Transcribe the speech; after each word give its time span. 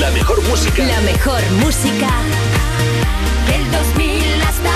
La 0.00 0.10
mejor 0.10 0.40
música. 0.48 0.84
La 0.86 1.00
mejor 1.00 1.40
música 1.64 2.08
del 3.48 3.70
2000 3.72 4.42
hasta 4.42 4.70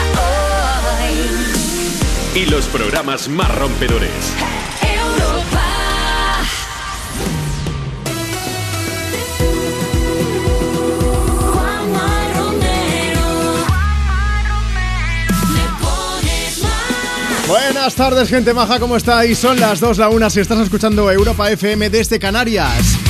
hoy. 2.35 2.41
Y 2.43 2.47
los 2.47 2.65
programas 2.67 3.29
más 3.29 3.55
rompedores. 3.55 4.11
Europa. 4.83 5.63
Juanma 11.53 12.29
Romero. 12.35 13.27
Me 15.53 15.65
pones 15.81 16.63
más. 16.63 17.47
Buenas 17.47 17.95
tardes, 17.95 18.29
gente 18.29 18.53
maja, 18.55 18.81
¿cómo 18.81 18.97
estáis? 18.97 19.39
Son 19.39 19.61
las 19.61 19.79
2, 19.79 19.99
la 19.99 20.09
1 20.09 20.31
si 20.31 20.41
estás 20.41 20.59
escuchando 20.59 21.11
Europa 21.13 21.49
FM 21.51 21.91
desde 21.91 22.19
Canarias. 22.19 23.02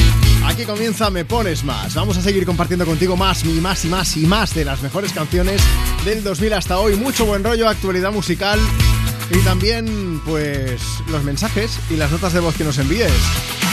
Aquí 0.46 0.64
comienza 0.64 1.10
Me 1.10 1.24
Pones 1.24 1.64
Más. 1.64 1.94
Vamos 1.94 2.16
a 2.16 2.22
seguir 2.22 2.44
compartiendo 2.44 2.84
contigo 2.84 3.16
más 3.16 3.44
y 3.44 3.60
más 3.60 3.84
y 3.84 3.88
más 3.88 4.16
y 4.16 4.26
más 4.26 4.54
de 4.54 4.64
las 4.64 4.82
mejores 4.82 5.12
canciones 5.12 5.62
del 6.04 6.22
2000 6.22 6.52
hasta 6.54 6.78
hoy. 6.78 6.96
Mucho 6.96 7.24
buen 7.24 7.44
rollo, 7.44 7.68
actualidad 7.68 8.12
musical 8.12 8.58
y 9.30 9.38
también, 9.44 10.20
pues, 10.26 10.82
los 11.08 11.22
mensajes 11.24 11.78
y 11.90 11.96
las 11.96 12.10
notas 12.10 12.32
de 12.32 12.40
voz 12.40 12.56
que 12.56 12.64
nos 12.64 12.78
envíes. 12.78 13.12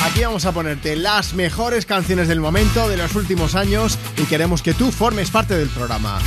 Aquí 0.05 0.21
vamos 0.21 0.45
a 0.45 0.53
ponerte 0.53 0.95
las 0.95 1.33
mejores 1.33 1.85
canciones 1.85 2.27
del 2.27 2.39
momento, 2.39 2.87
de 2.87 2.97
los 2.97 3.15
últimos 3.15 3.55
años 3.55 3.97
y 4.17 4.23
queremos 4.23 4.61
que 4.61 4.73
tú 4.73 4.91
formes 4.91 5.29
parte 5.29 5.57
del 5.57 5.69
programa. 5.69 6.19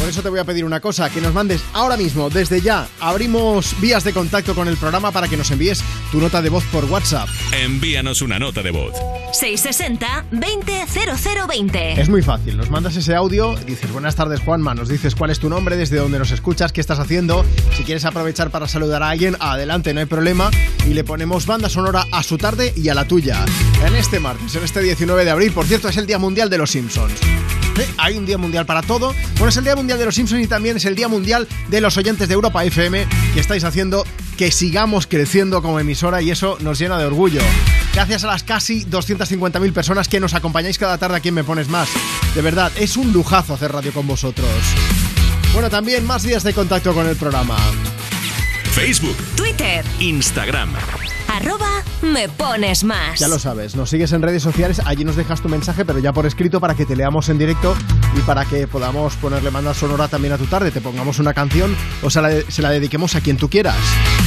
Por 0.00 0.08
eso 0.08 0.22
te 0.22 0.30
voy 0.30 0.40
a 0.40 0.44
pedir 0.44 0.64
una 0.64 0.80
cosa, 0.80 1.10
que 1.10 1.20
nos 1.20 1.34
mandes 1.34 1.62
ahora 1.74 1.98
mismo, 1.98 2.30
desde 2.30 2.62
ya, 2.62 2.88
abrimos 3.00 3.78
vías 3.82 4.02
de 4.02 4.14
contacto 4.14 4.54
con 4.54 4.66
el 4.66 4.78
programa 4.78 5.12
para 5.12 5.28
que 5.28 5.36
nos 5.36 5.50
envíes 5.50 5.84
tu 6.10 6.22
nota 6.22 6.40
de 6.40 6.48
voz 6.48 6.64
por 6.72 6.86
WhatsApp. 6.86 7.28
Envíanos 7.52 8.22
una 8.22 8.38
nota 8.38 8.62
de 8.62 8.70
voz. 8.70 8.94
660-200020. 9.38 11.98
Es 11.98 12.08
muy 12.08 12.22
fácil, 12.22 12.56
nos 12.56 12.70
mandas 12.70 12.96
ese 12.96 13.14
audio, 13.14 13.54
dices 13.66 13.92
buenas 13.92 14.16
tardes 14.16 14.40
Juanma, 14.40 14.74
nos 14.74 14.88
dices 14.88 15.14
cuál 15.14 15.32
es 15.32 15.38
tu 15.38 15.50
nombre, 15.50 15.76
desde 15.76 15.98
dónde 15.98 16.18
nos 16.18 16.30
escuchas, 16.30 16.72
qué 16.72 16.80
estás 16.80 16.98
haciendo, 16.98 17.44
si 17.76 17.84
quieres 17.84 18.06
aprovechar 18.06 18.50
para 18.50 18.68
saludar 18.68 19.02
a 19.02 19.10
alguien, 19.10 19.36
adelante, 19.38 19.92
no 19.92 20.00
hay 20.00 20.06
problema, 20.06 20.50
y 20.86 20.94
le 20.94 21.04
ponemos 21.04 21.44
banda 21.44 21.68
sonora 21.68 22.06
a 22.10 22.22
su 22.22 22.38
tarde 22.38 22.72
y 22.74 22.88
a 22.88 22.94
la 22.94 23.04
tuya. 23.04 23.44
En 23.86 23.94
este 23.94 24.18
martes, 24.18 24.54
en 24.54 24.64
este 24.64 24.80
19 24.80 25.26
de 25.26 25.30
abril, 25.30 25.52
por 25.52 25.66
cierto, 25.66 25.90
es 25.90 25.98
el 25.98 26.06
Día 26.06 26.18
Mundial 26.18 26.48
de 26.48 26.56
los 26.56 26.70
Simpsons. 26.70 27.20
Hay 27.96 28.16
un 28.16 28.26
día 28.26 28.38
mundial 28.38 28.66
para 28.66 28.82
todo. 28.82 29.14
Bueno, 29.34 29.48
es 29.48 29.56
el 29.56 29.64
Día 29.64 29.76
Mundial 29.76 29.98
de 29.98 30.04
los 30.04 30.14
Simpsons 30.14 30.42
y 30.42 30.46
también 30.46 30.76
es 30.76 30.84
el 30.84 30.94
Día 30.94 31.08
Mundial 31.08 31.48
de 31.68 31.80
los 31.80 31.96
oyentes 31.96 32.28
de 32.28 32.34
Europa 32.34 32.64
FM 32.64 33.06
que 33.34 33.40
estáis 33.40 33.64
haciendo 33.64 34.04
que 34.36 34.50
sigamos 34.50 35.06
creciendo 35.06 35.60
como 35.62 35.78
emisora 35.78 36.22
y 36.22 36.30
eso 36.30 36.56
nos 36.60 36.78
llena 36.78 36.98
de 36.98 37.04
orgullo. 37.04 37.42
Gracias 37.92 38.24
a 38.24 38.28
las 38.28 38.42
casi 38.42 38.84
250.000 38.86 39.72
personas 39.72 40.08
que 40.08 40.20
nos 40.20 40.34
acompañáis 40.34 40.78
cada 40.78 40.98
tarde 40.98 41.16
aquí 41.16 41.28
en 41.28 41.34
Me 41.34 41.44
Pones 41.44 41.68
Más. 41.68 41.88
De 42.34 42.42
verdad, 42.42 42.72
es 42.76 42.96
un 42.96 43.12
lujazo 43.12 43.54
hacer 43.54 43.72
radio 43.72 43.92
con 43.92 44.06
vosotros. 44.06 44.48
Bueno, 45.52 45.68
también 45.68 46.06
más 46.06 46.22
días 46.22 46.42
de 46.42 46.54
contacto 46.54 46.94
con 46.94 47.06
el 47.06 47.16
programa. 47.16 47.56
Facebook, 48.72 49.16
Twitter. 49.36 49.84
Instagram. 49.98 50.72
Arroba 51.28 51.79
me 52.02 52.28
pones 52.28 52.84
más. 52.84 53.18
Ya 53.18 53.28
lo 53.28 53.38
sabes, 53.38 53.76
nos 53.76 53.90
sigues 53.90 54.12
en 54.12 54.22
redes 54.22 54.42
sociales, 54.42 54.80
allí 54.84 55.04
nos 55.04 55.16
dejas 55.16 55.40
tu 55.40 55.48
mensaje, 55.48 55.84
pero 55.84 55.98
ya 55.98 56.12
por 56.12 56.26
escrito 56.26 56.60
para 56.60 56.74
que 56.74 56.86
te 56.86 56.96
leamos 56.96 57.28
en 57.28 57.38
directo 57.38 57.74
y 58.16 58.20
para 58.20 58.44
que 58.44 58.66
podamos 58.66 59.16
ponerle 59.16 59.50
banda 59.50 59.74
sonora 59.74 60.08
también 60.08 60.32
a 60.32 60.38
tu 60.38 60.46
tarde, 60.46 60.70
te 60.70 60.80
pongamos 60.80 61.18
una 61.18 61.34
canción 61.34 61.76
o 62.02 62.10
se 62.10 62.20
la, 62.20 62.70
dediquemos 62.70 63.14
a 63.14 63.20
quien 63.20 63.36
tú 63.36 63.48
quieras. 63.48 63.76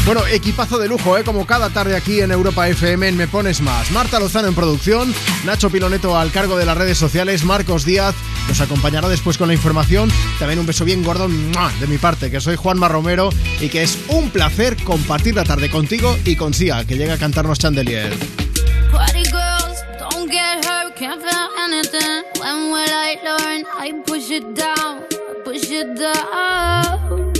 Bueno, 0.05 0.25
equipazo 0.27 0.77
de 0.77 0.87
lujo, 0.87 1.17
¿eh? 1.17 1.23
como 1.23 1.45
cada 1.45 1.69
tarde 1.69 1.95
aquí 1.95 2.19
en 2.19 2.31
Europa 2.31 2.67
FM 2.67 3.07
en 3.07 3.17
Me 3.17 3.27
Pones 3.27 3.61
Más. 3.61 3.91
Marta 3.91 4.19
Lozano 4.19 4.47
en 4.47 4.55
producción, 4.55 5.13
Nacho 5.45 5.69
Piloneto 5.69 6.17
al 6.17 6.31
cargo 6.31 6.57
de 6.57 6.65
las 6.65 6.77
redes 6.77 6.97
sociales, 6.97 7.43
Marcos 7.45 7.85
Díaz 7.85 8.15
nos 8.47 8.61
acompañará 8.61 9.07
después 9.07 9.37
con 9.37 9.47
la 9.47 9.53
información. 9.53 10.09
También 10.39 10.59
un 10.59 10.65
beso 10.65 10.85
bien 10.85 11.03
gordo 11.03 11.27
de 11.27 11.87
mi 11.87 11.97
parte, 11.97 12.29
que 12.29 12.41
soy 12.41 12.55
Juanma 12.55 12.87
Romero 12.87 13.29
y 13.61 13.69
que 13.69 13.83
es 13.83 13.97
un 14.09 14.29
placer 14.29 14.75
compartir 14.83 15.35
la 15.35 15.43
tarde 15.43 15.69
contigo 15.69 16.17
y 16.25 16.35
con 16.35 16.53
Sia, 16.53 16.85
que 16.85 16.97
llega 16.97 17.13
a 17.13 17.17
cantarnos 17.17 17.59
Chandelier. 17.63 18.09
Party 18.91 19.23
girls, 19.31 19.83
don't 19.97 20.29
get 20.29 20.65
hurt, 20.65 20.97
can't 20.97 21.21
feel 21.21 21.47
anything. 21.59 22.23
When 22.37 22.71
will 22.73 22.93
I 23.07 23.15
learn? 23.23 23.63
I 23.73 24.03
push 24.05 24.31
it 24.31 24.53
down, 24.53 25.03
push 25.45 25.71
it 25.71 25.95
down. 25.95 27.31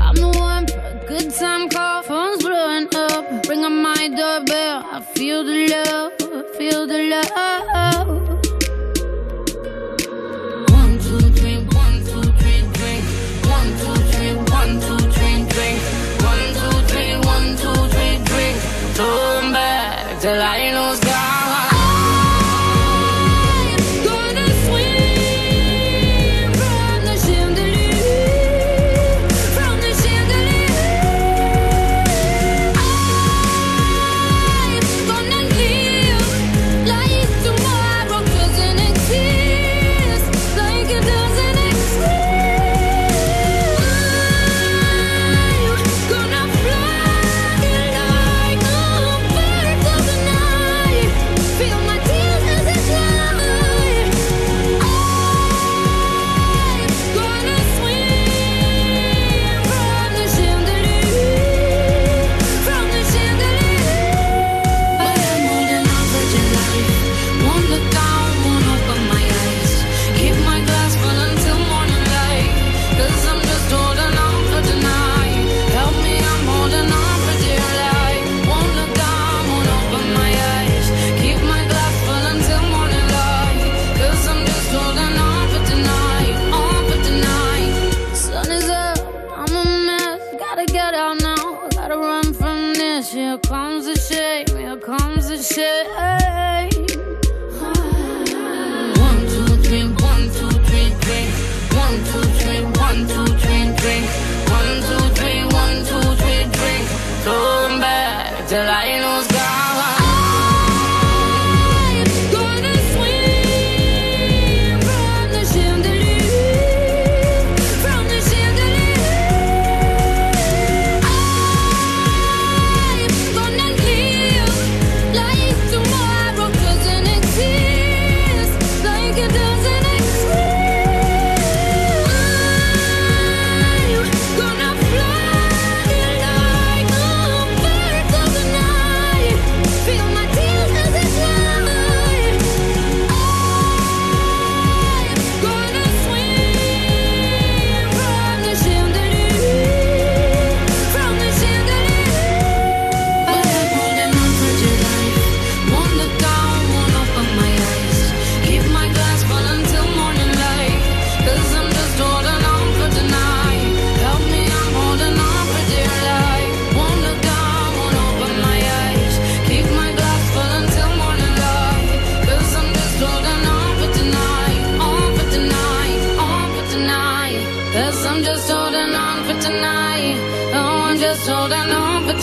I'm 0.00 0.14
the 0.14 0.32
one 0.38 0.66
for 0.66 0.78
a 0.78 1.04
good 1.06 1.30
time 1.34 1.68
call, 1.68 2.02
phone's 2.04 2.42
blowing 2.42 2.88
up. 2.94 3.46
Ring 3.46 3.66
on 3.66 3.82
my 3.82 4.08
doorbell, 4.16 4.86
I 4.90 5.02
feel 5.14 5.44
the 5.44 5.68
love, 5.68 6.56
feel 6.56 6.86
the 6.86 7.22
love. 7.36 8.27
Till 20.20 20.30
I 20.30 20.72
lose 20.72 21.07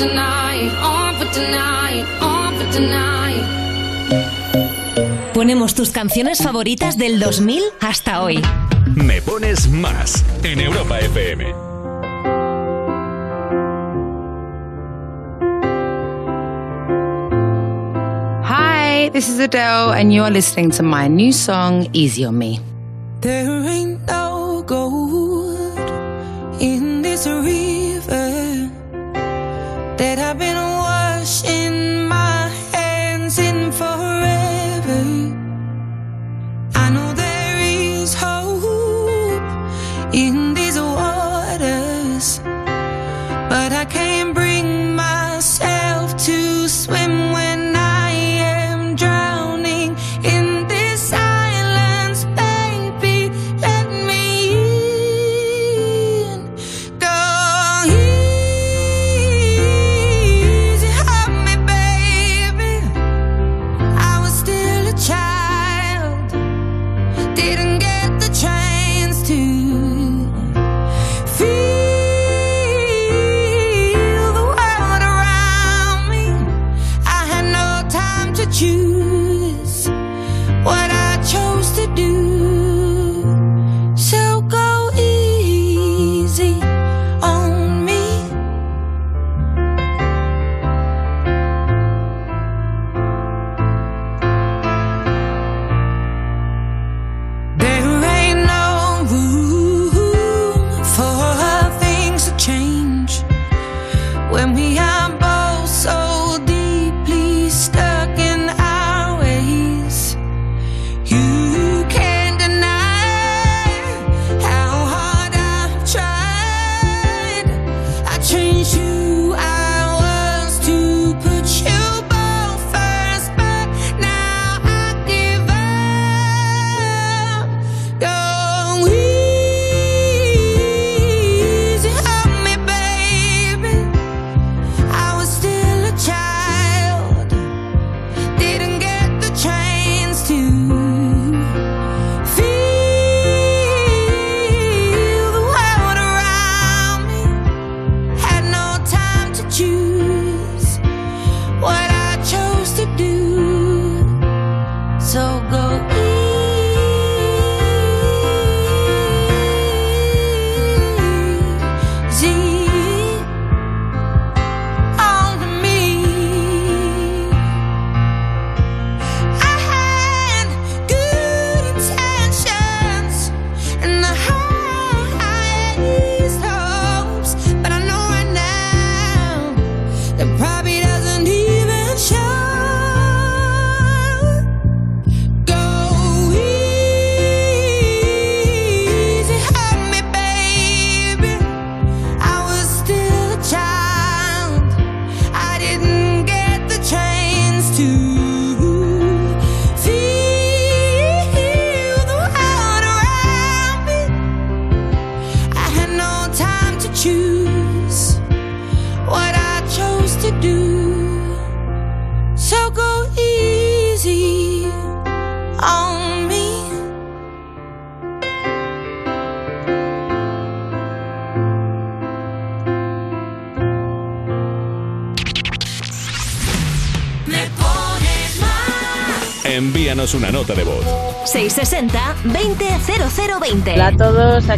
tonight, 0.08 0.72
on 0.82 1.16
for 1.16 1.30
tonight, 1.34 2.06
on 2.22 2.54
for 2.58 2.68
tonight. 2.72 3.44
Ponemos 5.34 5.74
tus 5.74 5.90
canciones 5.92 6.42
favoritas 6.42 6.98
del 6.98 7.20
2000 7.20 7.62
hasta 7.82 8.22
hoy. 8.22 8.42
Me 8.96 9.22
pones 9.22 9.68
más 9.70 10.24
en 10.44 10.62
Europa 10.62 11.00
FM. 11.00 11.54
Hi, 18.44 19.10
this 19.12 19.28
is 19.28 19.40
Adele, 19.40 19.92
and 19.92 20.14
you're 20.14 20.32
listening 20.32 20.72
to 20.72 20.84
my 20.84 21.08
new 21.08 21.34
song, 21.34 21.88
Easy 21.94 22.26
on 22.26 22.38
Me. 22.38 22.60
There 23.22 23.66
ain't 23.68 24.06
no 24.08 24.64
gold 24.66 25.80
in 26.62 27.02
this 27.02 27.28
river. 27.28 28.35
that 29.98 30.20
I've 30.20 30.38
been 30.38 30.75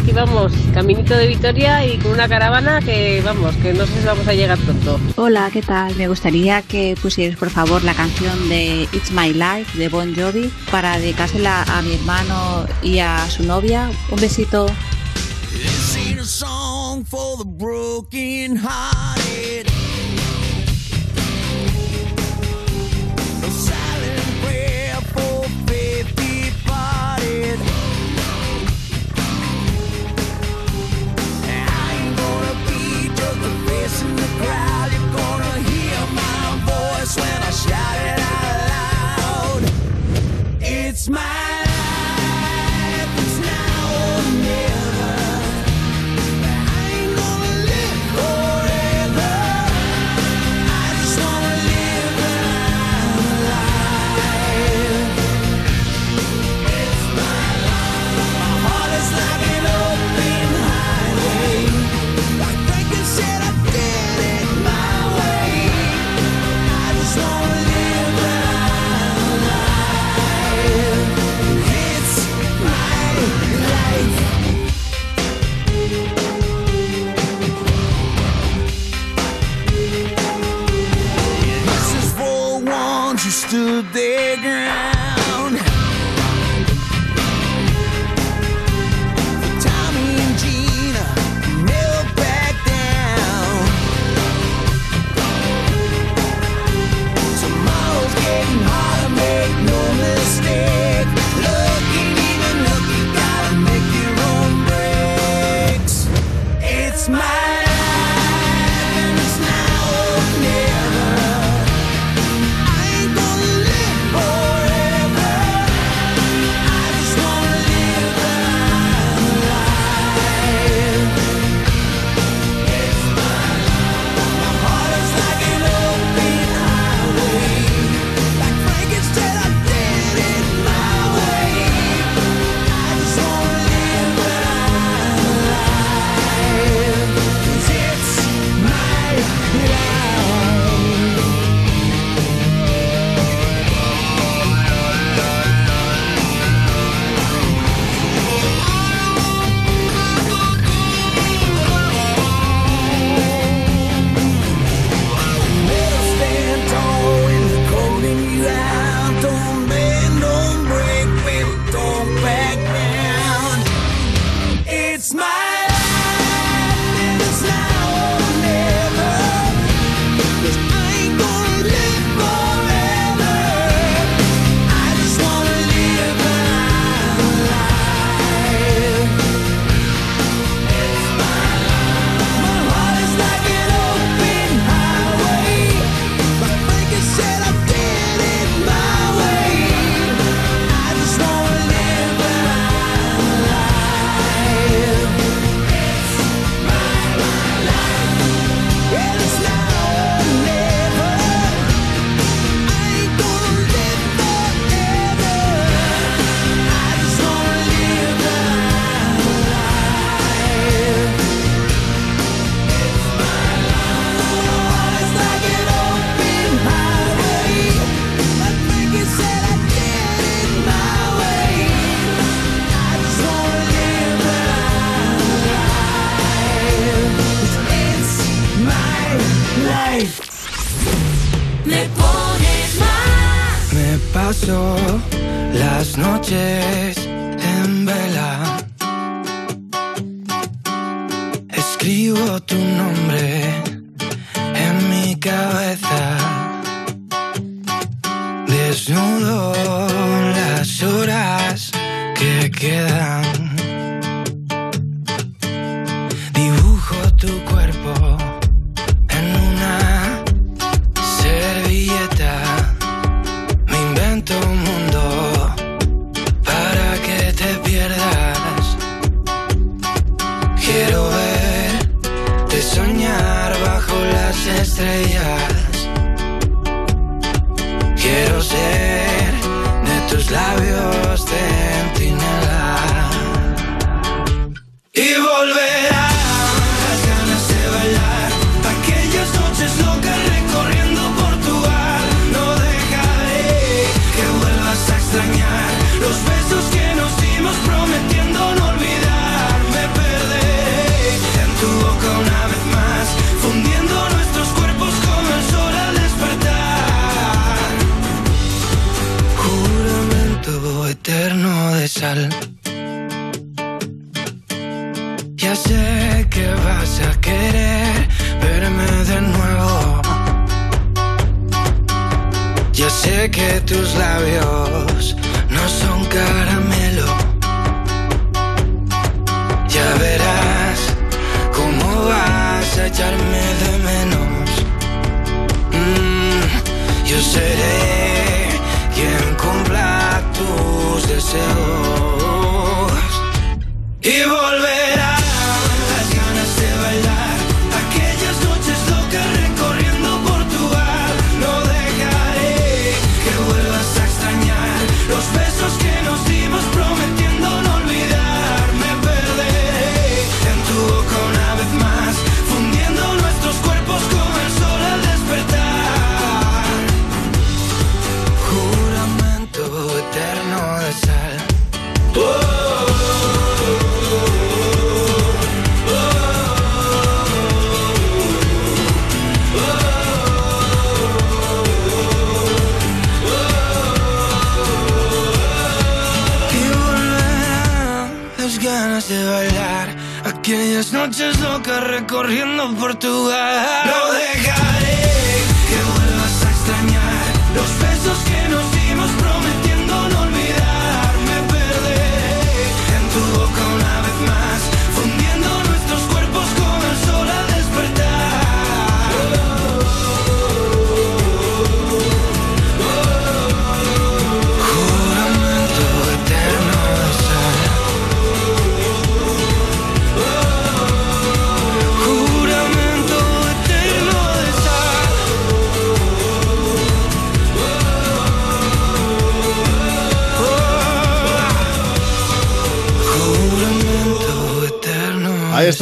aquí 0.08 0.14
vamos, 0.14 0.52
caminito 0.72 1.14
de 1.14 1.26
Vitoria 1.26 1.84
y 1.84 1.98
con 1.98 2.12
una 2.12 2.28
caravana 2.28 2.80
que 2.80 3.20
vamos, 3.22 3.54
que 3.56 3.74
no 3.74 3.84
sé 3.84 4.00
si 4.00 4.06
vamos 4.06 4.26
a 4.26 4.32
llegar 4.32 4.58
pronto. 4.58 4.98
Hola, 5.16 5.50
¿qué 5.52 5.60
tal? 5.60 5.94
Me 5.96 6.08
gustaría 6.08 6.62
que 6.62 6.96
pusierais 7.02 7.36
por 7.36 7.50
favor 7.50 7.84
la 7.84 7.92
canción 7.92 8.48
de 8.48 8.88
It's 8.92 9.10
My 9.10 9.34
Life 9.34 9.76
de 9.76 9.88
Bon 9.88 10.14
Jovi 10.14 10.50
para 10.70 10.98
dedicársela 10.98 11.62
a 11.62 11.82
mi 11.82 11.94
hermano 11.94 12.66
y 12.82 13.00
a 13.00 13.28
su 13.28 13.42
novia. 13.42 13.90
Un 14.10 14.20
besito. 14.20 14.66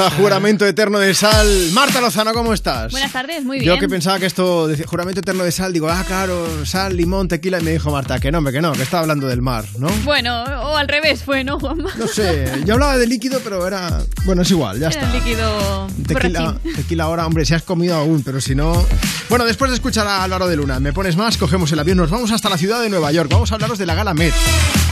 Está, 0.02 0.10
juramento 0.10 0.66
eterno 0.66 0.98
de 0.98 1.14
sal. 1.14 1.46
Marta 1.72 2.00
Lozano, 2.00 2.32
¿cómo 2.34 2.52
estás? 2.52 2.92
Buenas 2.92 3.12
tardes, 3.12 3.44
muy 3.44 3.60
bien. 3.60 3.72
Yo 3.72 3.80
que 3.80 3.88
pensaba 3.88 4.18
que 4.18 4.26
esto 4.26 4.68
juramento 4.86 5.20
eterno 5.20 5.42
de 5.42 5.50
sal, 5.50 5.72
digo, 5.72 5.88
ah, 5.88 6.04
claro, 6.06 6.66
sal, 6.66 6.96
limón, 6.96 7.28
tequila, 7.28 7.60
y 7.60 7.62
me 7.62 7.70
dijo 7.72 7.90
Marta 7.90 8.18
que 8.18 8.30
no, 8.30 8.44
que 8.44 8.60
no, 8.60 8.72
que 8.72 8.82
estaba 8.82 9.02
hablando 9.02 9.26
del 9.26 9.40
mar, 9.40 9.64
¿no? 9.78 9.88
Bueno, 10.04 10.42
o 10.42 10.76
al 10.76 10.88
revés 10.88 11.22
fue, 11.24 11.44
¿no, 11.44 11.58
Juanma? 11.58 11.90
No 11.96 12.06
sé, 12.06 12.62
yo 12.66 12.74
hablaba 12.74 12.98
de 12.98 13.06
líquido, 13.06 13.40
pero 13.42 13.66
era. 13.66 14.02
Bueno, 14.24 14.42
es 14.42 14.50
igual, 14.50 14.78
ya 14.78 14.88
Era 14.88 15.00
está. 15.00 15.06
el 15.06 15.24
líquido 15.24 15.86
Tequila, 16.06 16.56
tequila 16.76 17.04
ahora, 17.04 17.26
hombre, 17.26 17.46
si 17.46 17.54
has 17.54 17.62
comido 17.62 17.96
aún, 17.96 18.22
pero 18.22 18.40
si 18.40 18.54
no. 18.54 18.86
Bueno, 19.30 19.44
después 19.46 19.70
de 19.70 19.76
escuchar 19.76 20.06
a 20.06 20.22
Álvaro 20.22 20.46
de 20.46 20.56
Luna, 20.56 20.78
me 20.78 20.92
pones 20.92 21.16
más, 21.16 21.38
cogemos 21.38 21.72
el 21.72 21.78
avión, 21.78 21.96
nos 21.96 22.10
vamos 22.10 22.30
hasta 22.32 22.50
la 22.50 22.58
ciudad 22.58 22.82
de 22.82 22.90
Nueva 22.90 23.12
York. 23.12 23.30
Vamos 23.32 23.50
a 23.50 23.54
hablaros 23.54 23.78
de 23.78 23.86
la 23.86 23.94
Gala 23.94 24.12
Met. 24.14 24.34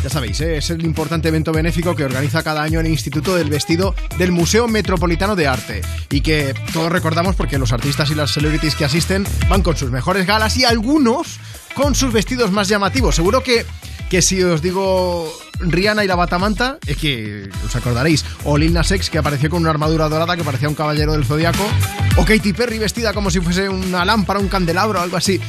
Ya 0.05 0.11
sabéis, 0.11 0.39
¿eh? 0.43 0.59
es 0.59 0.69
el 0.69 0.85
importante 0.85 1.29
evento 1.29 1.51
benéfico 1.51 1.97
que 1.97 2.05
organiza 2.05 2.43
cada 2.43 2.63
año 2.63 2.79
el 2.79 2.89
Instituto 2.89 3.37
del 3.37 3.49
Vestido 3.49 3.95
del 4.19 4.33
Museo 4.33 4.69
Metropolitano 4.69 5.35
de 5.35 5.47
Arte. 5.47 5.81
Y 6.11 6.21
que 6.21 6.53
todos 6.75 6.93
recordamos 6.93 7.37
porque 7.37 7.57
los 7.57 7.73
artistas 7.73 8.11
y 8.11 8.15
las 8.15 8.31
celebrities 8.31 8.75
que 8.75 8.85
asisten 8.85 9.25
van 9.49 9.63
con 9.63 9.79
sus 9.79 9.91
mejores 9.91 10.27
galas 10.27 10.59
y 10.59 10.67
algunos 10.67 11.41
con 11.75 11.95
sus 11.95 12.13
vestidos 12.13 12.51
más 12.51 12.69
llamativos. 12.69 13.15
Seguro 13.15 13.43
que, 13.43 13.65
que 14.11 14.21
si 14.21 14.43
os 14.43 14.61
digo 14.61 15.33
Rihanna 15.61 16.05
y 16.05 16.07
la 16.07 16.17
batamanta, 16.17 16.79
es 16.87 16.97
que 16.97 17.49
os 17.65 17.75
acordaréis. 17.77 18.25
O 18.45 18.59
Lil 18.59 18.73
Nas 18.73 18.91
X, 18.91 19.11
que 19.11 19.19
apareció 19.19 19.51
con 19.51 19.61
una 19.61 19.71
armadura 19.71 20.09
dorada 20.09 20.37
que 20.37 20.45
parecía 20.45 20.69
un 20.69 20.75
caballero 20.75 21.13
del 21.13 21.25
zodiaco. 21.25 21.65
O 22.17 22.25
Katy 22.25 22.53
Perry 22.53 22.79
vestida 22.79 23.13
como 23.13 23.31
si 23.31 23.41
fuese 23.41 23.69
una 23.69 24.05
lámpara, 24.05 24.39
un 24.39 24.49
candelabro, 24.49 25.01
algo 25.01 25.17
así. 25.17 25.41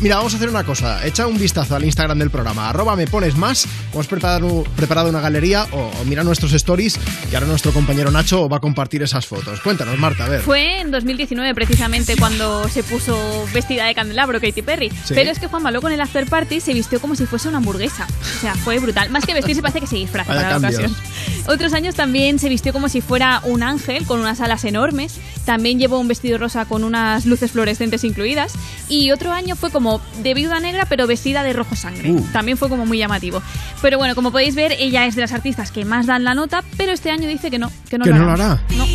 Mira, 0.00 0.16
vamos 0.16 0.32
a 0.34 0.36
hacer 0.36 0.48
una 0.48 0.64
cosa. 0.64 1.04
Echa 1.06 1.26
un 1.26 1.38
vistazo 1.38 1.76
al 1.76 1.84
Instagram 1.84 2.18
del 2.18 2.30
programa. 2.30 2.68
Arroba 2.68 2.96
me 2.96 3.06
pones 3.06 3.36
más. 3.36 3.66
Hemos 3.92 4.06
preparado, 4.06 4.64
preparado 4.76 5.08
una 5.08 5.20
galería 5.20 5.66
o, 5.72 5.90
o 6.00 6.04
mira 6.04 6.24
nuestros 6.24 6.52
stories 6.52 6.98
y 7.30 7.34
ahora 7.34 7.46
nuestro 7.46 7.72
compañero 7.72 8.10
Nacho 8.10 8.48
va 8.48 8.56
a 8.58 8.60
compartir 8.60 9.02
esas 9.02 9.26
fotos. 9.26 9.60
Cuéntanos, 9.60 9.98
Marta, 9.98 10.24
a 10.24 10.28
ver. 10.28 10.40
Fue 10.40 10.80
en 10.80 10.90
2019 10.90 11.54
precisamente 11.54 12.16
cuando 12.16 12.68
se 12.68 12.82
puso 12.82 13.46
vestida 13.52 13.86
de 13.86 13.94
candelabro 13.94 14.40
Katy 14.40 14.62
Perry. 14.62 14.90
Sí. 15.04 15.14
Pero 15.14 15.30
es 15.30 15.38
que 15.38 15.46
Juan 15.46 15.62
luego 15.72 15.88
en 15.88 15.94
el 15.94 16.00
after 16.00 16.26
party 16.26 16.60
se 16.60 16.72
vistió 16.72 17.00
como 17.00 17.14
si 17.16 17.26
fuese 17.26 17.48
una 17.48 17.58
hamburguesa. 17.58 18.06
O 18.36 18.40
sea, 18.40 18.54
fue 18.54 18.78
brutal. 18.78 19.10
Más 19.10 19.24
que 19.24 19.34
vestirse 19.54 19.62
parece 19.62 19.80
que 19.80 19.86
se 19.86 19.96
disfraza 19.96 20.32
Vaya 20.34 20.42
para 20.48 20.58
la 20.58 20.68
cambios. 20.68 20.92
ocasión. 20.92 21.44
Otros 21.46 21.72
años 21.74 21.94
también 21.94 22.38
se 22.38 22.48
vistió 22.48 22.72
como 22.72 22.88
si 22.88 23.00
fuera 23.00 23.40
un 23.44 23.62
ángel 23.62 24.06
con 24.06 24.20
unas 24.20 24.40
alas 24.40 24.64
enormes. 24.64 25.18
También 25.44 25.78
llevó 25.78 25.98
un 26.00 26.08
vestido 26.08 26.38
rosa 26.38 26.64
con 26.64 26.84
unas 26.84 27.26
luces 27.26 27.50
fluorescentes 27.52 28.02
incluidas. 28.04 28.52
Y 28.88 29.10
otro 29.12 29.32
año 29.32 29.56
fue 29.56 29.70
como 29.70 30.00
de 30.22 30.34
viuda 30.34 30.60
negra 30.60 30.86
pero 30.86 31.06
vestida 31.06 31.42
de 31.42 31.52
rojo 31.52 31.76
sangre. 31.76 32.10
Uh. 32.10 32.20
También 32.32 32.56
fue 32.56 32.68
como 32.68 32.86
muy 32.86 32.98
llamativo. 32.98 33.42
Pero 33.82 33.98
bueno, 33.98 34.14
como 34.14 34.32
podéis 34.32 34.54
ver, 34.54 34.72
ella 34.78 35.06
es 35.06 35.14
de 35.14 35.20
las 35.20 35.32
artistas 35.32 35.70
que 35.70 35.84
más 35.84 36.06
dan 36.06 36.24
la 36.24 36.34
nota, 36.34 36.62
pero 36.76 36.92
este 36.92 37.10
año 37.10 37.28
dice 37.28 37.50
que 37.50 37.58
no, 37.58 37.70
que 37.88 37.98
no, 37.98 38.04
¿Que 38.04 38.10
lo, 38.10 38.16
no 38.18 38.24
lo 38.24 38.32
hará. 38.32 38.52
hará? 38.52 38.62
No. 38.76 38.86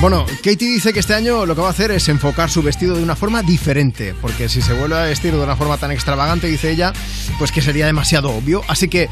Bueno, 0.00 0.26
Katie 0.42 0.68
dice 0.68 0.92
que 0.92 0.98
este 0.98 1.14
año 1.14 1.46
lo 1.46 1.54
que 1.54 1.60
va 1.60 1.68
a 1.68 1.70
hacer 1.70 1.92
es 1.92 2.08
enfocar 2.08 2.50
su 2.50 2.60
vestido 2.60 2.96
de 2.96 3.04
una 3.04 3.14
forma 3.14 3.42
diferente, 3.42 4.16
porque 4.20 4.48
si 4.48 4.60
se 4.60 4.72
vuelve 4.72 4.96
a 4.96 5.02
vestir 5.04 5.32
de 5.32 5.38
una 5.38 5.54
forma 5.54 5.76
tan 5.76 5.92
extravagante, 5.92 6.48
dice 6.48 6.70
ella, 6.72 6.92
pues 7.38 7.52
que 7.52 7.62
sería 7.62 7.86
demasiado 7.86 8.30
obvio. 8.30 8.62
Así 8.66 8.88
que 8.88 9.08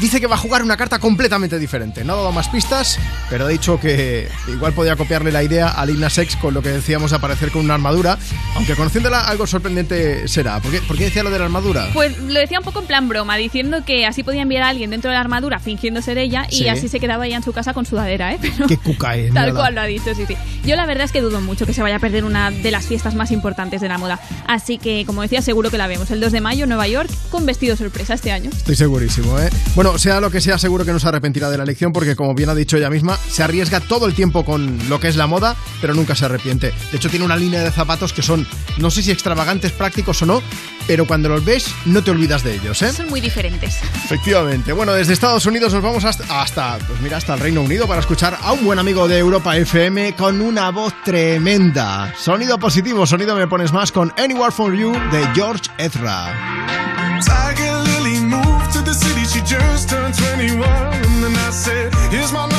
dice 0.00 0.20
que 0.20 0.26
va 0.26 0.34
a 0.36 0.38
jugar 0.38 0.62
una 0.62 0.76
carta 0.76 0.98
completamente 0.98 1.58
diferente. 1.58 2.04
No 2.04 2.12
ha 2.14 2.16
dado 2.16 2.32
más 2.32 2.48
pistas, 2.48 2.98
pero 3.30 3.46
ha 3.46 3.48
dicho 3.48 3.78
que 3.80 4.28
igual 4.48 4.72
podía 4.72 4.96
copiarle 4.96 5.32
la 5.32 5.42
idea 5.42 5.68
a 5.68 5.84
Lil 5.86 6.00
Nas 6.00 6.16
X 6.18 6.36
con 6.36 6.54
lo 6.54 6.62
que 6.62 6.70
decíamos 6.70 7.10
de 7.10 7.16
aparecer 7.16 7.50
con 7.50 7.64
una 7.64 7.74
armadura, 7.74 8.18
aunque 8.54 8.74
conociéndola 8.74 9.20
algo 9.20 9.46
sorprendente 9.46 10.28
será. 10.28 10.60
¿Por 10.60 10.70
qué, 10.70 10.80
por 10.82 10.96
qué 10.96 11.04
decía 11.04 11.22
lo 11.22 11.30
de 11.30 11.38
la 11.38 11.44
armadura? 11.46 11.88
Pues 11.92 12.18
lo 12.18 12.38
decía 12.38 12.58
un 12.58 12.64
poco 12.64 12.80
en 12.80 12.86
plan 12.86 13.08
broma, 13.08 13.36
diciendo 13.36 13.84
que 13.84 14.06
así 14.06 14.22
podía 14.22 14.42
enviar 14.42 14.62
a 14.64 14.68
alguien 14.68 14.90
dentro 14.90 15.10
de 15.10 15.14
la 15.14 15.20
armadura 15.20 15.58
fingiendo 15.58 16.02
ser 16.02 16.18
ella 16.18 16.46
y 16.50 16.58
Sí. 16.58 16.68
así 16.68 16.88
se 16.88 17.00
quedaba 17.00 17.26
ella 17.26 17.36
en 17.36 17.42
su 17.42 17.52
casa 17.52 17.72
con 17.74 17.86
sudadera, 17.86 18.32
¿eh? 18.34 18.38
Pero 18.40 18.66
Qué 18.66 18.76
cuca 18.76 19.16
es, 19.16 19.32
tal 19.32 19.54
cual 19.54 19.74
lo 19.74 19.80
ha 19.80 19.86
dicho, 19.86 20.14
sí, 20.14 20.24
sí. 20.26 20.36
Yo 20.64 20.76
la 20.76 20.86
verdad 20.86 21.04
es 21.04 21.12
que 21.12 21.20
dudo 21.20 21.40
mucho 21.40 21.66
que 21.66 21.72
se 21.72 21.82
vaya 21.82 21.96
a 21.96 21.98
perder 21.98 22.24
una 22.24 22.50
de 22.50 22.70
las 22.70 22.86
fiestas 22.86 23.14
más 23.14 23.30
importantes 23.30 23.80
de 23.80 23.88
la 23.88 23.98
moda. 23.98 24.18
Así 24.46 24.78
que, 24.78 25.04
como 25.06 25.22
decía, 25.22 25.42
seguro 25.42 25.70
que 25.70 25.78
la 25.78 25.86
vemos 25.86 26.10
el 26.10 26.20
2 26.20 26.32
de 26.32 26.40
mayo 26.40 26.64
en 26.64 26.68
Nueva 26.70 26.88
York 26.88 27.10
con 27.30 27.46
vestido 27.46 27.76
sorpresa 27.76 28.14
este 28.14 28.32
año. 28.32 28.50
Estoy 28.50 28.76
segurísimo, 28.76 29.38
¿eh? 29.40 29.48
Bueno, 29.74 29.87
sea 29.96 30.20
lo 30.20 30.30
que 30.30 30.40
sea, 30.40 30.58
seguro 30.58 30.84
que 30.84 30.92
no 30.92 30.98
se 30.98 31.08
arrepentirá 31.08 31.48
de 31.48 31.56
la 31.56 31.62
elección 31.62 31.92
porque, 31.92 32.16
como 32.16 32.34
bien 32.34 32.50
ha 32.50 32.54
dicho 32.54 32.76
ella 32.76 32.90
misma, 32.90 33.16
se 33.16 33.42
arriesga 33.42 33.80
todo 33.80 34.06
el 34.06 34.14
tiempo 34.14 34.44
con 34.44 34.78
lo 34.88 35.00
que 35.00 35.08
es 35.08 35.16
la 35.16 35.26
moda, 35.26 35.56
pero 35.80 35.94
nunca 35.94 36.14
se 36.14 36.24
arrepiente. 36.24 36.74
De 36.90 36.96
hecho, 36.96 37.08
tiene 37.08 37.24
una 37.24 37.36
línea 37.36 37.62
de 37.62 37.70
zapatos 37.70 38.12
que 38.12 38.22
son, 38.22 38.46
no 38.76 38.90
sé 38.90 39.02
si 39.02 39.10
extravagantes, 39.10 39.72
prácticos 39.72 40.20
o 40.22 40.26
no, 40.26 40.42
pero 40.86 41.06
cuando 41.06 41.28
los 41.28 41.44
ves, 41.44 41.72
no 41.86 42.02
te 42.02 42.10
olvidas 42.10 42.42
de 42.42 42.54
ellos, 42.56 42.82
¿eh? 42.82 42.92
Son 42.92 43.08
muy 43.08 43.20
diferentes. 43.20 43.78
Efectivamente. 44.04 44.72
Bueno, 44.72 44.92
desde 44.92 45.12
Estados 45.12 45.46
Unidos 45.46 45.72
nos 45.72 45.82
vamos 45.82 46.04
hasta, 46.04 46.42
hasta, 46.42 46.78
pues 46.78 47.00
mira, 47.00 47.18
hasta 47.18 47.34
el 47.34 47.40
Reino 47.40 47.62
Unido 47.62 47.86
para 47.86 48.00
escuchar 48.00 48.38
a 48.42 48.52
un 48.52 48.64
buen 48.64 48.78
amigo 48.78 49.06
de 49.06 49.18
Europa 49.18 49.56
FM 49.56 50.16
con 50.16 50.40
una 50.40 50.70
voz 50.70 50.92
tremenda. 51.04 52.14
Sonido 52.18 52.58
positivo, 52.58 53.06
sonido 53.06 53.36
me 53.36 53.46
pones 53.46 53.72
más 53.72 53.92
con 53.92 54.12
Anywhere 54.16 54.52
for 54.52 54.74
You 54.74 54.92
de 55.12 55.28
George 55.34 55.70
Ezra. 55.78 56.34
The 58.88 58.94
city, 58.94 59.24
she 59.24 59.42
just 59.42 59.90
turned 59.90 60.14
21. 60.16 60.64
And 60.64 61.36
I 61.36 61.50
said, 61.50 61.92
Here's 62.10 62.32
my 62.32 62.48
number, 62.48 62.57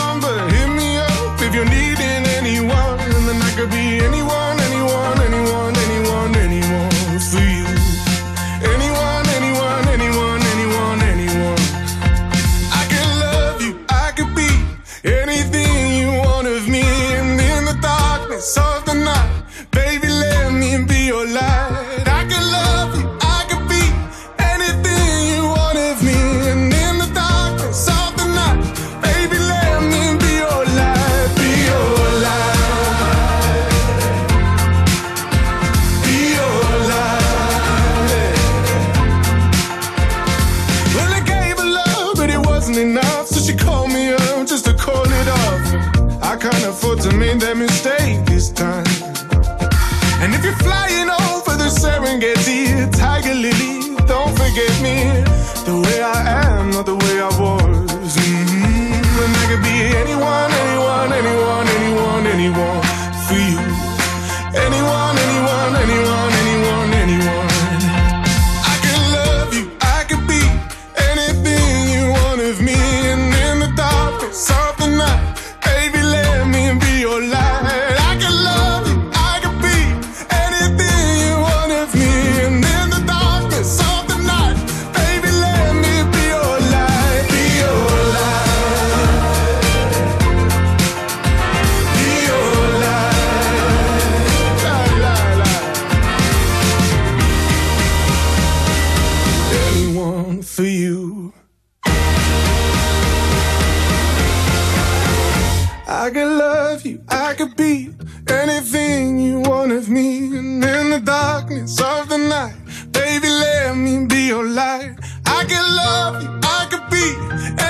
darkness 111.70 111.82
of 111.82 112.10
the 112.10 112.18
night. 112.18 112.56
Baby, 112.92 113.30
let 113.30 113.76
me 113.76 114.06
be 114.06 114.28
your 114.28 114.46
light. 114.46 114.96
I 115.26 115.46
can 115.46 115.76
love 115.76 116.24
you, 116.24 116.30
I 116.44 116.68
could 116.70 116.90
be 116.90 117.08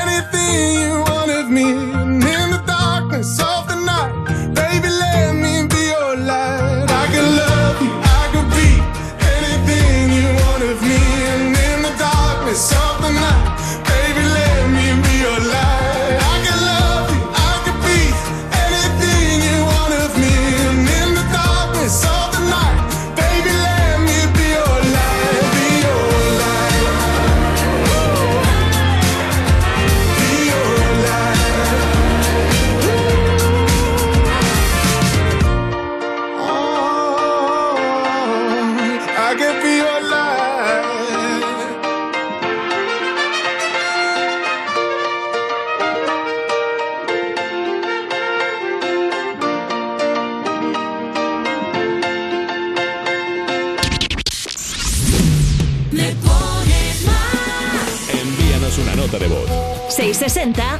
anything 0.01 0.79
you 0.79 1.03
wanted 1.11 1.49
me. 1.49 1.71
And 1.71 2.23
in 2.23 2.51
the 2.51 2.63
darkness 2.65 3.39
of 3.39 3.67
the 3.67 3.75
night. 3.75 4.48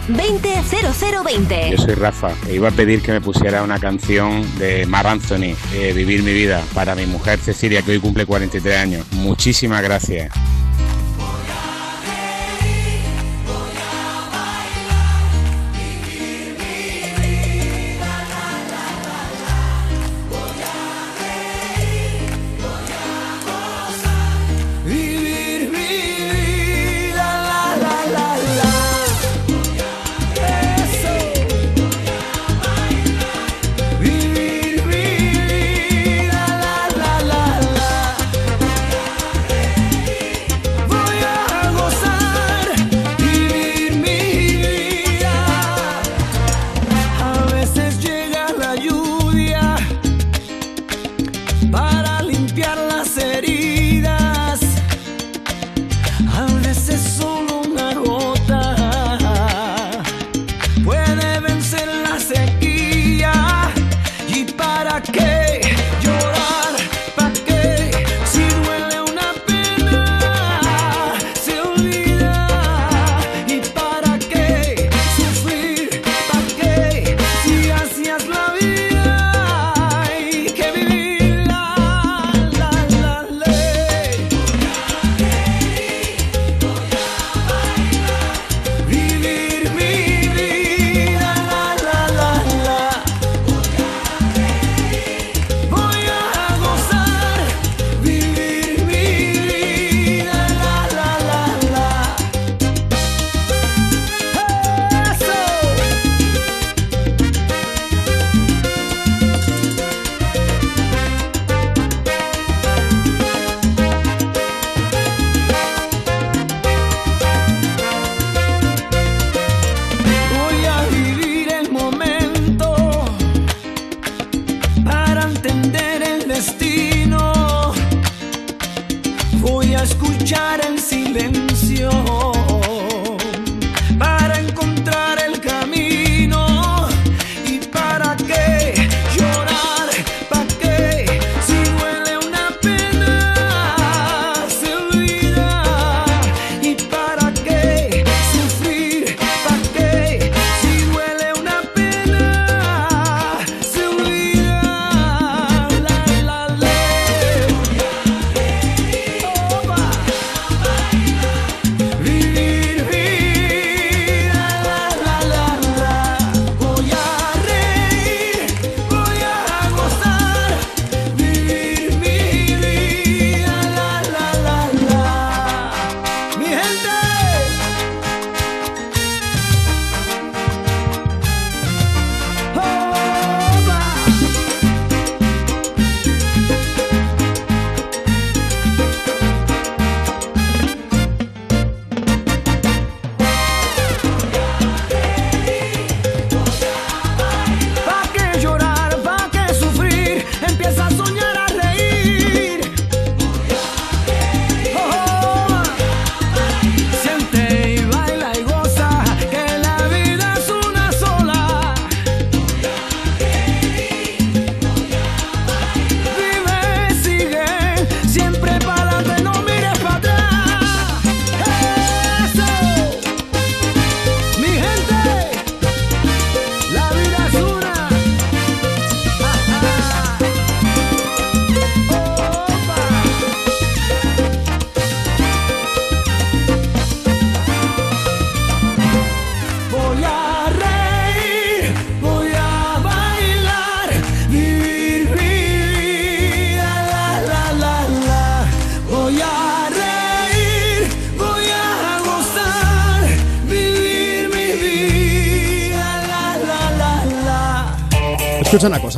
200020. 0.10 1.72
Yo 1.72 1.78
soy 1.78 1.94
Rafa 1.96 2.32
e 2.48 2.56
iba 2.56 2.70
a 2.70 2.72
pedir 2.72 3.02
que 3.02 3.12
me 3.12 3.22
pusiera 3.22 3.64
una 3.64 3.80
canción 3.80 4.44
de 4.58 4.86
Mar 4.86 5.08
Anthony, 5.08 5.56
eh, 5.74 5.94
Vivir 5.96 6.24
mi 6.24 6.34
vida, 6.34 6.64
para 6.74 6.96
mi 6.96 7.06
mujer 7.06 7.40
Cecilia, 7.40 7.82
que 7.82 7.92
hoy 7.92 8.00
cumple 8.00 8.26
43 8.26 8.78
años. 8.78 9.06
Muchísimas 9.14 9.84
gracias. 9.84 10.32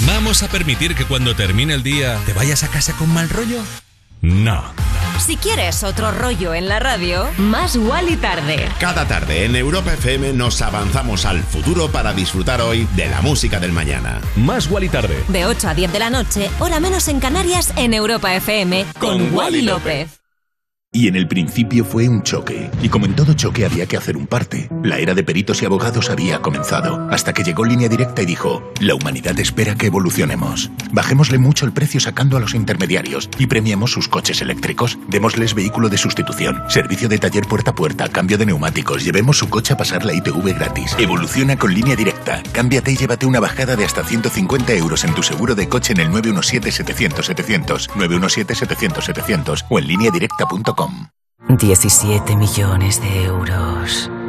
¿Vamos 0.00 0.42
a 0.42 0.48
permitir 0.48 0.94
que 0.94 1.04
cuando 1.04 1.34
termine 1.34 1.74
el 1.74 1.82
día 1.82 2.18
te 2.26 2.32
vayas 2.32 2.62
a 2.64 2.68
casa 2.68 2.92
con 2.94 3.12
mal 3.12 3.28
rollo? 3.28 3.62
No. 4.20 4.62
Si 5.24 5.36
quieres 5.36 5.84
otro 5.84 6.10
rollo 6.10 6.52
en 6.54 6.68
la 6.68 6.80
radio, 6.80 7.28
más 7.38 7.76
y 7.76 8.16
tarde. 8.16 8.68
Cada 8.80 9.06
tarde 9.06 9.44
en 9.44 9.54
Europa 9.54 9.92
FM 9.94 10.32
nos 10.32 10.60
avanzamos 10.62 11.24
al 11.24 11.42
futuro 11.42 11.90
para 11.90 12.12
disfrutar 12.12 12.60
hoy 12.60 12.88
de 12.96 13.06
la 13.08 13.22
música 13.22 13.60
del 13.60 13.72
mañana. 13.72 14.20
Más 14.36 14.68
y 14.80 14.88
tarde. 14.88 15.22
De 15.28 15.46
8 15.46 15.68
a 15.68 15.74
10 15.74 15.92
de 15.92 15.98
la 15.98 16.10
noche, 16.10 16.50
hora 16.58 16.80
menos 16.80 17.06
en 17.08 17.20
Canarias, 17.20 17.72
en 17.76 17.94
Europa 17.94 18.34
FM, 18.34 18.86
con, 18.98 19.10
Con 19.10 19.34
Wally 19.34 19.36
Wally 19.36 19.62
López. 19.62 20.20
Y 20.92 21.08
en 21.08 21.16
el 21.16 21.26
principio 21.28 21.84
fue 21.84 22.08
un 22.08 22.22
choque. 22.22 22.70
Y 22.82 22.88
como 22.88 23.06
en 23.06 23.14
todo 23.14 23.34
choque 23.34 23.64
había 23.64 23.86
que 23.86 23.96
hacer 23.96 24.16
un 24.16 24.26
parte. 24.26 24.68
La 24.84 24.98
era 24.98 25.14
de 25.14 25.24
peritos 25.24 25.62
y 25.62 25.64
abogados 25.64 26.10
había 26.10 26.42
comenzado. 26.42 27.08
Hasta 27.10 27.32
que 27.32 27.42
llegó 27.42 27.64
Línea 27.64 27.88
Directa 27.88 28.20
y 28.20 28.26
dijo, 28.26 28.62
la 28.80 28.94
humanidad 28.94 29.40
espera 29.40 29.76
que 29.76 29.86
evolucionemos. 29.86 30.70
Bajémosle 30.92 31.38
mucho 31.38 31.64
el 31.64 31.72
precio 31.72 32.00
sacando 32.00 32.36
a 32.36 32.40
los 32.40 32.52
intermediarios 32.54 33.30
y 33.38 33.46
premiemos 33.46 33.92
sus 33.92 34.08
coches 34.08 34.42
eléctricos. 34.42 34.98
Démosles 35.08 35.54
vehículo 35.54 35.88
de 35.88 35.96
sustitución, 35.96 36.62
servicio 36.68 37.08
de 37.08 37.16
taller 37.16 37.46
puerta 37.46 37.70
a 37.70 37.74
puerta, 37.74 38.10
cambio 38.10 38.36
de 38.36 38.44
neumáticos, 38.44 39.02
llevemos 39.02 39.38
su 39.38 39.48
coche 39.48 39.72
a 39.72 39.78
pasar 39.78 40.04
la 40.04 40.12
ITV 40.12 40.54
gratis. 40.54 40.94
Evoluciona 40.98 41.56
con 41.56 41.72
Línea 41.72 41.96
Directa. 41.96 42.42
Cámbiate 42.52 42.92
y 42.92 42.98
llévate 42.98 43.24
una 43.24 43.40
bajada 43.40 43.76
de 43.76 43.86
hasta 43.86 44.04
150 44.04 44.74
euros 44.74 45.02
en 45.04 45.14
tu 45.14 45.22
seguro 45.22 45.54
de 45.54 45.66
coche 45.66 45.94
en 45.94 46.00
el 46.00 46.10
917-700-700, 46.10 47.88
917-700-700 47.88 49.64
o 49.70 49.78
en 49.78 49.86
lineadirecta.com. 49.88 51.06
17 51.48 52.36
millones 52.36 53.00
de 53.00 53.24
euros. 53.24 54.10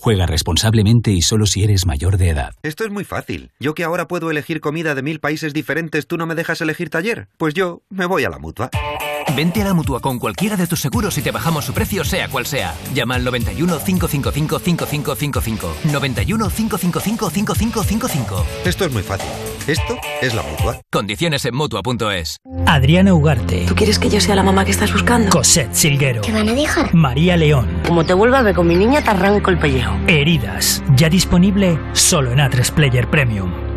Juega 0.00 0.26
responsablemente 0.26 1.10
y 1.10 1.22
solo 1.22 1.44
si 1.44 1.64
eres 1.64 1.84
mayor 1.84 2.18
de 2.18 2.30
edad. 2.30 2.52
Esto 2.62 2.84
es 2.84 2.90
muy 2.90 3.02
fácil. 3.02 3.50
Yo 3.58 3.74
que 3.74 3.82
ahora 3.82 4.06
puedo 4.06 4.30
elegir 4.30 4.60
comida 4.60 4.94
de 4.94 5.02
mil 5.02 5.18
países 5.18 5.52
diferentes, 5.52 6.06
¿tú 6.06 6.16
no 6.16 6.24
me 6.24 6.36
dejas 6.36 6.60
elegir 6.60 6.88
taller? 6.88 7.26
Pues 7.36 7.52
yo 7.52 7.82
me 7.90 8.06
voy 8.06 8.22
a 8.22 8.30
la 8.30 8.38
mutua. 8.38 8.70
Vente 9.36 9.62
a 9.62 9.66
la 9.66 9.74
mutua 9.74 10.00
con 10.00 10.18
cualquiera 10.18 10.56
de 10.56 10.66
tus 10.66 10.80
seguros 10.80 11.16
y 11.18 11.22
te 11.22 11.30
bajamos 11.30 11.64
su 11.64 11.72
precio, 11.72 12.04
sea 12.04 12.28
cual 12.28 12.46
sea. 12.46 12.74
Llama 12.94 13.14
al 13.14 13.24
91 13.24 13.78
555 13.84 14.58
5555. 14.58 15.74
91 15.92 16.48
555 16.50 17.30
5555. 17.30 18.46
Esto 18.64 18.84
es 18.84 18.92
muy 18.92 19.02
fácil. 19.02 19.28
Esto 19.66 19.98
es 20.22 20.34
la 20.34 20.42
mutua. 20.42 20.80
Condiciones 20.90 21.44
en 21.44 21.54
mutua.es. 21.54 22.38
Adriana 22.66 23.12
Ugarte. 23.12 23.66
¿Tú 23.66 23.74
quieres 23.74 23.98
que 23.98 24.08
yo 24.08 24.20
sea 24.20 24.34
la 24.34 24.42
mamá 24.42 24.64
que 24.64 24.70
estás 24.70 24.92
buscando? 24.92 25.30
Cosette 25.30 25.74
Silguero. 25.74 26.22
¿Qué 26.22 26.32
van 26.32 26.48
a 26.48 26.54
dejar? 26.54 26.94
María 26.94 27.36
León. 27.36 27.82
Como 27.86 28.04
te 28.06 28.14
vuelva 28.14 28.38
a 28.38 28.42
ver 28.42 28.54
con 28.54 28.66
mi 28.66 28.76
niña, 28.76 29.02
te 29.02 29.10
arranco 29.10 29.50
el 29.50 29.58
pellejo. 29.58 29.94
Heridas. 30.06 30.82
Ya 30.96 31.08
disponible 31.10 31.78
solo 31.92 32.32
en 32.32 32.38
A3 32.38 32.72
Player 32.72 33.10
Premium. 33.10 33.67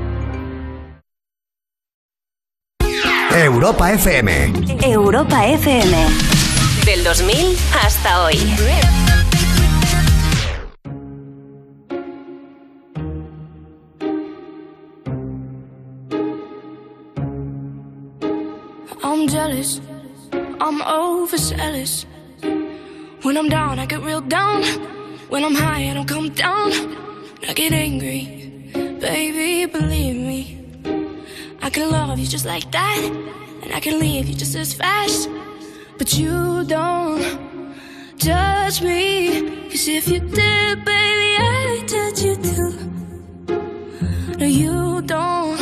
Europa 3.33 3.91
FM. 3.93 4.53
Europa 4.83 5.45
FM. 5.47 5.95
Del 6.85 7.03
2000 7.03 7.57
hasta 7.71 8.23
hoy. 8.23 8.37
I'm 19.01 19.27
jealous. 19.27 19.79
I'm 20.59 20.81
overzealous. 20.81 22.05
When 23.23 23.37
I'm 23.37 23.47
down, 23.47 23.79
I 23.79 23.85
get 23.85 24.01
real 24.01 24.21
down. 24.21 24.63
When 25.29 25.45
I'm 25.45 25.55
high, 25.55 25.89
I 25.89 25.93
don't 25.93 26.05
come 26.07 26.29
down. 26.29 26.71
I 27.47 27.53
get 27.53 27.71
angry. 27.71 28.69
Baby, 28.99 29.65
believe 29.71 30.15
me. 30.15 30.60
I 31.63 31.69
can 31.69 31.91
love 31.91 32.17
you 32.17 32.27
just 32.27 32.45
like 32.45 32.71
that. 32.71 33.01
And 33.61 33.71
I 33.73 33.79
can 33.79 33.99
leave 33.99 34.27
you 34.27 34.35
just 34.35 34.55
as 34.55 34.73
fast. 34.73 35.29
But 35.97 36.17
you 36.17 36.63
don't 36.63 37.21
judge 38.17 38.81
me. 38.81 39.69
Cause 39.69 39.87
if 39.87 40.07
you 40.07 40.19
did, 40.19 40.83
baby, 40.83 41.29
I'd 41.37 41.87
judge 41.87 42.23
you 42.23 42.35
too. 42.37 42.71
No, 44.37 44.45
you 44.45 45.01
don't 45.03 45.59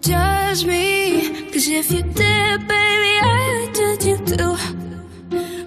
judge 0.00 0.64
me. 0.64 1.50
Cause 1.52 1.66
if 1.66 1.90
you 1.90 2.02
did, 2.02 2.68
baby, 2.68 3.14
I'd 3.22 3.70
judge 3.74 4.04
you 4.06 4.16
too. 4.18 4.56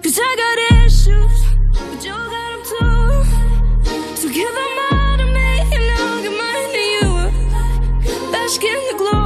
Cause 0.02 0.18
I 0.18 0.36
got 0.42 0.58
issues, 0.84 1.38
but 1.72 2.04
you 2.04 2.12
got 2.12 2.30
them 2.30 2.60
too. 2.70 4.16
So 4.16 4.28
give 4.28 4.54
them 4.58 4.78
all 4.92 5.16
to 5.18 5.26
me, 5.26 5.60
and 5.74 5.84
I'll 6.00 6.22
give 6.22 6.36
mine 6.42 6.70
to 6.76 6.84
you. 6.96 7.10
Bask 8.32 8.64
in 8.64 8.80
the 8.90 8.94
glory 8.96 9.25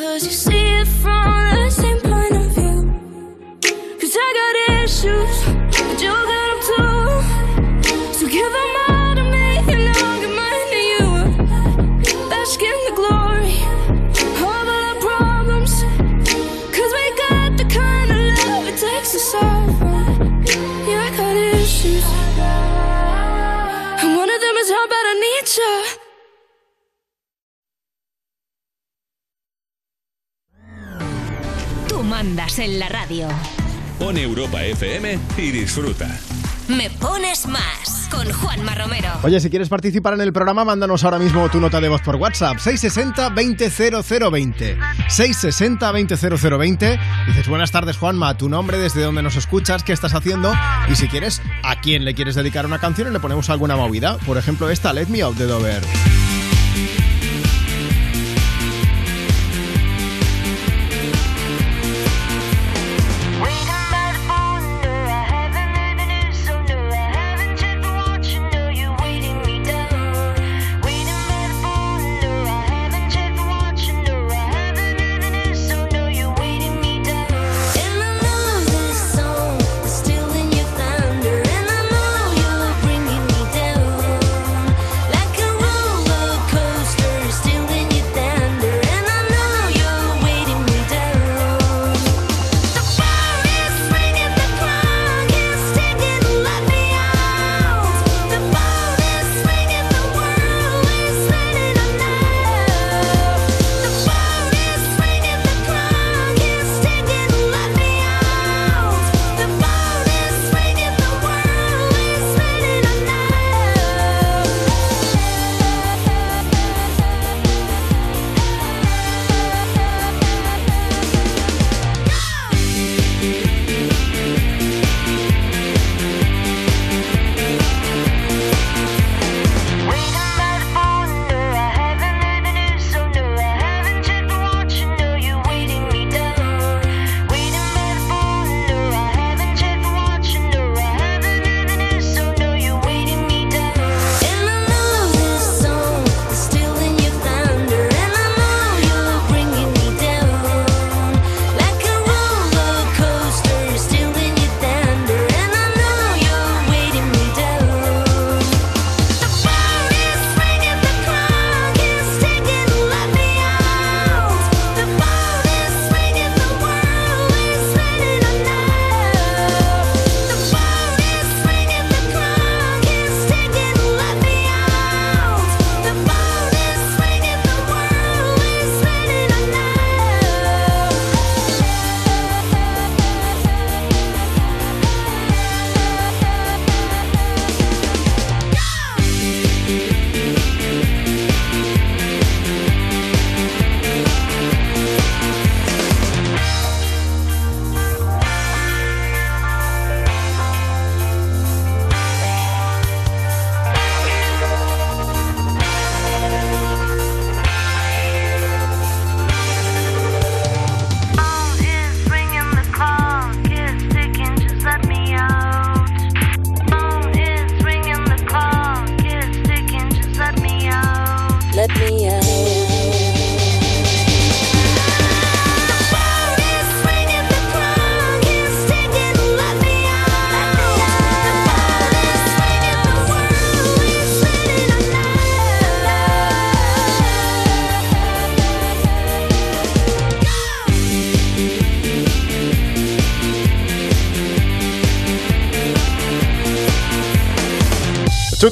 Cause 0.00 0.24
you 0.24 0.32
see 0.32 0.66
it 0.80 0.86
from 0.86 1.54
the 1.56 1.68
same 1.68 2.00
point 2.00 2.34
of 2.34 2.50
view. 2.56 2.88
Cause 4.00 4.16
I 4.18 4.28
got 4.40 4.54
issues, 4.80 5.36
but 5.76 6.00
you 6.00 6.08
got 6.08 6.48
them 6.48 6.60
too. 6.70 8.14
So 8.14 8.26
give 8.26 8.50
them 8.50 8.76
all 8.88 9.14
to 9.16 9.24
me, 9.24 9.58
and 9.58 9.88
I'll 9.90 10.20
give 10.22 10.34
mine 10.40 10.68
to 10.72 10.80
you. 10.92 11.04
Bask 12.30 12.62
in 12.62 12.78
the 12.88 12.94
glory 12.96 13.60
of 14.24 14.42
all 14.42 14.68
our 14.80 14.94
problems. 15.04 15.72
Cause 16.72 16.92
we 16.96 17.04
got 17.28 17.58
the 17.58 17.66
kind 17.68 18.10
of 18.10 18.20
love 18.48 18.68
it 18.68 18.78
takes 18.80 19.12
to 19.12 19.18
solve. 19.18 19.68
Yeah, 20.88 21.08
I 21.08 21.14
got 21.14 21.36
issues. 21.36 22.06
And 24.02 24.16
one 24.16 24.30
of 24.30 24.40
them 24.40 24.56
is 24.62 24.70
how 24.70 24.86
bad 24.88 25.04
I 25.12 25.14
need 25.20 25.56
you. 25.58 25.89
Tú 32.20 32.26
mandas 32.26 32.58
en 32.58 32.78
la 32.78 32.86
radio. 32.90 33.28
Pon 33.98 34.18
Europa 34.18 34.62
FM 34.62 35.18
y 35.38 35.50
disfruta. 35.52 36.06
Me 36.68 36.90
Pones 36.90 37.46
Más 37.46 38.10
con 38.10 38.30
Juanma 38.30 38.74
Romero. 38.74 39.08
Oye, 39.22 39.40
si 39.40 39.48
quieres 39.48 39.70
participar 39.70 40.12
en 40.12 40.20
el 40.20 40.30
programa, 40.30 40.66
mándanos 40.66 41.02
ahora 41.02 41.18
mismo 41.18 41.48
tu 41.48 41.60
nota 41.60 41.80
de 41.80 41.88
voz 41.88 42.02
por 42.02 42.16
WhatsApp. 42.16 42.58
660-200020. 42.58 44.76
660-200020. 45.08 46.98
Dices, 47.26 47.48
buenas 47.48 47.72
tardes, 47.72 47.96
Juanma. 47.96 48.36
Tu 48.36 48.50
nombre, 48.50 48.76
desde 48.76 49.02
dónde 49.02 49.22
nos 49.22 49.36
escuchas, 49.36 49.82
qué 49.82 49.94
estás 49.94 50.12
haciendo. 50.12 50.52
Y 50.90 50.96
si 50.96 51.08
quieres, 51.08 51.40
a 51.62 51.80
quién 51.80 52.04
le 52.04 52.14
quieres 52.14 52.34
dedicar 52.34 52.66
una 52.66 52.80
canción 52.80 53.08
y 53.08 53.12
le 53.12 53.20
ponemos 53.20 53.48
alguna 53.48 53.76
movida. 53.76 54.18
Por 54.26 54.36
ejemplo, 54.36 54.68
esta, 54.68 54.92
Let 54.92 55.06
Me 55.06 55.22
Out 55.22 55.38
de 55.38 55.46
Dover. 55.46 55.80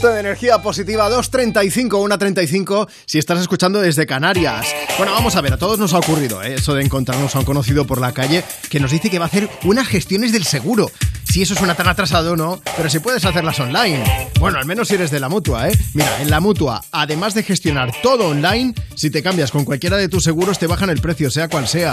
De 0.02 0.20
energía 0.20 0.62
positiva 0.62 1.08
235, 1.08 1.98
135 1.98 2.88
si 3.04 3.18
estás 3.18 3.40
escuchando 3.40 3.80
desde 3.80 4.06
Canarias. 4.06 4.64
Bueno, 4.96 5.12
vamos 5.12 5.34
a 5.34 5.40
ver, 5.40 5.54
a 5.54 5.56
todos 5.56 5.80
nos 5.80 5.92
ha 5.92 5.98
ocurrido 5.98 6.40
¿eh? 6.40 6.54
eso 6.54 6.74
de 6.74 6.84
encontrarnos 6.84 7.34
a 7.34 7.40
un 7.40 7.44
conocido 7.44 7.84
por 7.84 8.00
la 8.00 8.12
calle 8.12 8.44
que 8.70 8.78
nos 8.78 8.92
dice 8.92 9.10
que 9.10 9.18
va 9.18 9.24
a 9.24 9.28
hacer 9.28 9.48
unas 9.64 9.88
gestiones 9.88 10.30
del 10.30 10.44
seguro. 10.44 10.88
Si 11.24 11.42
eso 11.42 11.56
suena 11.56 11.74
tan 11.74 11.88
atrasado 11.88 12.32
o 12.32 12.36
no, 12.36 12.60
pero 12.76 12.88
si 12.88 13.00
puedes 13.00 13.24
hacerlas 13.24 13.58
online. 13.58 14.30
Bueno, 14.38 14.58
al 14.58 14.66
menos 14.66 14.86
si 14.86 14.94
eres 14.94 15.10
de 15.10 15.18
la 15.18 15.28
mutua, 15.28 15.68
¿eh? 15.68 15.78
Mira, 15.94 16.22
en 16.22 16.30
la 16.30 16.38
mutua, 16.38 16.80
además 16.92 17.34
de 17.34 17.42
gestionar 17.42 17.90
todo 18.00 18.28
online, 18.28 18.74
si 18.94 19.10
te 19.10 19.22
cambias 19.22 19.50
con 19.50 19.64
cualquiera 19.64 19.96
de 19.96 20.08
tus 20.08 20.22
seguros 20.22 20.60
te 20.60 20.68
bajan 20.68 20.90
el 20.90 21.00
precio, 21.00 21.28
sea 21.28 21.48
cual 21.48 21.66
sea. 21.66 21.92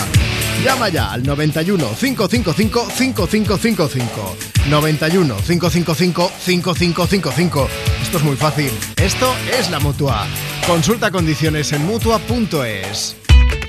Llama 0.64 0.90
ya 0.90 1.12
al 1.12 1.24
91 1.24 1.90
555 2.00 2.88
5555. 2.96 4.38
91 4.70 5.36
555 5.38 6.32
5555. 6.40 7.85
Esto 8.06 8.20
es 8.20 8.24
muy 8.24 8.36
fácil. 8.36 8.72
Esto 8.98 9.34
es 9.52 9.72
la 9.72 9.80
mutua. 9.80 10.28
Consulta 10.68 11.10
condiciones 11.10 11.72
en 11.72 11.88
mutua.es. 11.88 13.25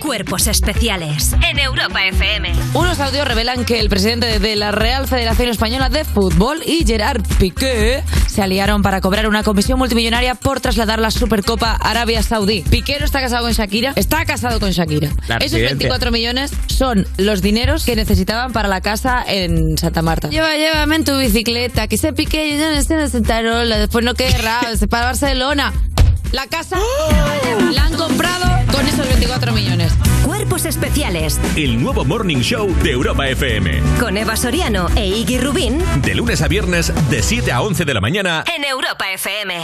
Cuerpos 0.07 0.47
especiales 0.47 1.35
en 1.43 1.59
Europa 1.59 2.07
FM. 2.07 2.53
Unos 2.75 3.01
audios 3.01 3.27
revelan 3.27 3.65
que 3.65 3.81
el 3.81 3.89
presidente 3.89 4.39
de 4.39 4.55
la 4.55 4.71
Real 4.71 5.09
Federación 5.09 5.49
Española 5.49 5.89
de 5.89 6.05
Fútbol 6.05 6.63
y 6.65 6.87
Gerard 6.87 7.23
Piqué 7.41 8.05
se 8.29 8.41
aliaron 8.41 8.83
para 8.83 9.01
cobrar 9.01 9.29
una 9.29 9.43
comisión 9.43 9.81
multimillonaria 9.81 10.37
por 10.37 10.61
trasladar 10.61 11.01
la 11.01 11.11
Supercopa 11.11 11.73
a 11.73 11.91
Arabia 11.91 12.23
Saudí. 12.23 12.63
Piqué 12.71 13.01
no 13.01 13.05
está 13.05 13.21
casado 13.21 13.43
con 13.43 13.53
Shakira, 13.53 13.95
está 13.97 14.25
casado 14.25 14.61
con 14.61 14.71
Shakira. 14.71 15.09
La 15.27 15.39
Esos 15.39 15.59
residencia. 15.59 15.71
24 15.71 16.13
millones 16.13 16.53
son 16.69 17.05
los 17.17 17.43
dineros 17.43 17.85
que 17.85 17.97
necesitaban 17.97 18.53
para 18.53 18.69
la 18.69 18.81
casa 18.81 19.25
en 19.27 19.77
Santa 19.77 20.03
Marta. 20.03 20.29
Lleva, 20.29 20.55
llévame 20.55 20.95
en 20.95 21.05
tu 21.05 21.19
bicicleta, 21.19 21.89
que 21.89 21.99
se 21.99 22.13
Piqué, 22.13 22.57
yo 22.57 22.71
no 22.71 22.77
estoy 22.77 23.03
en 23.03 23.11
Santarola, 23.11 23.77
después 23.77 24.05
no 24.05 24.15
querrá, 24.15 24.61
se 24.77 24.87
para 24.87 25.07
Barcelona. 25.07 25.73
La 26.33 26.47
casa 26.47 26.77
la 27.73 27.85
han 27.85 27.95
comprado 27.95 28.45
con 28.73 28.87
esos 28.87 29.07
24 29.07 29.53
millones. 29.53 29.93
Cuerpos 30.25 30.65
especiales 30.65 31.41
El 31.57 31.81
nuevo 31.83 32.05
Morning 32.05 32.39
Show 32.39 32.75
de 32.83 32.91
Europa 32.93 33.29
FM. 33.29 33.81
con 34.01 34.17
Eva 34.17 34.37
Soriano 34.37 34.89
e 34.97 35.07
Iggy 35.07 35.39
Rubín 35.39 35.79
De 36.03 36.15
lunes 36.15 36.43
a 36.43 36.49
viernes, 36.49 36.93
de 37.11 37.23
7 37.23 37.53
a 37.53 37.63
11 37.63 37.85
de 37.85 37.95
la 37.95 38.01
mañana. 38.01 38.45
en 38.57 38.65
Europa 38.65 39.11
FM. 39.13 39.55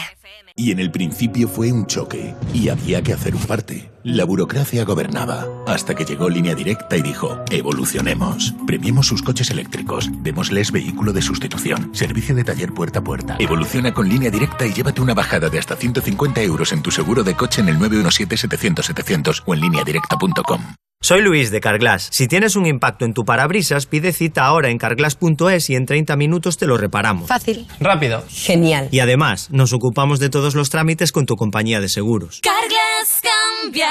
Y 0.55 0.71
en 0.71 0.79
el 0.81 0.91
principio 0.91 1.49
fue 1.49 1.73
un 1.73 1.87
choque, 1.87 2.35
y 2.53 2.69
había 2.69 3.03
que 3.03 3.15
hacer 3.15 3.35
un 3.35 3.41
parte. 3.43 3.91
La 4.05 4.25
burocracia 4.25 4.85
gobernaba, 4.85 5.47
hasta 5.65 5.95
que 5.95 6.05
llegó 6.05 6.29
Línea 6.29 6.57
Directa 6.57 6.97
y 6.97 7.03
dijo, 7.03 7.39
evolucionemos. 7.51 8.53
Premiemos 8.67 9.07
sus 9.07 9.23
coches 9.23 9.51
eléctricos, 9.51 10.11
démosles 10.25 10.73
vehículo 10.73 11.13
de 11.13 11.23
sustitución, 11.23 11.91
servicio 11.95 12.35
de 12.35 12.43
taller 12.43 12.73
puerta 12.73 12.99
a 12.99 13.05
puerta. 13.05 13.37
Evoluciona 13.39 13.95
con 13.95 14.09
Línea 14.09 14.31
Directa 14.31 14.67
y 14.67 14.73
llévate 14.73 15.01
una 15.01 15.15
bajada 15.15 15.51
de 15.51 15.61
hasta 15.61 15.77
150 15.77 16.43
euros 16.43 16.73
en 16.73 16.83
tu 16.83 16.91
seguro 16.91 17.23
de 17.23 17.37
coche 17.37 17.61
en 17.61 17.69
el 17.69 17.79
917-700-700 17.79 19.45
o 19.47 19.55
en 19.55 19.61
lineadirecta.com. 19.61 20.63
Soy 21.05 21.21
Luis 21.21 21.51
de 21.51 21.61
Carglass. 21.61 22.11
Si 22.13 22.29
tienes 22.29 22.55
un 22.55 22.65
impacto 22.65 23.05
en 23.05 23.13
tu 23.13 23.25
parabrisas, 23.25 23.87
pide 23.87 24.13
cita 24.13 24.45
ahora 24.45 24.71
en 24.71 24.79
carglass.es 24.79 25.69
y 25.69 25.75
en 25.75 25.85
30 25.85 26.15
minutos 26.15 26.59
te 26.59 26.67
lo 26.67 26.77
reparamos. 26.77 27.27
Fácil. 27.27 27.67
Rápido. 27.81 28.25
Genial. 28.29 28.89
Y 28.93 29.01
además, 29.01 29.49
nos 29.51 29.73
ocupamos 29.73 30.21
de 30.21 30.29
todos 30.29 30.55
los 30.55 30.71
trámites 30.71 31.11
con 31.11 31.27
tu 31.27 31.35
compañía 31.35 31.81
de 31.81 31.89
seguros. 31.89 32.41
Carglass 32.41 33.21
cambia, 33.21 33.91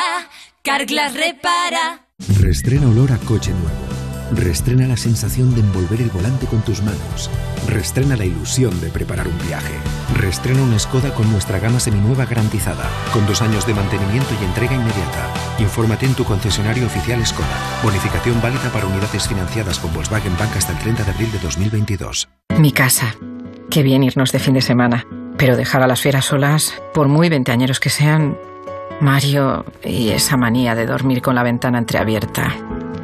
Carglass 0.64 1.14
repara. 1.16 2.08
Restrena 2.40 2.88
olor 2.88 3.12
a 3.12 3.18
coche 3.18 3.52
nuevo. 3.52 3.92
Restrena 4.34 4.88
la 4.88 4.96
sensación 4.96 5.54
de 5.54 5.60
envolver 5.60 6.02
el 6.02 6.10
volante 6.10 6.46
con 6.46 6.62
tus 6.62 6.82
manos. 6.82 7.30
Restrena 7.68 8.16
la 8.16 8.24
ilusión 8.24 8.80
de 8.80 8.90
preparar 8.90 9.28
un 9.28 9.38
viaje. 9.46 9.74
Restrena 10.16 10.62
una 10.64 10.80
Skoda 10.80 11.14
con 11.14 11.30
nuestra 11.32 11.60
gama 11.60 11.80
seminueva 11.80 12.26
garantizada, 12.26 12.90
con 13.12 13.26
dos 13.28 13.42
años 13.42 13.68
de 13.68 13.74
mantenimiento 13.74 14.30
y 14.40 14.46
entrega 14.46 14.74
inmediata. 14.74 15.28
Infórmate 15.60 16.06
en 16.06 16.14
tu 16.14 16.24
concesionario 16.24 16.86
oficial 16.86 17.26
Skoda. 17.26 17.82
Bonificación 17.84 18.42
válida 18.42 18.72
para 18.72 18.86
unidades 18.86 19.28
financiadas 19.28 19.80
con 19.80 19.94
Volkswagen 19.94 20.38
Bank 20.38 20.56
hasta 20.56 20.72
el 20.72 20.80
30 20.80 21.04
de 21.04 21.12
abril 21.12 21.32
de 21.32 21.40
2022. 21.40 22.30
Mi 22.58 22.72
casa. 22.72 23.16
Qué 23.70 23.84
bien 23.84 24.04
irnos 24.04 24.32
de 24.32 24.40
fin 24.40 24.54
de 24.54 24.62
semana. 24.62 25.06
Pero 25.38 25.58
dejar 25.58 25.82
a 25.82 25.88
las 25.88 26.02
fieras 26.02 26.26
solas, 26.26 26.74
por 26.94 27.08
muy 27.08 27.28
veinteañeros 27.28 27.80
que 27.80 27.90
sean, 27.90 28.38
Mario 29.02 29.66
y 29.84 30.10
esa 30.10 30.38
manía 30.38 30.76
de 30.76 30.86
dormir 30.86 31.22
con 31.22 31.36
la 31.36 31.44
ventana 31.44 31.80
entreabierta. 31.80 32.56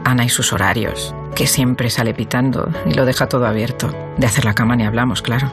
Ana 0.05 0.23
y 0.23 0.29
sus 0.29 0.53
horarios, 0.53 1.13
que 1.35 1.47
siempre 1.47 1.89
sale 1.89 2.13
pitando 2.13 2.69
y 2.85 2.93
lo 2.93 3.05
deja 3.05 3.27
todo 3.27 3.47
abierto. 3.47 3.93
De 4.17 4.27
hacer 4.27 4.45
la 4.45 4.53
cama 4.53 4.75
ni 4.75 4.85
hablamos, 4.85 5.21
claro. 5.21 5.51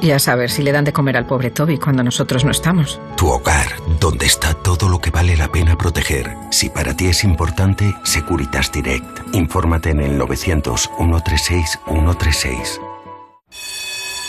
Y 0.00 0.10
a 0.10 0.18
saber 0.18 0.50
si 0.50 0.62
le 0.62 0.72
dan 0.72 0.84
de 0.84 0.92
comer 0.92 1.16
al 1.16 1.26
pobre 1.26 1.50
Toby 1.50 1.78
cuando 1.78 2.02
nosotros 2.02 2.44
no 2.44 2.50
estamos. 2.50 3.00
Tu 3.16 3.28
hogar, 3.28 3.68
donde 4.00 4.26
está 4.26 4.54
todo 4.54 4.88
lo 4.88 4.98
que 4.98 5.10
vale 5.10 5.36
la 5.36 5.52
pena 5.52 5.78
proteger. 5.78 6.34
Si 6.50 6.70
para 6.70 6.96
ti 6.96 7.06
es 7.06 7.22
importante, 7.22 7.94
Securitas 8.02 8.72
Direct. 8.72 9.34
Infórmate 9.34 9.90
en 9.90 10.00
el 10.00 10.18
900-136-136. 10.18 12.91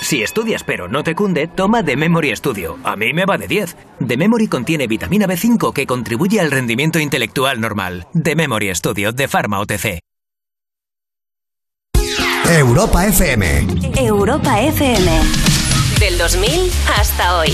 Si 0.03 0.21
estudias 0.21 0.63
pero 0.65 0.89
no 0.89 1.01
te 1.01 1.15
cunde, 1.15 1.47
toma 1.47 1.83
The 1.83 1.95
Memory 1.95 2.35
Studio. 2.35 2.77
A 2.83 2.97
mí 2.97 3.13
me 3.13 3.25
va 3.25 3.37
de 3.37 3.47
10. 3.47 3.75
The 4.05 4.17
Memory 4.17 4.47
contiene 4.47 4.85
vitamina 4.85 5.25
B5 5.27 5.71
que 5.71 5.87
contribuye 5.87 6.41
al 6.41 6.51
rendimiento 6.51 6.99
intelectual 6.99 7.61
normal. 7.61 8.05
The 8.21 8.35
Memory 8.35 8.75
Studio 8.75 9.13
de 9.13 9.27
Pharma 9.29 9.59
OTC. 9.61 9.99
Europa 12.49 13.07
FM. 13.07 13.67
Europa 13.97 14.61
FM. 14.61 15.11
Del 15.99 16.17
2000 16.17 16.69
hasta 16.97 17.37
hoy. 17.37 17.53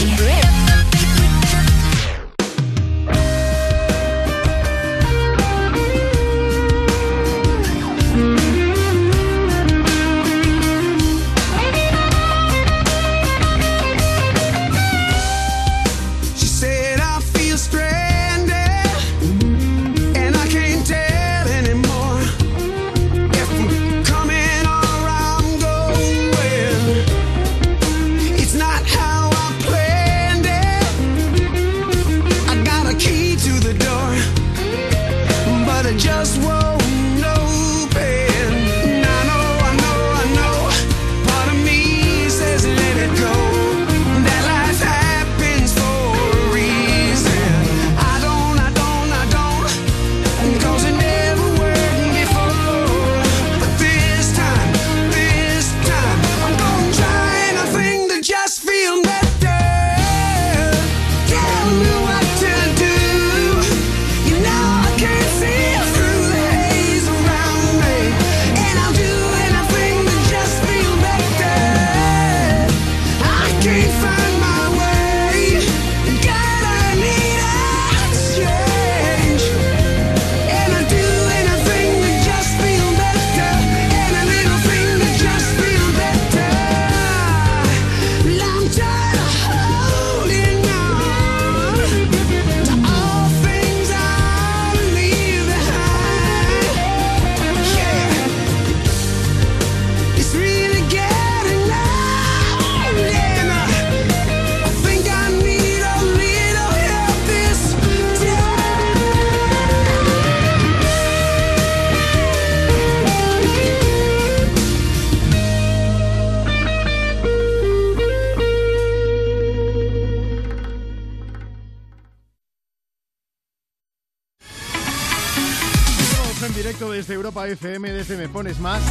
FM, 127.50 127.92
desde 127.92 128.16
Me 128.16 128.30
Pones 128.30 128.60
Más. 128.60 128.82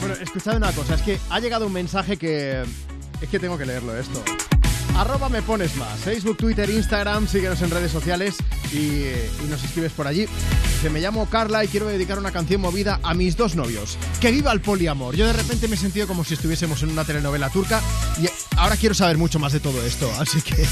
Bueno, 0.00 0.14
escuchad 0.20 0.56
una 0.56 0.72
cosa, 0.72 0.94
es 0.94 1.02
que 1.02 1.18
ha 1.30 1.40
llegado 1.40 1.66
un 1.66 1.72
mensaje 1.72 2.16
que... 2.16 2.62
Es 3.20 3.28
que 3.28 3.38
tengo 3.38 3.56
que 3.56 3.66
leerlo 3.66 3.96
esto. 3.96 4.22
Arroba 4.96 5.28
Me 5.28 5.42
Pones 5.42 5.76
Más, 5.76 5.98
Facebook, 6.00 6.36
Twitter, 6.36 6.68
Instagram, 6.70 7.26
síguenos 7.26 7.60
en 7.62 7.70
redes 7.70 7.90
sociales 7.90 8.36
y, 8.72 8.76
y 8.76 9.48
nos 9.48 9.64
escribes 9.64 9.92
por 9.92 10.06
allí. 10.06 10.26
Dice, 10.74 10.90
me 10.90 11.00
llamo 11.00 11.26
Carla 11.26 11.64
y 11.64 11.68
quiero 11.68 11.86
dedicar 11.86 12.18
una 12.18 12.30
canción 12.30 12.60
movida 12.60 13.00
a 13.02 13.14
mis 13.14 13.36
dos 13.36 13.56
novios. 13.56 13.98
¡Que 14.20 14.30
viva 14.30 14.52
el 14.52 14.60
poliamor! 14.60 15.16
Yo 15.16 15.26
de 15.26 15.32
repente 15.32 15.66
me 15.66 15.74
he 15.74 15.78
sentido 15.78 16.06
como 16.06 16.24
si 16.24 16.34
estuviésemos 16.34 16.82
en 16.82 16.90
una 16.90 17.04
telenovela 17.04 17.50
turca 17.50 17.80
y 18.20 18.26
ahora 18.64 18.76
quiero 18.78 18.94
saber 18.94 19.18
mucho 19.18 19.38
más 19.38 19.52
de 19.52 19.60
todo 19.60 19.84
esto. 19.84 20.10
Así 20.18 20.40
que 20.40 20.64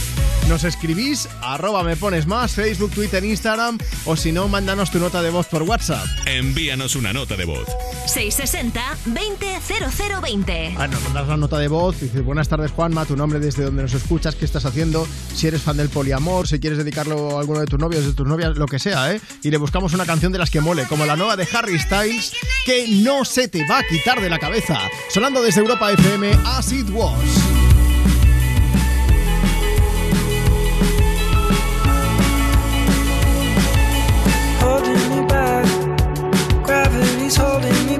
nos 0.49 0.65
escribís, 0.65 1.29
arroba 1.43 1.85
Me 1.85 1.95
Pones 1.95 2.27
Más, 2.27 2.55
Facebook, 2.55 2.93
Twitter, 2.93 3.23
Instagram 3.23 3.77
o 4.07 4.17
si 4.17 4.33
no, 4.33 4.49
mándanos 4.49 4.91
tu 4.91 4.99
nota 4.99 5.21
de 5.21 5.29
voz 5.29 5.47
por 5.47 5.63
WhatsApp. 5.63 6.07
Envíanos 6.25 6.97
una 6.97 7.13
nota 7.13 7.37
de 7.37 7.45
voz. 7.45 7.69
660-200020. 8.07 10.75
Ah, 10.79 10.89
nos 10.89 11.03
mandas 11.03 11.29
la 11.29 11.37
nota 11.37 11.59
de 11.59 11.69
voz, 11.69 12.01
dices 12.01 12.25
buenas 12.25 12.49
tardes 12.49 12.71
Juanma, 12.71 13.05
tu 13.05 13.15
nombre 13.15 13.39
desde 13.39 13.65
donde 13.65 13.83
nos 13.83 13.93
escuchas, 13.93 14.37
qué 14.37 14.47
estás 14.47 14.65
haciendo, 14.65 15.07
si 15.35 15.49
eres 15.49 15.61
fan 15.61 15.77
del 15.77 15.91
poliamor, 15.91 16.49
si 16.49 16.59
quieres 16.59 16.79
dedicarlo 16.79 17.37
a 17.37 17.41
alguno 17.41 17.61
de 17.61 17.67
tus 17.67 17.79
novios, 17.79 18.07
de 18.07 18.15
tus 18.15 18.27
novias, 18.27 18.57
lo 18.57 18.65
que 18.67 18.79
sea, 18.79 19.13
¿eh? 19.13 19.21
Y 19.43 19.51
le 19.51 19.59
buscamos 19.59 19.93
una 19.93 20.07
canción 20.07 20.33
de 20.33 20.39
las 20.39 20.49
que 20.51 20.63
mole, 20.63 20.87
como 20.87 21.05
la 21.05 21.17
nueva 21.17 21.37
de 21.37 21.47
Harry 21.53 21.79
Styles, 21.79 22.33
que 22.65 22.89
no 22.89 23.27
se 23.27 23.49
te 23.49 23.67
va 23.67 23.81
a 23.81 23.87
quitar 23.87 24.23
de 24.23 24.31
la 24.31 24.39
cabeza. 24.39 24.79
Sonando 25.11 25.43
desde 25.43 25.61
Europa 25.61 25.93
FM, 25.93 26.31
As 26.47 26.73
It 26.73 26.89
Was. 26.91 27.19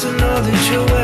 to 0.00 0.12
know 0.12 0.40
that 0.40 0.70
you're 0.72 1.01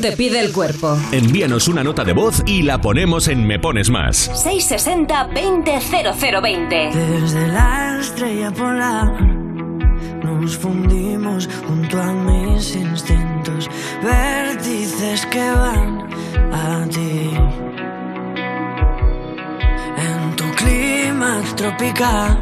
te 0.00 0.12
pide 0.12 0.40
el 0.40 0.52
cuerpo? 0.52 0.96
Envíanos 1.12 1.68
una 1.68 1.82
nota 1.82 2.04
de 2.04 2.12
voz 2.12 2.42
y 2.46 2.62
la 2.62 2.78
ponemos 2.80 3.28
en 3.28 3.46
Me 3.46 3.58
Pones 3.58 3.90
Más. 3.90 4.30
660-200020. 4.30 6.92
Desde 6.92 7.48
la 7.48 7.98
estrella 8.00 8.50
polar 8.52 9.20
nos 10.22 10.56
fundimos 10.56 11.48
junto 11.66 12.00
a 12.00 12.12
mis 12.12 12.76
instintos, 12.76 13.68
vértices 14.02 15.26
que 15.26 15.50
van 15.50 16.06
a 16.52 16.86
ti. 16.88 17.30
En 19.96 20.36
tu 20.36 20.44
clima 20.54 21.40
tropical 21.56 22.38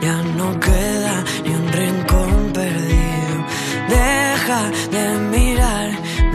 ya 0.00 0.20
no 0.36 0.58
queda 0.58 1.22
ni 1.44 1.54
un 1.54 1.72
rincón 1.72 2.50
perdido. 2.52 3.44
Deja 3.88 4.70
de 4.90 5.18
mirar 5.30 5.92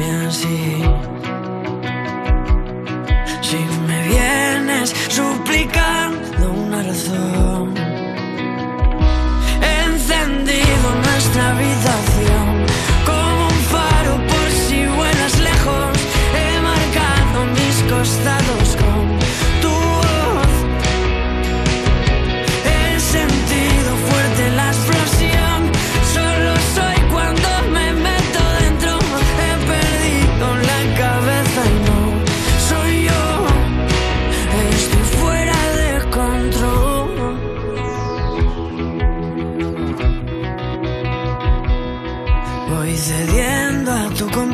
así. 0.10 0.84
Si 3.41 3.57
me 3.88 4.07
vienes 4.07 4.93
suplicando 5.10 6.51
una 6.51 6.84
razón, 6.84 7.74
he 9.62 9.84
encendido 9.91 10.88
nuestra 11.05 11.49
habitación 11.51 12.66
como 13.05 13.47
un 13.47 13.60
faro 13.74 14.14
por 14.32 14.47
si 14.68 14.86
vuelas 14.86 15.39
lejos, 15.39 15.97
he 16.39 16.62
marcado 16.62 17.45
mis 17.57 17.78
costados. 17.91 18.59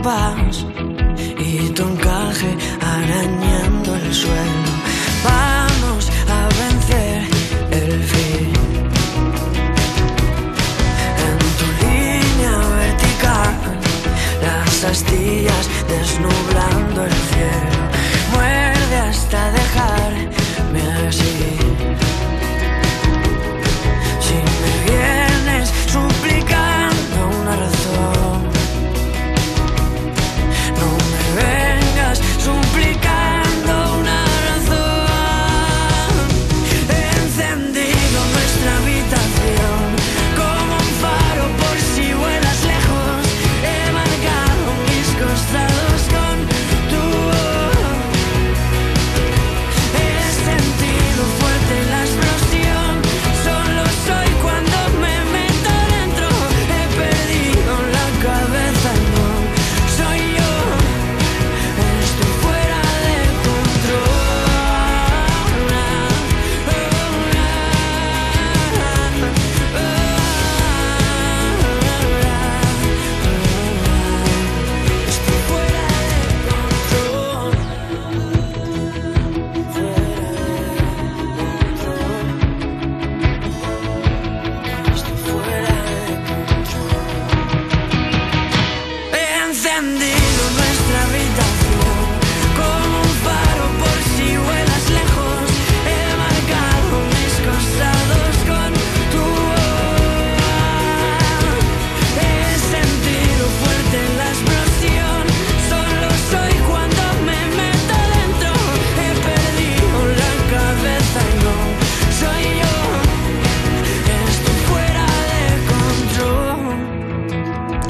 y 0.08 1.70
tu 1.70 1.82
encaje 1.82 2.56
arañando 2.80 3.96
el 3.96 4.14
suelo. 4.14 4.72
Vamos 5.24 6.12
a 6.30 6.48
vencer 6.60 7.24
el 7.72 8.04
fin. 8.04 8.54
En 11.26 11.38
tu 11.58 11.68
línea 11.86 12.56
vertical, 12.78 13.56
las 14.44 14.84
astillas. 14.84 15.55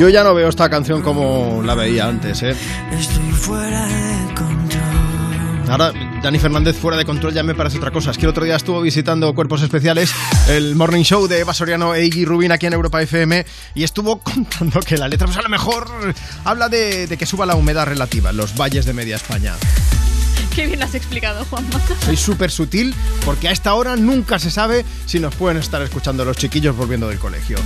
Yo 0.06 0.10
ya 0.10 0.24
no 0.24 0.36
veo 0.36 0.50
esta 0.50 0.70
canción 0.70 1.02
como 1.02 1.64
la 1.64 1.74
veía 1.74 2.08
antes, 2.08 2.44
¿eh? 2.44 2.56
Estoy 2.96 3.32
fuera 3.32 3.88
de 3.88 4.36
control. 4.36 5.68
Ahora, 5.68 5.92
Dani 6.22 6.38
Fernández 6.38 6.76
fuera 6.78 6.96
de 6.96 7.06
control 7.06 7.34
ya 7.34 7.42
me 7.42 7.56
parece 7.56 7.78
otra 7.80 7.90
cosa. 7.90 8.12
Es 8.12 8.20
que 8.20 8.26
el 8.26 8.30
otro 8.30 8.44
día 8.44 8.56
estuvo 8.56 8.80
visitando 8.82 9.34
Cuerpos 9.34 9.64
Especiales, 9.64 10.14
el 10.48 10.76
Morning 10.76 11.02
Show 11.02 11.28
de 11.28 11.40
Eva 11.40 11.56
Soriano 11.56 11.96
e 11.96 12.06
Iggy 12.06 12.24
Rubin 12.24 12.52
aquí 12.52 12.68
en 12.68 12.74
Europa 12.74 13.02
FM, 13.02 13.48
y 13.74 13.84
estuvo 13.84 14.20
contando 14.24 14.80
que 14.82 14.96
la 14.96 15.08
letra, 15.08 15.26
pues 15.26 15.40
a 15.40 15.42
lo 15.42 15.50
mejor 15.50 15.88
habla 16.44 16.70
de, 16.70 17.08
de 17.08 17.18
que 17.18 17.26
suba 17.26 17.48
la 17.48 17.56
humedad 17.56 17.88
relativa 17.88 18.30
en 18.30 18.38
los 18.38 18.56
valles 18.56 18.86
de 18.86 18.94
media 18.94 19.16
España. 19.16 19.56
Qué 20.56 20.68
bien 20.68 20.82
has 20.82 20.96
explicado, 20.96 21.44
Juanma. 21.50 21.82
Soy 22.06 22.16
súper 22.16 22.50
sutil 22.50 22.96
porque 23.26 23.50
a 23.50 23.52
esta 23.52 23.74
hora 23.74 23.98
nunca 23.98 24.40
se 24.40 24.50
sabe 24.50 24.86
si 25.06 25.20
nos 25.20 25.36
pueden 25.36 25.58
estar 25.58 25.82
escuchando 25.82 26.24
los 26.24 26.38
chiquillos 26.38 26.74
volviendo 26.78 27.10
del 27.10 27.20
colegio. 27.20 27.58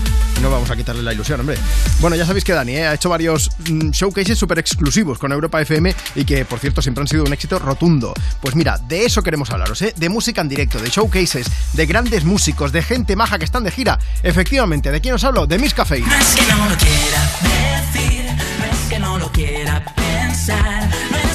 No 0.41 0.49
vamos 0.49 0.71
a 0.71 0.75
quitarle 0.75 1.03
la 1.03 1.13
ilusión, 1.13 1.39
hombre. 1.39 1.55
Bueno, 1.99 2.15
ya 2.15 2.25
sabéis 2.25 2.43
que 2.43 2.53
Dani 2.53 2.71
¿eh? 2.77 2.87
ha 2.87 2.95
hecho 2.95 3.07
varios 3.07 3.51
mm, 3.69 3.91
showcases 3.91 4.39
súper 4.39 4.57
exclusivos 4.57 5.19
con 5.19 5.31
Europa 5.31 5.61
FM 5.61 5.93
y 6.15 6.25
que, 6.25 6.45
por 6.45 6.57
cierto, 6.57 6.81
siempre 6.81 7.03
han 7.03 7.07
sido 7.07 7.25
un 7.25 7.31
éxito 7.31 7.59
rotundo. 7.59 8.11
Pues 8.41 8.55
mira, 8.55 8.79
de 8.79 9.05
eso 9.05 9.21
queremos 9.21 9.51
hablaros, 9.51 9.79
¿eh? 9.83 9.93
De 9.95 10.09
música 10.09 10.41
en 10.41 10.49
directo, 10.49 10.79
de 10.79 10.89
showcases, 10.89 11.45
de 11.73 11.85
grandes 11.85 12.25
músicos, 12.25 12.71
de 12.71 12.81
gente 12.81 13.15
maja 13.15 13.37
que 13.37 13.45
están 13.45 13.63
de 13.63 13.69
gira. 13.69 13.99
Efectivamente, 14.23 14.91
¿de 14.91 14.99
quién 14.99 15.13
os 15.13 15.23
hablo? 15.23 15.45
De 15.45 15.59
Miss 15.59 15.75
Café. 15.75 15.99
No 15.99 16.15
es 16.15 16.35
que 16.35 16.53
no 16.53 16.67
lo 16.67 16.75
quiera 16.75 17.83
decir, 17.93 18.25
no 18.57 18.65
es 18.65 18.89
que 18.89 18.99
no 18.99 19.19
lo 19.19 19.31
quiera 19.31 19.85
pensar, 19.95 20.89
no 21.11 21.17
es 21.17 21.28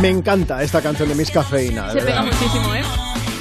Me 0.00 0.08
encanta 0.08 0.62
esta 0.62 0.80
canción 0.80 1.08
de 1.08 1.14
Miss 1.14 1.30
Cafeína. 1.30 1.92
Se 1.92 2.00
pega 2.00 2.22
muchísimo, 2.22 2.74
¿eh? 2.74 2.82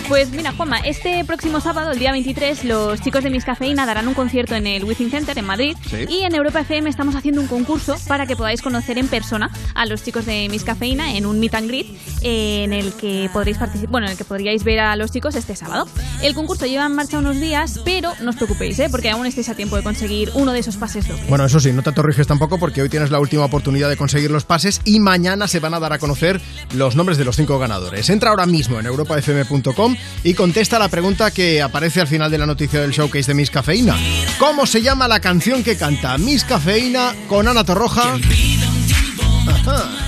Pues 0.08 0.32
mira, 0.32 0.53
Juanma, 0.53 0.80
este 0.80 1.26
próximo 1.26 1.60
sábado, 1.60 1.91
el 1.91 1.99
día 1.99 2.14
23, 2.14 2.64
los 2.64 3.01
chicos 3.01 3.26
de 3.26 3.30
Miss 3.30 3.43
Cafeína 3.43 3.86
darán 3.86 4.08
un 4.08 4.14
concierto 4.14 4.55
en 4.55 4.66
el 4.66 4.86
Within 4.86 5.12
Center 5.12 5.38
en 5.38 5.43
Madrid. 5.43 5.76
Sí. 5.89 6.05
Y 6.08 6.22
en 6.22 6.34
Europa 6.34 6.62
FM 6.62 6.89
estamos 6.89 7.14
haciendo 7.16 7.41
un 7.41 7.47
concurso 7.47 7.97
para 8.08 8.26
que 8.26 8.38
podáis 8.38 8.62
conocer 8.62 8.97
en 8.97 9.10
persona 9.10 9.51
a 9.76 9.86
los 9.86 10.03
chicos 10.03 10.26
de 10.26 10.47
Miss 10.49 10.64
Cafeína 10.64 11.16
en 11.18 11.26
un 11.26 11.41
meet 11.41 11.55
and 11.55 11.68
greet 11.68 11.88
eh, 12.22 12.64
en 12.64 12.72
el 12.72 12.93
que 12.93 13.30
podréis 13.34 13.58
participar, 13.58 13.91
bueno, 13.91 14.08
en 14.08 14.12
el 14.14 14.18
que 14.18 14.24
podríais 14.24 14.64
ver 14.64 14.80
a 14.80 14.95
los 14.95 15.12
chicos 15.12 15.36
este 15.36 15.58
sábado. 15.58 15.89
El 16.24 16.34
concurso 16.34 16.66
lleva 16.66 16.86
en 16.86 16.95
marcha 16.95 17.18
unos 17.18 17.38
días, 17.41 17.82
pero 17.84 18.14
no 18.22 18.30
os 18.30 18.38
preocupéis, 18.38 18.80
¿eh? 18.80 18.88
porque 18.89 19.10
aún 19.10 19.26
estáis 19.26 19.49
a 19.49 19.55
tiempo 19.55 19.76
de 19.76 19.84
conseguir 19.84 20.32
uno 20.36 20.53
de 20.53 20.60
esos 20.60 20.78
pases 20.78 21.05
dobles. 21.05 21.28
Bueno, 21.28 21.43
eso 21.43 21.60
sí, 21.60 21.74
no 21.74 21.84
te 21.84 21.89
atorriges 21.89 22.28
tampoco 22.28 22.58
porque 22.60 22.82
hoy 22.82 22.88
tienes 22.88 23.12
la 23.12 23.20
última 23.20 23.43
oportunidad 23.43 23.89
de 23.89 23.97
conseguir 23.97 24.32
los 24.32 24.45
pases 24.45 24.80
y 24.86 25.01
mañana 25.01 25.49
se 25.49 25.60
van 25.60 25.74
a 25.74 25.82
dar 25.82 25.91
a 25.91 25.99
conocer 25.99 26.39
los 26.74 26.95
nombres 26.95 27.18
de 27.18 27.26
los 27.26 27.36
cinco 27.36 27.60
ganadores. 27.60 28.10
Entra 28.10 28.30
ahora 28.30 28.45
mismo 28.45 28.80
en 28.80 28.86
europafm.com 28.86 29.97
y 30.24 30.34
contesta 30.34 30.80
la 30.80 30.89
pregunta 30.89 31.32
que 31.32 31.62
aparece 31.62 32.02
al 32.02 32.08
final 32.08 32.32
de 32.32 32.38
la 32.38 32.45
noticia 32.45 32.82
del 32.82 32.91
showcase 32.91 33.28
de 33.28 33.34
Miss 33.34 33.52
Cafeína. 33.52 33.95
¿Cómo 34.39 34.66
se 34.66 34.82
llama 34.82 35.08
la 35.08 35.20
canción 35.20 35.64
que 35.64 35.78
canta 35.78 36.18
Miss 36.18 36.43
Cafeína 36.43 37.16
con 37.28 37.48
Ana 37.48 37.64
Torroja? 37.64 38.16
Ajá. 39.48 40.07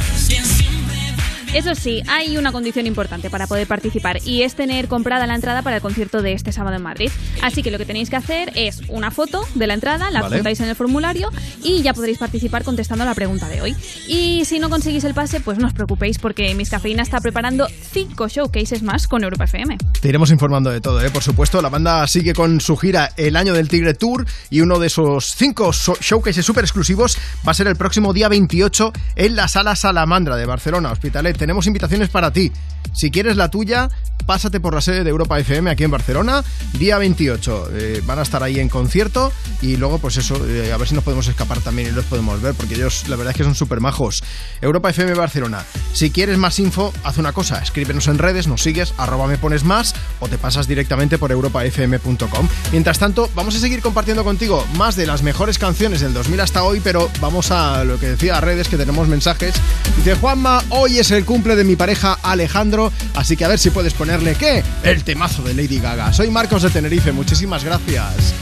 Eso 1.52 1.74
sí, 1.74 2.04
hay 2.08 2.38
una 2.38 2.52
condición 2.52 2.86
importante 2.86 3.32
para 3.32 3.48
poder 3.48 3.66
participar 3.66 4.20
y 4.24 4.44
es 4.44 4.54
tener 4.54 4.88
comprada 4.88 5.26
la 5.26 5.34
entrada 5.34 5.64
para 5.64 5.78
el 5.78 5.82
concierto 5.82 6.22
de 6.22 6.34
este 6.34 6.52
sábado 6.52 6.76
en 6.76 6.84
Madrid. 6.84 7.10
Así 7.42 7.64
que 7.64 7.72
lo 7.72 7.80
que 7.80 7.86
tenéis 7.86 8.12
que 8.12 8.18
hacer 8.18 8.52
es 8.54 8.82
una 8.88 9.10
foto 9.10 9.44
de 9.56 9.66
la 9.66 9.74
entrada, 9.74 10.12
la 10.12 10.22
Vale. 10.22 10.36
adjuntáis 10.36 10.60
en 10.60 10.70
el 10.70 10.76
formulario 10.76 11.30
y 11.64 11.82
ya 11.82 11.96
podréis 11.96 12.20
participar 12.20 12.64
contestando 12.64 13.04
la 13.04 13.16
pregunta 13.16 13.50
de 13.50 13.62
hoy. 13.62 13.76
Y 14.08 14.46
si 14.46 14.60
no 14.60 14.70
conseguís 14.70 15.04
el 15.06 15.16
pase, 15.16 15.40
pues 15.40 15.58
no 15.58 15.66
os 15.66 15.74
preocupéis 15.74 16.20
porque 16.20 16.54
Miss 16.54 16.70
Cafeína 16.70 17.02
está 17.02 17.20
preparando 17.20 17.68
cinco 17.92 18.28
showcases 18.28 18.84
más 18.84 19.08
con 19.08 19.24
Europa 19.24 19.46
FM. 19.46 19.78
Te 20.02 20.08
iremos 20.08 20.30
informando 20.30 20.70
de 20.70 20.82
todo, 20.82 21.02
¿eh? 21.04 21.10
por 21.10 21.24
supuesto. 21.24 21.64
La 21.64 21.70
banda 21.70 22.06
sigue 22.06 22.34
con 22.34 22.62
su 22.62 22.78
gira 22.78 23.12
El 23.18 23.36
Año 23.36 23.54
del 23.56 23.70
Tigre 23.70 23.96
Tour 23.96 24.28
y 24.52 24.62
uno 24.62 24.78
de 24.78 24.86
esos 24.86 25.34
cinco 25.36 25.74
so- 25.74 25.98
showcases 26.00 26.46
súper 26.46 26.64
exclusivos 26.64 27.18
va 27.46 27.52
a 27.54 27.56
ser 27.56 27.66
el 27.66 27.76
próximo 27.76 28.14
día 28.14 28.30
28 28.30 28.94
en 29.16 29.36
la 29.36 29.48
Sala 29.48 29.76
Salamandra 29.76 30.36
de 30.36 30.46
Barcelona, 30.46 30.92
Hospitalet. 30.92 31.39
Tenemos 31.40 31.66
invitaciones 31.68 32.10
para 32.10 32.32
ti. 32.34 32.52
Si 32.94 33.12
quieres 33.12 33.38
la 33.38 33.50
tuya, 33.50 33.90
pásate 34.26 34.60
por 34.60 34.74
la 34.74 34.82
sede 34.82 35.04
de 35.04 35.10
Europa 35.10 35.40
FM 35.40 35.72
aquí 35.72 35.86
en 35.86 35.92
Barcelona, 35.92 36.44
día 36.74 36.98
28. 36.98 37.70
Eh, 37.74 38.02
van 38.06 38.20
a 38.20 38.24
estar 38.24 38.44
ahí 38.44 38.60
en 38.60 38.68
concierto 38.68 39.32
y 39.62 39.78
luego, 39.78 40.00
pues 40.00 40.18
eso, 40.18 40.46
eh, 40.48 40.74
a 40.74 40.78
ver 40.78 40.88
si 40.88 40.96
nos 40.96 41.04
podemos 41.04 41.28
escapar 41.28 41.62
también 41.62 41.88
y 41.88 41.92
los 41.92 42.06
podemos 42.06 42.42
ver, 42.42 42.54
porque 42.56 42.76
ellos, 42.76 43.08
la 43.08 43.16
verdad 43.16 43.32
es 43.32 43.38
que 43.38 43.44
son 43.44 43.56
súper 43.56 43.80
majos. 43.80 44.22
Europa 44.62 44.90
FM 44.90 45.14
Barcelona. 45.14 45.64
Si 45.94 46.12
quieres 46.12 46.38
más 46.38 46.60
info, 46.60 46.94
haz 47.04 47.18
una 47.18 47.32
cosa, 47.32 47.60
escríbenos 47.60 48.08
en 48.08 48.18
redes, 48.18 48.48
nos 48.48 48.62
sigues, 48.62 48.94
arroba 48.98 49.28
me 49.28 49.38
pones 49.38 49.64
más 49.64 49.96
o 50.20 50.28
te 50.28 50.38
pasas 50.38 50.68
directamente 50.68 51.18
por 51.18 51.32
europafm.com. 51.32 52.48
Mientras 52.72 53.00
tanto, 53.00 53.30
vamos 53.34 53.56
a 53.56 53.60
seguir 53.60 53.82
compartiendo 53.82 54.24
contigo 54.24 54.66
más 54.76 54.96
de 54.96 55.08
las 55.08 55.24
mejores 55.24 55.58
canciones 55.58 56.02
del 56.02 56.14
2000 56.14 56.42
hasta 56.42 56.64
hoy, 56.64 56.82
pero 56.82 57.10
vamos 57.22 57.52
a 57.52 57.84
lo 57.84 57.98
que 58.00 58.10
decía 58.10 58.42
redes, 58.42 58.68
que 58.68 58.78
tenemos 58.78 59.08
mensajes. 59.08 59.56
Dice 59.96 60.16
Juanma, 60.16 60.62
hoy 60.70 61.00
es 61.00 61.12
el 61.12 61.26
cumple 61.30 61.56
de 61.56 61.64
mi 61.64 61.76
pareja 61.76 62.18
Alejandro, 62.24 62.92
así 63.14 63.38
que 63.38 63.46
a 63.46 63.48
ver 63.48 63.60
si 63.60 63.70
puedes 63.70 63.94
ponerle, 63.94 64.34
¿qué? 64.34 64.64
El 64.82 65.04
temazo 65.04 65.44
de 65.44 65.54
Lady 65.54 65.80
Gaga. 65.80 66.12
Soy 66.12 66.32
Marcos 66.32 66.64
de 66.64 66.72
Tenerife, 66.72 67.12
muchísimas 67.12 67.64
gracias. 67.64 68.34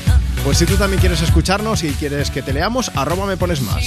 Pues 0.46 0.58
si 0.58 0.66
tú 0.66 0.78
también 0.78 1.02
quieres 1.02 1.22
escucharnos 1.22 1.84
y 1.84 1.90
quieres 1.90 2.32
que 2.32 2.42
te 2.42 2.54
leamos, 2.54 2.90
arroba 2.96 3.26
me 3.26 3.36
pones 3.36 3.60
más. 3.60 3.84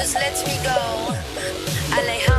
just 0.00 0.14
let 0.14 0.32
me 0.46 0.56
go. 0.64 1.14
I 1.92 2.02
lay 2.06 2.29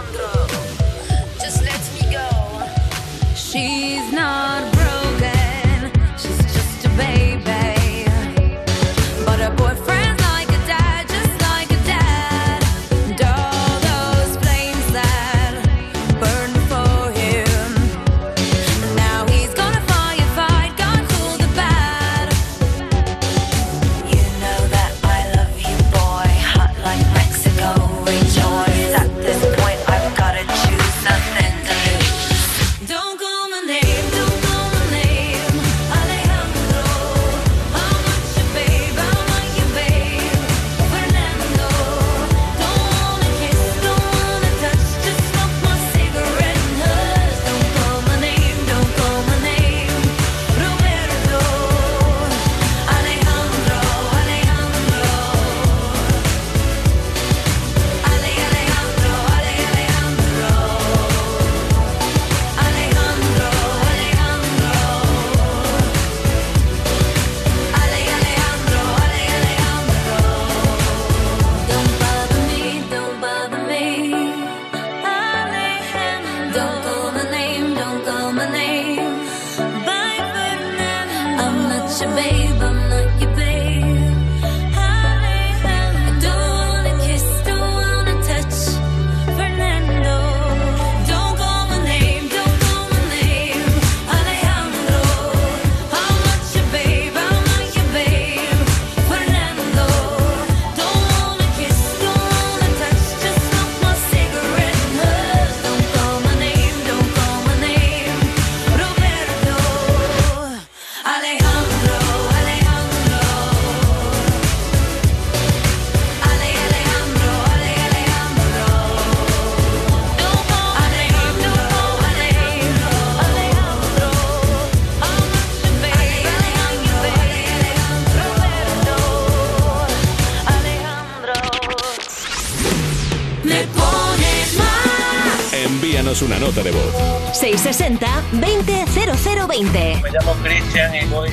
660 137.57 138.07
200020. 138.33 140.01
Me 140.03 140.09
llamo 140.11 140.33
Cristian 140.43 140.95
y 140.95 141.05
voy 141.07 141.29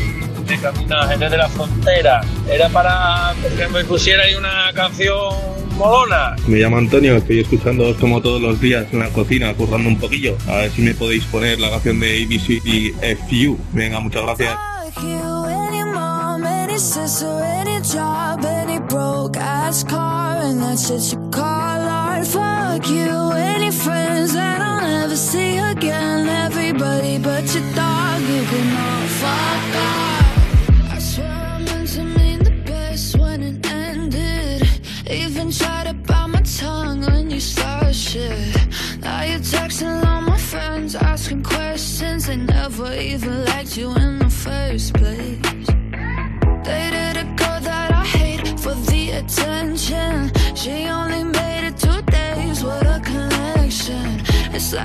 de 0.47 0.59
camino 0.59 0.97
a 0.97 1.07
Gente 1.07 1.29
de 1.29 1.37
la 1.37 1.49
Frontera. 1.49 2.23
Era 2.51 2.69
para 2.71 3.35
que 3.57 3.69
me 3.69 3.85
pusiera 3.85 4.25
una 4.37 4.73
canción 4.75 5.35
Molona. 5.77 6.35
Me 6.49 6.59
llamo 6.59 6.79
Antonio, 6.79 7.17
estoy 7.17 7.41
escuchando 7.41 7.95
como 8.01 8.21
todos 8.21 8.43
los 8.43 8.61
días 8.61 8.87
en 8.93 8.99
la 8.99 9.09
cocina, 9.11 9.55
currando 9.55 9.89
un 9.89 9.99
poquillo. 9.99 10.37
A 10.49 10.57
ver 10.57 10.71
si 10.73 10.83
me 10.83 10.93
podéis 10.95 11.25
poner 11.25 11.61
la 11.61 11.71
canción 11.71 12.01
de 12.01 12.25
ABCDFU. 12.25 13.57
Venga, 13.73 14.01
muchas 14.01 14.23
gracias. 14.23 14.57
See 25.19 25.59
again. 25.59 26.29
Everybody 26.29 27.19
but 27.19 27.43
your 27.53 27.67
dog, 27.75 28.21
you 28.23 28.43
can 28.51 28.69
all 28.87 29.07
fuck 29.21 29.75
off. 29.87 30.93
I 30.95 30.99
swear 31.01 31.27
I 31.29 31.59
meant 31.59 31.89
to 31.95 32.05
mean 32.05 32.39
the 32.45 32.57
best 32.65 33.19
when 33.19 33.43
it 33.43 33.67
ended. 33.71 34.63
Even 35.11 35.51
tried 35.51 35.87
to 35.89 35.95
bite 35.95 36.29
my 36.29 36.43
tongue 36.43 37.01
when 37.01 37.31
you 37.31 37.41
started 37.41 37.97
shit. 37.97 38.57
Now 39.01 39.23
you're 39.23 39.41
texting 39.41 40.07
all 40.07 40.23
my 40.23 40.39
friends, 40.39 40.95
asking 40.95 41.43
questions. 41.43 42.27
They 42.27 42.37
never 42.37 42.95
even 42.95 43.45
liked 43.45 43.77
you 43.77 43.95
in 43.97 44.18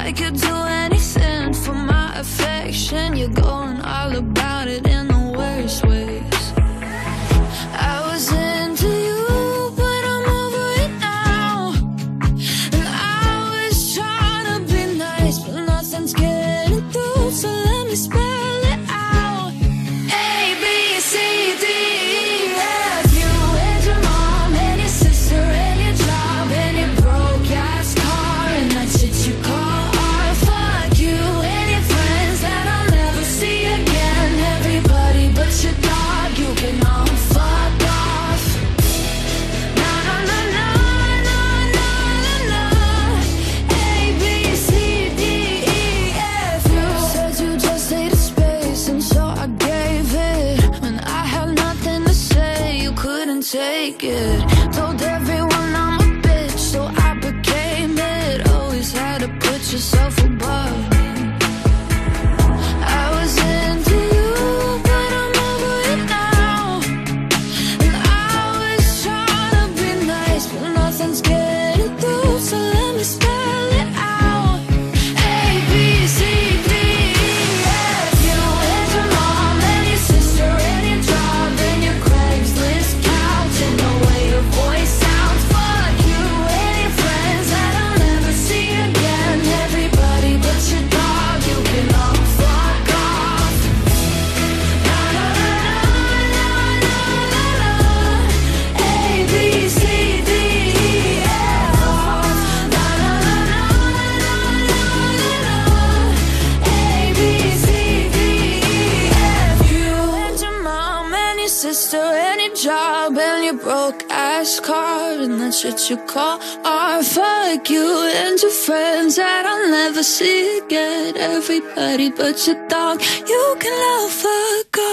It's 0.06 0.20
like 0.20 0.32
you'd 0.32 0.42
do 0.42 0.54
anything 0.54 1.54
for 1.54 1.74
my 1.74 2.20
affection. 2.20 3.16
You're 3.16 3.30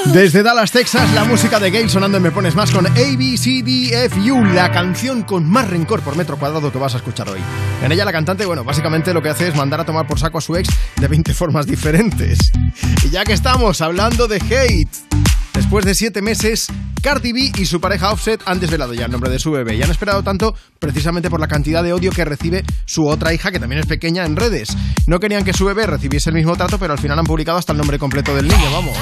Desde 0.07 0.43
Dallas, 0.43 0.73
Texas, 0.73 1.09
la 1.15 1.25
música 1.25 1.61
de 1.61 1.71
Gale 1.71 1.89
sonando 1.89 2.17
en 2.17 2.25
Me 2.25 2.33
Pones 2.33 2.57
Más 2.57 2.73
con 2.73 2.87
ABCDFU, 2.87 4.45
la 4.53 4.73
canción 4.73 5.23
con 5.23 5.49
más 5.49 5.71
rencor 5.71 6.01
por 6.01 6.17
metro 6.17 6.37
cuadrado 6.39 6.73
que 6.73 6.79
vas 6.79 6.95
a 6.95 6.97
escuchar 6.97 7.29
hoy. 7.29 7.39
En 7.85 7.93
ella 7.93 8.05
la 8.05 8.11
cantante, 8.11 8.47
bueno, 8.47 8.65
básicamente 8.65 9.15
lo 9.15 9.23
que 9.23 9.29
hace 9.29 9.47
es 9.47 9.55
mandar 9.55 9.79
a 9.81 9.85
tomar 9.85 10.09
por 10.09 10.19
saco 10.19 10.39
a 10.39 10.41
su 10.41 10.57
ex 10.57 10.69
de 10.97 11.07
20 11.07 11.35
formas 11.41 11.67
diferentes. 11.67 12.39
Y 13.05 13.11
ya 13.11 13.23
que 13.25 13.33
estamos 13.33 13.81
hablando 13.81 14.27
de 14.27 14.39
hate, 14.39 14.91
después 15.55 15.85
de 15.85 15.95
7 15.95 16.21
meses, 16.21 16.67
Cardi 17.03 17.33
B 17.33 17.53
y 17.57 17.67
su 17.67 17.81
pareja 17.81 18.13
Offset 18.13 18.43
han 18.45 18.61
desvelado 18.61 18.93
ya 18.93 19.07
el 19.07 19.11
nombre 19.11 19.31
de 19.31 19.39
su 19.39 19.51
bebé 19.51 19.77
y 19.77 19.83
han 19.83 19.91
esperado 19.91 20.23
tanto 20.23 20.55
precisamente 20.79 21.31
por 21.31 21.41
la 21.41 21.49
cantidad 21.49 21.83
de 21.83 21.93
odio 21.93 22.11
que 22.11 22.25
recibe 22.25 22.63
su 22.85 23.07
otra 23.07 23.33
hija, 23.33 23.51
que 23.51 23.59
también 23.59 23.81
es 23.81 23.87
pequeña, 23.87 24.25
en 24.25 24.37
redes. 24.37 24.77
No 25.07 25.19
querían 25.19 25.45
que 25.45 25.53
su 25.53 25.65
bebé 25.65 25.87
recibiese 25.87 26.31
el 26.31 26.37
mismo 26.37 26.57
trato, 26.57 26.79
pero 26.79 26.93
al 26.93 26.99
final 26.99 27.19
han 27.19 27.25
publicado 27.25 27.59
hasta 27.59 27.73
el 27.73 27.79
nombre 27.79 27.99
completo 27.99 28.35
del 28.35 28.49
niño, 28.49 28.71
vamos. 28.73 28.97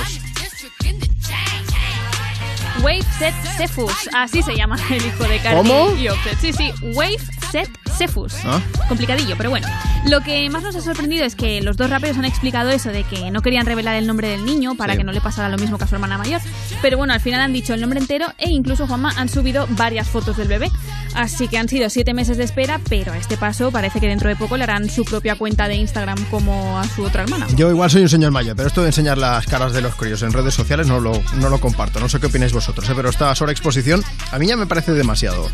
Wave 2.82 3.02
Set 3.18 3.34
Cephus, 3.56 3.92
así 4.14 4.40
se 4.42 4.54
llama 4.54 4.76
el 4.90 5.04
hijo 5.04 5.24
de 5.24 5.38
Cardi 5.40 5.56
¿Cómo? 5.56 5.96
y 5.96 6.08
Offset. 6.08 6.38
Sí, 6.40 6.52
sí, 6.52 6.72
Wave 6.94 7.18
Set 7.50 7.68
Cephus. 7.96 8.34
Ah. 8.44 8.60
Complicadillo, 8.88 9.34
pero 9.36 9.50
bueno. 9.50 9.66
Lo 10.06 10.20
que 10.20 10.48
más 10.50 10.62
nos 10.62 10.76
ha 10.76 10.80
sorprendido 10.80 11.24
es 11.24 11.34
que 11.34 11.60
los 11.62 11.76
dos 11.76 11.90
raperos 11.90 12.16
han 12.16 12.24
explicado 12.24 12.70
eso 12.70 12.90
de 12.90 13.02
que 13.04 13.30
no 13.30 13.42
querían 13.42 13.66
revelar 13.66 13.96
el 13.96 14.06
nombre 14.06 14.28
del 14.28 14.44
niño 14.44 14.74
para 14.76 14.92
Sí. 14.92 14.98
que 14.98 15.04
no 15.04 15.12
le 15.12 15.20
pasara 15.20 15.48
lo 15.48 15.58
mismo 15.58 15.78
que 15.78 15.84
a 15.84 15.86
su 15.86 15.94
hermana 15.96 16.16
mayor. 16.18 16.40
Pero 16.82 16.96
bueno, 16.96 17.12
al 17.12 17.20
final 17.20 17.40
han 17.40 17.52
dicho 17.52 17.74
el 17.74 17.80
nombre 17.80 17.98
entero 17.98 18.26
e 18.38 18.50
incluso 18.50 18.86
Juanma 18.86 19.12
han 19.16 19.28
subido 19.28 19.66
varias 19.70 20.08
fotos 20.08 20.36
del 20.36 20.48
bebé. 20.48 20.70
Así 21.14 21.48
que 21.48 21.58
han 21.58 21.68
sido 21.68 21.90
siete 21.90 22.14
meses 22.14 22.36
de 22.36 22.44
espera, 22.44 22.80
pero 22.88 23.12
a 23.12 23.18
este 23.18 23.36
paso 23.36 23.70
parece 23.72 23.98
que 24.00 24.06
dentro 24.08 24.28
de 24.28 24.36
poco 24.36 24.56
le 24.56 24.62
harán 24.64 24.88
su 24.88 25.04
propia 25.04 25.34
cuenta 25.36 25.66
de 25.66 25.74
Instagram 25.74 26.22
como 26.30 26.78
a 26.78 26.84
su 26.88 27.02
otra 27.02 27.22
hermana. 27.24 27.46
Yo 27.56 27.70
igual 27.70 27.90
soy 27.90 28.02
un 28.02 28.08
señor 28.08 28.30
mayor, 28.30 28.54
pero 28.56 28.68
esto 28.68 28.82
de 28.82 28.88
enseñar 28.88 29.18
las 29.18 29.46
caras 29.46 29.72
de 29.72 29.80
los 29.80 29.94
críos 29.96 30.22
en 30.22 30.32
redes 30.32 30.54
sociales 30.54 30.86
no 30.86 31.00
lo, 31.00 31.20
no 31.36 31.48
lo 31.48 31.58
comparto. 31.60 31.98
No 31.98 32.08
sé 32.08 32.20
qué 32.20 32.26
opináis 32.26 32.52
vosotros, 32.52 32.88
¿eh? 32.88 32.92
pero 32.94 33.08
esta 33.10 33.34
sobreexposición 33.34 34.02
a 34.30 34.38
mí 34.38 34.46
ya 34.46 34.56
me 34.56 34.66
parece 34.66 34.92
demasiado. 34.92 35.48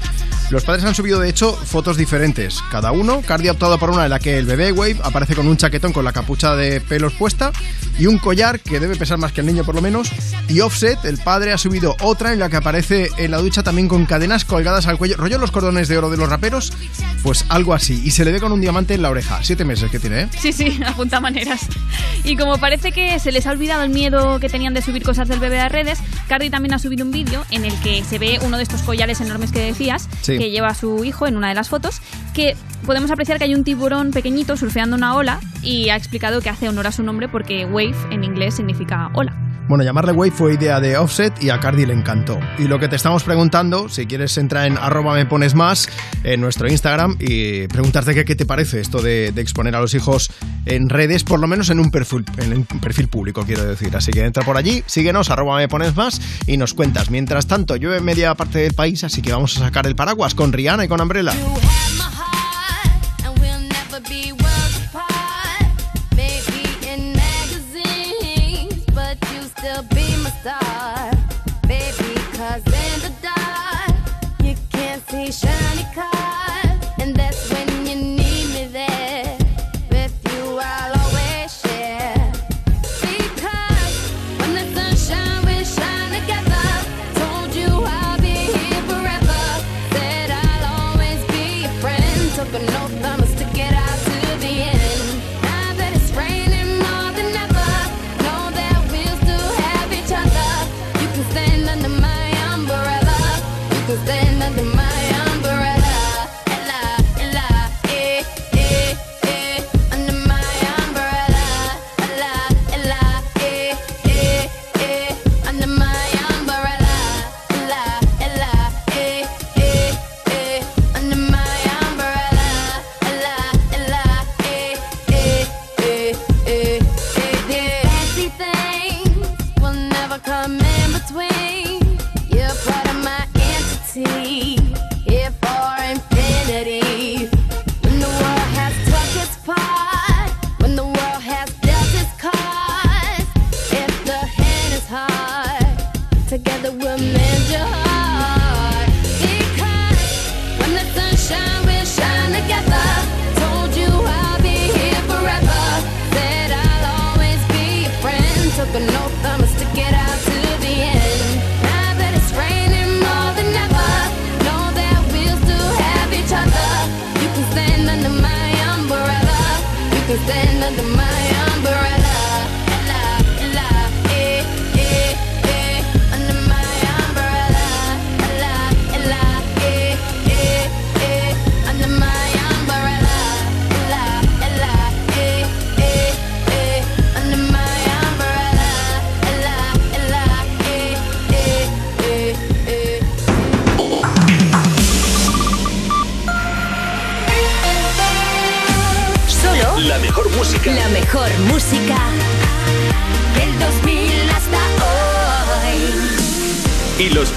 Los 0.50 0.64
padres 0.64 0.84
han 0.84 0.94
subido, 0.94 1.18
de 1.20 1.30
hecho, 1.30 1.54
fotos 1.54 1.83
diferentes. 1.92 2.60
Cada 2.70 2.90
uno, 2.92 3.20
Cardi 3.26 3.48
ha 3.48 3.52
optado 3.52 3.78
por 3.78 3.90
una 3.90 4.04
en 4.04 4.10
la 4.10 4.18
que 4.18 4.38
el 4.38 4.46
bebé 4.46 4.72
Wave 4.72 4.96
aparece 5.04 5.34
con 5.36 5.46
un 5.46 5.56
chaquetón 5.58 5.92
con 5.92 6.04
la 6.04 6.12
capucha 6.12 6.56
de 6.56 6.80
pelos 6.80 7.12
puesta 7.12 7.52
y 7.98 8.06
un 8.06 8.18
collar 8.18 8.58
que 8.60 8.80
debe 8.80 8.96
pesar 8.96 9.18
más 9.18 9.32
que 9.32 9.42
el 9.42 9.46
niño 9.46 9.62
por 9.64 9.74
lo 9.74 9.82
menos. 9.82 10.10
Y 10.48 10.60
Offset, 10.60 11.04
el 11.04 11.18
padre, 11.18 11.52
ha 11.52 11.58
subido 11.58 11.94
otra 12.00 12.32
en 12.32 12.38
la 12.38 12.48
que 12.48 12.56
aparece 12.56 13.08
en 13.18 13.30
la 13.30 13.38
ducha 13.38 13.62
también 13.62 13.86
con 13.88 14.06
cadenas 14.06 14.44
colgadas 14.44 14.86
al 14.86 14.96
cuello. 14.98 15.16
¿Rollo 15.18 15.38
los 15.38 15.50
cordones 15.50 15.86
de 15.88 15.98
oro 15.98 16.10
de 16.10 16.16
los 16.16 16.28
raperos? 16.28 16.72
Pues 17.22 17.44
algo 17.50 17.74
así. 17.74 18.00
Y 18.04 18.10
se 18.10 18.24
le 18.24 18.32
ve 18.32 18.40
con 18.40 18.50
un 18.52 18.60
diamante 18.60 18.94
en 18.94 19.02
la 19.02 19.10
oreja. 19.10 19.40
Siete 19.42 19.64
meses 19.64 19.90
que 19.90 19.98
tiene, 20.00 20.22
¿eh? 20.22 20.28
Sí, 20.40 20.52
sí, 20.52 20.80
apunta 20.86 21.20
maneras. 21.20 21.60
Y 22.24 22.36
como 22.36 22.58
parece 22.58 22.92
que 22.92 23.18
se 23.18 23.30
les 23.32 23.46
ha 23.46 23.50
olvidado 23.50 23.82
el 23.82 23.90
miedo 23.90 24.40
que 24.40 24.48
tenían 24.48 24.74
de 24.74 24.82
subir 24.82 25.02
cosas 25.02 25.28
del 25.28 25.40
bebé 25.40 25.60
a 25.60 25.68
redes, 25.68 25.98
Cardi 26.28 26.50
también 26.50 26.74
ha 26.74 26.78
subido 26.78 27.04
un 27.04 27.10
vídeo 27.12 27.44
en 27.50 27.64
el 27.64 27.74
que 27.80 28.02
se 28.04 28.18
ve 28.18 28.38
uno 28.42 28.56
de 28.56 28.62
estos 28.62 28.82
collares 28.82 29.20
enormes 29.20 29.52
que 29.52 29.60
decías, 29.60 30.08
Sí. 30.22 30.38
que 30.38 30.50
lleva 30.50 30.68
a 30.68 30.74
su 30.74 31.04
hijo 31.04 31.26
en 31.26 31.36
una 31.36 31.48
de 31.48 31.54
las 31.54 31.68
fotos, 31.74 32.00
que 32.34 32.56
podemos 32.86 33.10
apreciar 33.10 33.38
que 33.38 33.44
hay 33.44 33.54
un 33.54 33.64
tiburón 33.64 34.12
pequeñito 34.12 34.56
surfeando 34.56 34.94
una 34.94 35.16
ola 35.16 35.40
y 35.60 35.88
ha 35.88 35.96
explicado 35.96 36.40
que 36.40 36.48
hace 36.50 36.68
honor 36.68 36.86
a 36.86 36.92
su 36.92 37.02
nombre 37.02 37.28
porque 37.28 37.66
wave 37.66 37.96
en 38.12 38.22
inglés 38.22 38.54
significa 38.54 39.10
ola. 39.12 39.53
Bueno, 39.66 39.82
llamarle 39.82 40.12
Wave 40.12 40.30
fue 40.30 40.54
idea 40.54 40.78
de 40.78 40.98
Offset 40.98 41.42
y 41.42 41.48
a 41.48 41.58
Cardi 41.58 41.86
le 41.86 41.94
encantó. 41.94 42.38
Y 42.58 42.64
lo 42.64 42.78
que 42.78 42.86
te 42.86 42.96
estamos 42.96 43.24
preguntando, 43.24 43.88
si 43.88 44.06
quieres 44.06 44.36
entra 44.36 44.66
en 44.66 44.76
arroba 44.76 45.14
me 45.14 45.24
pones 45.24 45.54
más 45.54 45.88
en 46.22 46.42
nuestro 46.42 46.68
Instagram 46.68 47.16
y 47.18 47.66
preguntarte 47.68 48.24
qué, 48.24 48.34
te 48.34 48.44
parece 48.44 48.80
esto 48.80 49.00
de, 49.00 49.28
exponer 49.28 49.74
a 49.74 49.80
los 49.80 49.94
hijos 49.94 50.30
en 50.66 50.90
redes, 50.90 51.24
por 51.24 51.40
lo 51.40 51.46
menos 51.46 51.70
en 51.70 51.80
un 51.80 51.90
perfil, 51.90 52.26
en 52.38 52.52
un 52.52 52.64
perfil 52.64 53.08
público, 53.08 53.44
quiero 53.46 53.64
decir. 53.64 53.96
Así 53.96 54.12
que 54.12 54.24
entra 54.24 54.44
por 54.44 54.58
allí, 54.58 54.82
síguenos, 54.86 55.30
arroba 55.30 55.56
me 55.56 55.68
pones 55.68 55.96
más 55.96 56.20
y 56.46 56.58
nos 56.58 56.74
cuentas. 56.74 57.10
Mientras 57.10 57.46
tanto, 57.46 57.76
llueve 57.76 58.00
media 58.00 58.34
parte 58.34 58.58
del 58.58 58.74
país, 58.74 59.02
así 59.02 59.22
que 59.22 59.32
vamos 59.32 59.56
a 59.56 59.60
sacar 59.60 59.86
el 59.86 59.96
paraguas 59.96 60.34
con 60.34 60.52
Rihanna 60.52 60.84
y 60.84 60.88
con 60.88 61.00
Umbrella. 61.00 61.32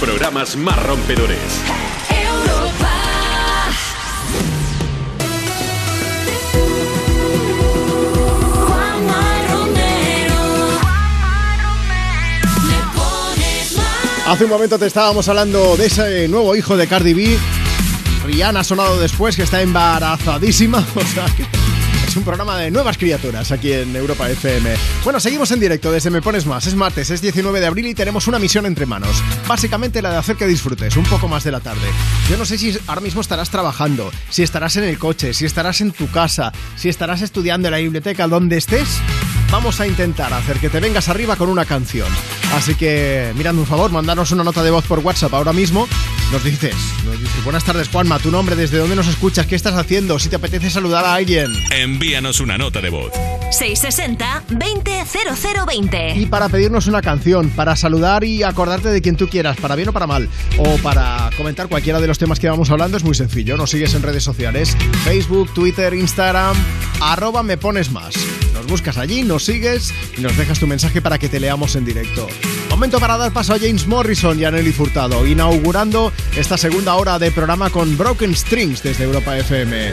Programas 0.00 0.56
más 0.56 0.80
rompedores. 0.84 1.38
Europa. 2.08 2.92
Juanma 8.66 9.46
Romero. 9.50 10.40
Le 12.68 12.78
pones 12.94 13.76
más. 13.76 14.28
Hace 14.28 14.44
un 14.44 14.50
momento 14.50 14.78
te 14.78 14.86
estábamos 14.86 15.28
hablando 15.28 15.76
de 15.76 15.86
ese 15.86 16.28
nuevo 16.28 16.54
hijo 16.54 16.76
de 16.76 16.86
Cardi 16.86 17.14
B. 17.14 17.38
Rihanna 18.24 18.60
ha 18.60 18.64
sonado 18.64 18.98
después, 19.00 19.36
que 19.36 19.42
está 19.42 19.62
embarazadísima. 19.62 20.84
O 20.94 21.00
sea, 21.00 21.26
que 21.36 21.42
es 21.42 21.48
un 22.18 22.24
programa 22.24 22.58
de 22.58 22.70
nuevas 22.72 22.98
criaturas 22.98 23.52
aquí 23.52 23.72
en 23.72 23.94
Europa 23.94 24.28
FM. 24.28 24.74
Bueno, 25.04 25.20
seguimos 25.20 25.52
en 25.52 25.60
directo 25.60 25.92
desde 25.92 26.10
Me 26.10 26.20
Pones 26.20 26.46
Más. 26.46 26.66
Es 26.66 26.74
martes, 26.74 27.10
es 27.10 27.22
19 27.22 27.60
de 27.60 27.66
abril 27.66 27.86
y 27.86 27.94
tenemos 27.94 28.26
una 28.26 28.40
misión 28.40 28.66
entre 28.66 28.86
manos. 28.86 29.22
Básicamente 29.46 30.02
la 30.02 30.10
de 30.10 30.16
hacer 30.16 30.34
que 30.34 30.46
disfrutes 30.46 30.96
un 30.96 31.04
poco 31.04 31.28
más 31.28 31.44
de 31.44 31.52
la 31.52 31.60
tarde. 31.60 31.86
Yo 32.28 32.36
no 32.36 32.44
sé 32.44 32.58
si 32.58 32.76
ahora 32.88 33.00
mismo 33.00 33.20
estarás 33.20 33.50
trabajando, 33.50 34.10
si 34.30 34.42
estarás 34.42 34.76
en 34.76 34.84
el 34.84 34.98
coche, 34.98 35.32
si 35.32 35.44
estarás 35.44 35.80
en 35.80 35.92
tu 35.92 36.10
casa, 36.10 36.52
si 36.76 36.88
estarás 36.88 37.22
estudiando 37.22 37.68
en 37.68 37.72
la 37.72 37.78
biblioteca, 37.78 38.26
donde 38.26 38.56
estés. 38.56 39.00
Vamos 39.52 39.80
a 39.80 39.86
intentar 39.86 40.32
hacer 40.34 40.58
que 40.58 40.70
te 40.70 40.80
vengas 40.80 41.08
arriba 41.08 41.36
con 41.36 41.48
una 41.48 41.64
canción. 41.64 42.08
Así 42.54 42.74
que, 42.74 43.32
mirando 43.36 43.62
un 43.62 43.68
favor, 43.68 43.92
mandanos 43.92 44.32
una 44.32 44.42
nota 44.42 44.62
de 44.64 44.70
voz 44.70 44.84
por 44.86 44.98
WhatsApp 44.98 45.34
ahora 45.34 45.52
mismo. 45.52 45.86
Nos 46.30 46.44
dices, 46.44 46.74
nos 47.06 47.18
dices, 47.18 47.42
buenas 47.42 47.64
tardes 47.64 47.88
Juanma, 47.88 48.18
tu 48.18 48.30
nombre, 48.30 48.54
desde 48.54 48.76
dónde 48.76 48.94
nos 48.94 49.08
escuchas, 49.08 49.46
qué 49.46 49.54
estás 49.54 49.74
haciendo, 49.74 50.18
si 50.18 50.28
te 50.28 50.36
apetece 50.36 50.68
saludar 50.68 51.04
a 51.06 51.14
alguien. 51.14 51.46
Envíanos 51.70 52.40
una 52.40 52.58
nota 52.58 52.82
de 52.82 52.90
voz. 52.90 53.12
660-200020. 53.50 56.16
Y 56.16 56.26
para 56.26 56.48
pedirnos 56.48 56.86
una 56.86 57.02
canción, 57.02 57.50
para 57.50 57.76
saludar 57.76 58.24
y 58.24 58.42
acordarte 58.42 58.90
de 58.90 59.00
quien 59.00 59.16
tú 59.16 59.28
quieras, 59.28 59.56
para 59.56 59.76
bien 59.76 59.88
o 59.88 59.92
para 59.92 60.06
mal, 60.06 60.28
o 60.58 60.76
para 60.78 61.30
comentar 61.36 61.68
cualquiera 61.68 62.00
de 62.00 62.06
los 62.06 62.18
temas 62.18 62.38
que 62.38 62.48
vamos 62.48 62.70
hablando, 62.70 62.96
es 62.96 63.04
muy 63.04 63.14
sencillo. 63.14 63.56
Nos 63.56 63.70
sigues 63.70 63.94
en 63.94 64.02
redes 64.02 64.24
sociales, 64.24 64.76
Facebook, 65.04 65.52
Twitter, 65.54 65.94
Instagram, 65.94 66.56
arroba 67.00 67.42
me 67.42 67.56
pones 67.56 67.90
más. 67.90 68.14
Nos 68.54 68.66
buscas 68.66 68.98
allí, 68.98 69.22
nos 69.22 69.44
sigues 69.44 69.92
y 70.16 70.20
nos 70.20 70.36
dejas 70.36 70.58
tu 70.58 70.66
mensaje 70.66 71.00
para 71.00 71.18
que 71.18 71.28
te 71.28 71.40
leamos 71.40 71.76
en 71.76 71.84
directo. 71.84 72.26
Momento 72.70 73.00
para 73.00 73.16
dar 73.16 73.32
paso 73.32 73.54
a 73.54 73.58
James 73.58 73.86
Morrison 73.86 74.38
y 74.38 74.44
a 74.44 74.50
Nelly 74.50 74.72
Furtado, 74.72 75.26
inaugurando 75.26 76.12
esta 76.36 76.58
segunda 76.58 76.94
hora 76.96 77.18
de 77.18 77.30
programa 77.30 77.70
con 77.70 77.96
Broken 77.96 78.36
Strings 78.36 78.82
desde 78.82 79.04
Europa 79.04 79.38
FM. 79.38 79.92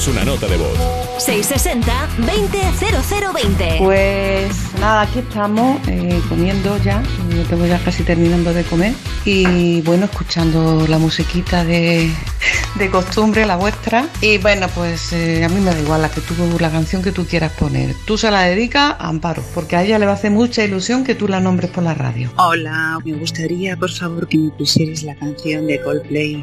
Envíanos 0.00 0.08
una 0.08 0.24
nota 0.24 0.46
de 0.46 0.56
voz. 0.56 0.78
660-200020. 1.18 3.78
Pues 3.78 4.56
nada, 4.80 5.02
aquí 5.02 5.18
estamos 5.18 5.78
eh, 5.88 6.18
comiendo 6.28 6.78
ya, 6.78 7.02
yo 7.34 7.42
tengo 7.44 7.66
ya 7.66 7.78
casi 7.84 8.02
terminando 8.02 8.54
de 8.54 8.64
comer 8.64 8.94
y 9.24 9.80
bueno, 9.82 10.06
escuchando 10.06 10.86
la 10.88 10.98
musiquita 10.98 11.64
de, 11.64 12.10
de 12.78 12.90
costumbre, 12.90 13.44
la 13.44 13.56
vuestra. 13.56 14.08
Y 14.22 14.38
bueno, 14.38 14.68
pues 14.74 15.12
eh, 15.12 15.44
a 15.44 15.50
mí 15.50 15.60
me 15.60 15.74
da 15.74 15.78
igual 15.78 16.00
la, 16.02 16.10
que 16.10 16.22
tú, 16.22 16.34
la 16.58 16.70
canción 16.70 17.02
que 17.02 17.12
tú 17.12 17.26
quieras 17.26 17.52
poner. 17.52 17.94
Tú 18.06 18.16
se 18.16 18.30
la 18.30 18.40
dedicas 18.42 18.96
a 18.98 19.08
Amparo, 19.08 19.42
porque 19.54 19.76
a 19.76 19.84
ella 19.84 19.98
le 19.98 20.06
va 20.06 20.12
a 20.12 20.14
hacer 20.14 20.30
mucha 20.30 20.64
ilusión 20.64 21.04
que 21.04 21.14
tú 21.14 21.28
la 21.28 21.40
nombres 21.40 21.70
por 21.70 21.84
la 21.84 21.92
radio. 21.94 22.30
Hola, 22.36 22.98
me 23.04 23.12
gustaría 23.12 23.76
por 23.76 23.90
favor 23.90 24.26
que 24.28 24.38
me 24.38 24.50
pusieras 24.50 25.02
la 25.02 25.14
canción 25.14 25.66
de 25.66 25.78
Coldplay. 25.82 26.42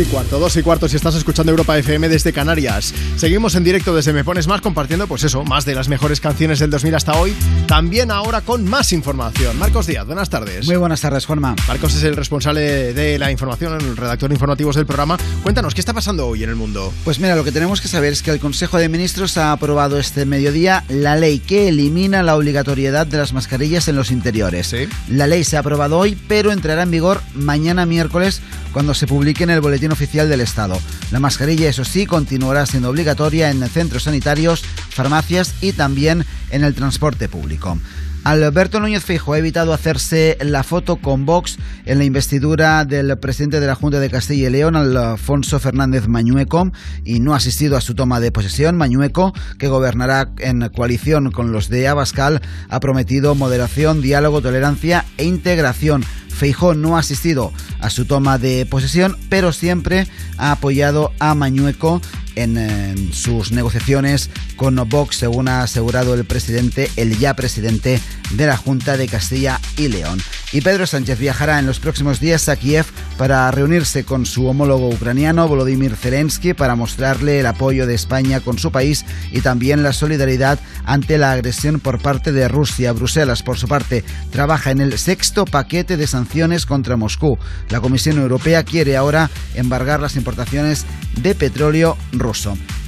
y 0.00 0.04
cuarto, 0.04 0.38
dos 0.38 0.56
y 0.56 0.62
cuarto 0.62 0.88
si 0.88 0.94
estás 0.94 1.16
escuchando 1.16 1.50
Europa 1.50 1.76
FM 1.76 2.08
desde 2.08 2.32
Canarias. 2.32 2.94
Seguimos 3.16 3.56
en 3.56 3.64
directo 3.64 3.96
desde 3.96 4.12
Me 4.12 4.22
Pones 4.22 4.46
Más 4.46 4.60
compartiendo, 4.60 5.08
pues 5.08 5.24
eso, 5.24 5.44
más 5.44 5.64
de 5.64 5.74
las 5.74 5.88
mejores 5.88 6.20
canciones 6.20 6.60
del 6.60 6.70
2000 6.70 6.94
hasta 6.94 7.18
hoy. 7.18 7.34
También 7.66 8.12
ahora 8.12 8.40
con 8.42 8.64
más 8.64 8.92
información. 8.92 9.58
Marcos 9.58 9.88
Díaz, 9.88 10.06
buenas 10.06 10.30
tardes. 10.30 10.66
Muy 10.66 10.76
buenas 10.76 11.00
tardes, 11.00 11.26
Juanma. 11.26 11.56
Marcos 11.66 11.96
es 11.96 12.04
el 12.04 12.14
responsable 12.14 12.92
de 12.92 13.18
la 13.18 13.32
información, 13.32 13.80
el 13.80 13.96
redactor 13.96 14.28
de 14.28 14.36
informativos 14.36 14.76
del 14.76 14.86
programa. 14.86 15.18
Cuéntanos, 15.42 15.74
¿qué 15.74 15.80
está 15.80 15.92
pasando 15.92 16.28
hoy 16.28 16.44
en 16.44 16.50
el 16.50 16.56
mundo? 16.56 16.92
Pues 17.04 17.18
mira, 17.18 17.34
lo 17.34 17.42
que 17.42 17.50
tenemos 17.50 17.80
que 17.80 17.88
saber 17.88 18.12
es 18.12 18.22
que 18.22 18.30
el 18.30 18.38
Consejo 18.38 18.78
de 18.78 18.88
Ministros 18.88 19.36
ha 19.36 19.50
aprobado 19.50 19.98
este 19.98 20.26
mediodía 20.26 20.84
la 20.88 21.16
ley 21.16 21.40
que 21.40 21.68
elimina 21.68 22.22
la 22.22 22.36
obligatoriedad 22.36 23.06
de 23.06 23.18
las 23.18 23.32
mascarillas 23.32 23.88
en 23.88 23.96
los 23.96 24.12
interiores. 24.12 24.68
¿Sí? 24.68 24.88
La 25.08 25.26
ley 25.26 25.42
se 25.42 25.56
ha 25.56 25.60
aprobado 25.60 25.98
hoy, 25.98 26.16
pero 26.28 26.52
entrará 26.52 26.84
en 26.84 26.90
vigor 26.92 27.20
mañana 27.34 27.84
miércoles 27.84 28.42
cuando 28.78 28.94
se 28.94 29.08
publique 29.08 29.42
en 29.42 29.50
el 29.50 29.60
Boletín 29.60 29.90
Oficial 29.90 30.28
del 30.28 30.40
Estado. 30.40 30.78
La 31.10 31.18
mascarilla, 31.18 31.68
eso 31.68 31.84
sí, 31.84 32.06
continuará 32.06 32.64
siendo 32.64 32.90
obligatoria 32.90 33.50
en 33.50 33.68
centros 33.68 34.04
sanitarios, 34.04 34.62
farmacias 34.90 35.52
y 35.60 35.72
también 35.72 36.24
en 36.52 36.62
el 36.62 36.76
transporte 36.76 37.28
público. 37.28 37.76
Alberto 38.22 38.78
Núñez 38.78 39.02
Feijóo 39.02 39.34
ha 39.34 39.38
evitado 39.38 39.72
hacerse 39.72 40.38
la 40.42 40.62
foto 40.62 40.96
con 40.96 41.26
Vox 41.26 41.58
en 41.86 41.98
la 41.98 42.04
investidura 42.04 42.84
del 42.84 43.18
presidente 43.18 43.58
de 43.58 43.66
la 43.66 43.74
Junta 43.74 43.98
de 43.98 44.10
Castilla 44.10 44.46
y 44.46 44.50
León, 44.52 44.76
Alfonso 44.76 45.58
Fernández 45.58 46.06
Mañueco, 46.06 46.70
y 47.04 47.18
no 47.18 47.34
ha 47.34 47.38
asistido 47.38 47.76
a 47.76 47.80
su 47.80 47.96
toma 47.96 48.20
de 48.20 48.30
posesión. 48.30 48.76
Mañueco, 48.76 49.32
que 49.58 49.66
gobernará 49.66 50.30
en 50.38 50.68
coalición 50.68 51.32
con 51.32 51.50
los 51.50 51.68
de 51.68 51.88
Abascal, 51.88 52.42
ha 52.68 52.78
prometido 52.78 53.34
moderación, 53.34 54.02
diálogo, 54.02 54.40
tolerancia 54.40 55.04
e 55.16 55.24
integración. 55.24 56.04
Feijó 56.38 56.74
no 56.74 56.96
ha 56.96 57.00
asistido 57.00 57.52
a 57.80 57.90
su 57.90 58.04
toma 58.04 58.38
de 58.38 58.64
posesión, 58.64 59.16
pero 59.28 59.52
siempre 59.52 60.06
ha 60.36 60.52
apoyado 60.52 61.12
a 61.18 61.34
Mañueco 61.34 62.00
en, 62.42 62.56
en 62.56 63.12
sus 63.12 63.52
negociaciones 63.52 64.30
con 64.56 64.76
Vox, 64.88 65.16
según 65.16 65.48
ha 65.48 65.62
asegurado 65.62 66.14
el 66.14 66.24
presidente, 66.24 66.90
el 66.96 67.18
ya 67.18 67.34
presidente 67.34 68.00
de 68.30 68.46
la 68.46 68.56
Junta 68.56 68.96
de 68.96 69.08
Castilla 69.08 69.60
y 69.76 69.88
León. 69.88 70.20
Y 70.52 70.60
Pedro 70.62 70.86
Sánchez 70.86 71.18
viajará 71.18 71.58
en 71.58 71.66
los 71.66 71.78
próximos 71.78 72.20
días 72.20 72.48
a 72.48 72.56
Kiev 72.56 72.86
para 73.18 73.50
reunirse 73.50 74.04
con 74.04 74.24
su 74.24 74.46
homólogo 74.46 74.88
ucraniano, 74.88 75.46
Volodymyr 75.46 75.94
Zelensky, 75.94 76.54
para 76.54 76.74
mostrarle 76.74 77.40
el 77.40 77.46
apoyo 77.46 77.86
de 77.86 77.94
España 77.94 78.40
con 78.40 78.58
su 78.58 78.72
país 78.72 79.04
y 79.30 79.40
también 79.40 79.82
la 79.82 79.92
solidaridad 79.92 80.58
ante 80.84 81.18
la 81.18 81.32
agresión 81.32 81.80
por 81.80 82.00
parte 82.00 82.32
de 82.32 82.48
Rusia. 82.48 82.92
Bruselas, 82.92 83.42
por 83.42 83.58
su 83.58 83.68
parte, 83.68 84.04
trabaja 84.30 84.70
en 84.70 84.80
el 84.80 84.98
sexto 84.98 85.44
paquete 85.44 85.96
de 85.96 86.06
sanciones 86.06 86.66
contra 86.66 86.96
Moscú. 86.96 87.38
La 87.68 87.80
Comisión 87.80 88.18
Europea 88.18 88.64
quiere 88.64 88.96
ahora 88.96 89.30
embargar 89.54 90.00
las 90.00 90.16
importaciones 90.16 90.86
de 91.20 91.34
petróleo 91.34 91.96
ruso. 92.12 92.27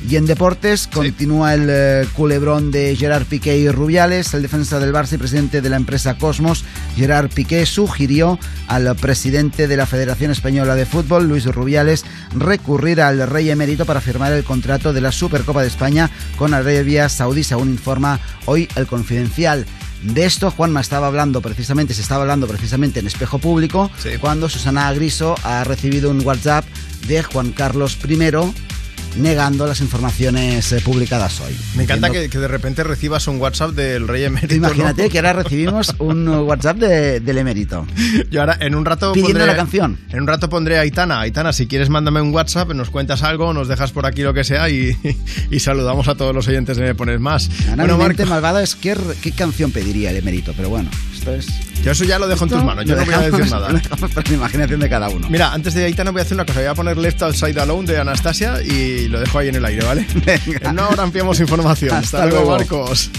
Y 0.09 0.17
en 0.17 0.27
deportes 0.27 0.87
continúa 0.87 1.55
el 1.55 1.67
eh, 1.71 2.07
culebrón 2.15 2.71
de 2.71 2.95
Gerard 2.97 3.25
Piqué 3.25 3.59
y 3.59 3.69
Rubiales. 3.69 4.35
El 4.35 4.43
defensa 4.43 4.79
del 4.79 4.93
Barça 4.93 5.15
y 5.15 5.19
presidente 5.19 5.61
de 5.61 5.69
la 5.69 5.77
empresa 5.77 6.19
Cosmos, 6.19 6.65
Gerard 6.97 7.31
Piqué, 7.31 7.65
sugirió 7.67 8.39
al 8.69 8.95
presidente 8.97 9.69
de 9.69 9.77
la 9.77 9.87
Federación 9.87 10.31
Española 10.31 10.75
de 10.75 10.87
Fútbol, 10.87 11.29
Luis 11.29 11.47
Rubiales, 11.47 12.05
recurrir 12.35 13.01
al 13.01 13.27
rey 13.29 13.51
emérito 13.51 13.87
para 13.87 14.01
firmar 14.01 14.33
el 14.33 14.45
contrato 14.45 14.93
de 14.93 15.01
la 15.01 15.13
Supercopa 15.13 15.63
de 15.63 15.69
España 15.69 16.11
con 16.37 16.55
Arabia 16.55 17.09
Saudí, 17.09 17.45
según 17.45 17.71
informa 17.71 18.21
hoy 18.47 18.69
el 18.77 18.87
Confidencial. 18.87 19.67
De 20.03 20.25
esto 20.25 20.51
Juanma 20.51 20.81
estaba 20.81 21.09
hablando 21.09 21.43
precisamente, 21.43 21.93
se 21.93 22.01
estaba 22.01 22.23
hablando 22.23 22.47
precisamente 22.47 23.01
en 23.01 23.07
espejo 23.07 23.39
público, 23.39 23.91
cuando 24.21 24.49
Susana 24.49 24.91
Griso 24.95 25.35
ha 25.43 25.63
recibido 25.65 26.11
un 26.11 26.25
WhatsApp 26.25 26.65
de 27.07 27.23
Juan 27.23 27.53
Carlos 27.53 27.99
I 28.09 28.17
negando 29.17 29.67
las 29.67 29.81
informaciones 29.81 30.73
eh, 30.73 30.81
publicadas 30.85 31.41
hoy. 31.41 31.57
Me 31.77 31.83
encanta 31.85 32.11
que, 32.11 32.29
que 32.29 32.39
de 32.39 32.49
repente 32.49 32.85
recibas 32.85 33.27
un 33.29 33.41
WhatsApp 33.41 33.71
del 33.73 34.07
rey 34.09 34.25
emérito. 34.25 34.55
Imagínate 34.55 35.05
¿no? 35.05 35.09
que 35.09 35.19
ahora 35.19 35.33
recibimos 35.33 35.95
un 35.99 36.29
WhatsApp 36.29 36.77
de- 36.79 37.21
del 37.21 37.39
emérito. 37.39 37.87
Yo 38.31 38.41
ahora 38.41 38.57
en 38.61 38.75
un 38.75 38.85
rato 38.85 39.13
Pidiendo 39.13 39.41
pondré- 39.41 39.47
la 39.47 39.57
canción. 39.57 39.99
En 40.11 40.21
un 40.21 40.27
rato 40.27 40.49
pondré 40.49 40.79
a 40.79 40.83
Aitana. 40.83 41.21
Aitana, 41.21 41.53
si 41.53 41.67
quieres 41.67 41.89
mándame 41.91 42.21
un 42.21 42.33
WhatsApp, 42.33 42.71
nos 42.73 42.91
cuentas 42.91 43.23
algo, 43.23 43.53
nos 43.53 43.69
dejas 43.69 43.93
por 43.93 44.07
aquí 44.07 44.23
lo 44.23 44.33
que 44.35 44.45
sea 44.45 44.69
y, 44.71 44.97
y 45.51 45.61
saludamos 45.61 46.09
a 46.09 46.15
todos 46.15 46.35
los 46.35 46.47
oyentes 46.49 46.77
de 46.77 46.85
Me 46.85 46.95
Pones 46.95 47.21
Más. 47.21 47.51
Ahora 47.69 47.77
bueno, 47.85 47.99
Marco, 47.99 48.27
malvada 48.27 48.63
es 48.63 48.75
qué, 48.77 48.97
qué 49.23 49.33
canción 49.33 49.71
pediría 49.73 50.11
el 50.11 50.17
emérito, 50.17 50.53
pero 50.57 50.69
bueno, 50.71 50.91
esto 51.21 51.35
es... 51.35 51.47
yo 51.83 51.93
eso 51.93 52.05
ya 52.05 52.19
lo 52.19 52.27
dejo 52.27 52.45
en 52.45 52.51
tus 52.51 52.65
manos, 52.65 52.85
yo 52.87 52.97
no 52.97 53.05
voy 53.05 53.15
a 53.15 53.19
decir 53.31 53.51
nada. 53.51 53.69
para 53.69 54.29
la 54.29 54.35
imaginación 54.35 54.81
de 54.81 54.89
cada 54.89 55.09
uno. 55.11 55.29
Mira, 55.29 55.53
antes 55.53 55.75
de 55.75 55.85
Aitana 55.85 56.11
voy 56.11 56.21
a 56.21 56.23
hacer 56.23 56.35
una 56.35 56.47
cosa, 56.47 56.61
voy 56.61 56.69
a 56.69 56.75
poner 56.75 56.97
Left 56.97 57.23
Outside 57.23 57.61
Alone 57.61 57.93
de 57.93 58.01
Anastasia 58.01 58.63
y 58.63 59.09
lo 59.09 59.21
dejo 59.21 59.39
ahí 59.39 59.49
en 59.49 59.57
el 59.57 59.65
aire, 59.65 59.85
¿vale? 59.85 60.07
En 60.61 60.71
una 60.71 60.89
hora 60.89 61.03
ampliamos 61.03 61.39
información. 61.41 61.95
Hasta 61.95 62.19
Hasta, 62.25 62.27
luego, 62.27 62.57
luego. 62.57 62.59
Marcos. 62.59 63.11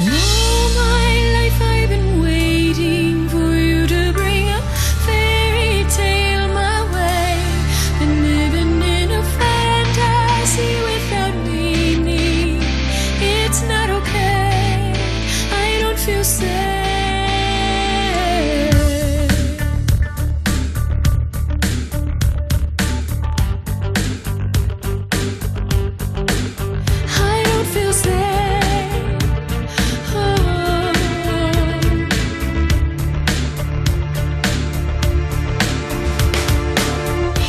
All 0.00 0.06
my 0.06 1.14
life 1.34 1.62
I've 1.62 1.88
been 1.88 2.22
waiting 2.22 3.28
for 3.28 3.54
you 3.54 3.86
to 3.86 4.12
bring 4.12 4.48
a 4.48 4.60
fairy 5.06 5.84
tale 5.94 6.29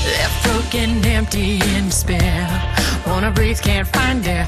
Left 0.04 0.44
broken, 0.44 1.06
empty, 1.06 1.60
in 1.76 1.86
despair. 1.86 2.48
Wanna 3.08 3.32
breathe, 3.32 3.60
can't 3.62 3.88
find 3.88 4.26
air. 4.28 4.48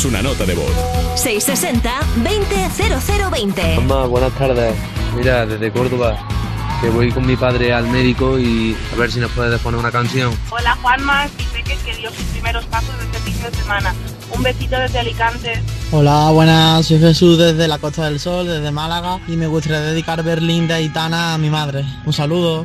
Envíanos 0.00 0.04
una 0.04 0.22
nota 0.22 0.44
de 0.46 0.54
voz. 0.54 0.72
660-200020. 1.16 3.76
Mamá, 3.76 4.06
buenas 4.06 4.32
tardes. 4.32 4.74
Mira, 5.16 5.46
desde 5.46 5.72
Córdoba, 5.72 6.18
que 6.80 6.88
voy 6.90 7.12
con 7.12 7.26
mi 7.26 7.36
padre 7.36 7.72
al 7.72 7.86
médico 7.88 8.38
y 8.38 8.76
a 8.92 8.96
ver 8.96 9.10
si 9.12 9.20
nos 9.20 9.30
puedes 9.32 9.60
poner 9.60 9.80
una 9.80 9.90
canción. 9.90 10.32
Hola 10.50 10.76
Juanma, 10.80 11.26
y 11.26 11.30
sé 11.42 11.62
que, 11.62 11.76
que 11.76 11.94
dio 11.96 12.10
sus 12.10 12.24
primeros 12.26 12.64
pasos 12.66 12.94
este 13.02 13.18
fin 13.18 13.42
de 13.42 13.50
semana. 13.56 13.94
Un 14.34 14.42
besito 14.42 14.78
desde 14.78 14.98
Alicante. 15.00 15.62
Hola, 15.92 16.30
buenas, 16.30 16.86
soy 16.86 16.98
Jesús 17.00 17.36
desde 17.38 17.68
la 17.68 17.78
Costa 17.78 18.04
del 18.04 18.20
Sol, 18.20 18.46
desde 18.46 18.70
Málaga, 18.70 19.18
y 19.26 19.36
me 19.36 19.48
gustaría 19.48 19.80
dedicar 19.80 20.22
Berlín 20.22 20.68
de 20.68 20.74
Aitana 20.74 21.34
a 21.34 21.38
mi 21.38 21.50
madre. 21.50 21.84
Un 22.06 22.12
saludo. 22.12 22.64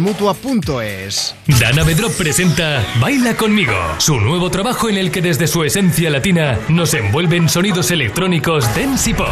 mutua.es. 0.00 1.34
Dana 1.60 1.84
Bedrop 1.84 2.12
presenta 2.12 2.84
Baila 3.00 3.36
conmigo, 3.36 3.74
su 3.98 4.20
nuevo 4.20 4.50
trabajo 4.50 4.88
en 4.88 4.96
el 4.96 5.10
que 5.10 5.22
desde 5.22 5.46
su 5.46 5.64
esencia 5.64 6.10
latina 6.10 6.58
nos 6.68 6.94
envuelven 6.94 7.48
sonidos 7.48 7.90
electrónicos 7.90 8.64
dance 8.74 9.10
y 9.10 9.14
pop. 9.14 9.26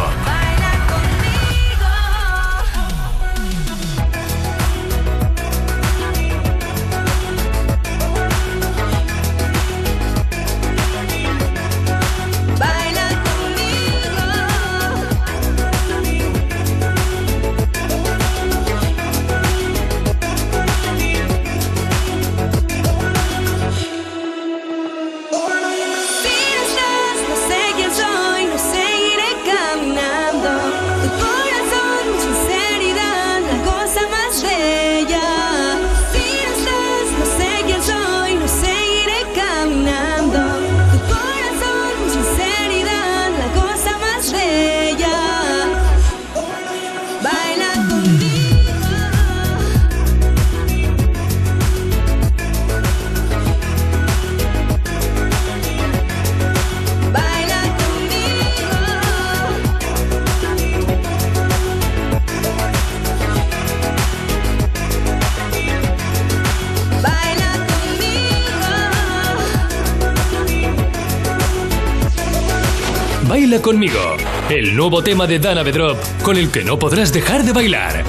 Nuevo 74.75 75.01
tema 75.01 75.25
de 75.25 75.39
Dana 75.39 75.63
Bedrop 75.63 75.97
con 76.21 76.37
el 76.37 76.51
que 76.51 76.63
no 76.63 76.77
podrás 76.77 77.13
dejar 77.13 77.43
de 77.43 77.53
bailar. 77.53 78.03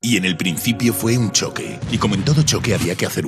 Y 0.00 0.16
en 0.16 0.24
el 0.24 0.36
principio 0.36 0.94
fue 0.94 1.18
un 1.18 1.32
choque. 1.32 1.80
Y 1.90 1.98
como 1.98 2.14
en 2.14 2.24
todo 2.24 2.42
choque 2.42 2.74
había 2.74 2.94
que 2.94 3.04
hacer 3.04 3.26
un 3.26 3.27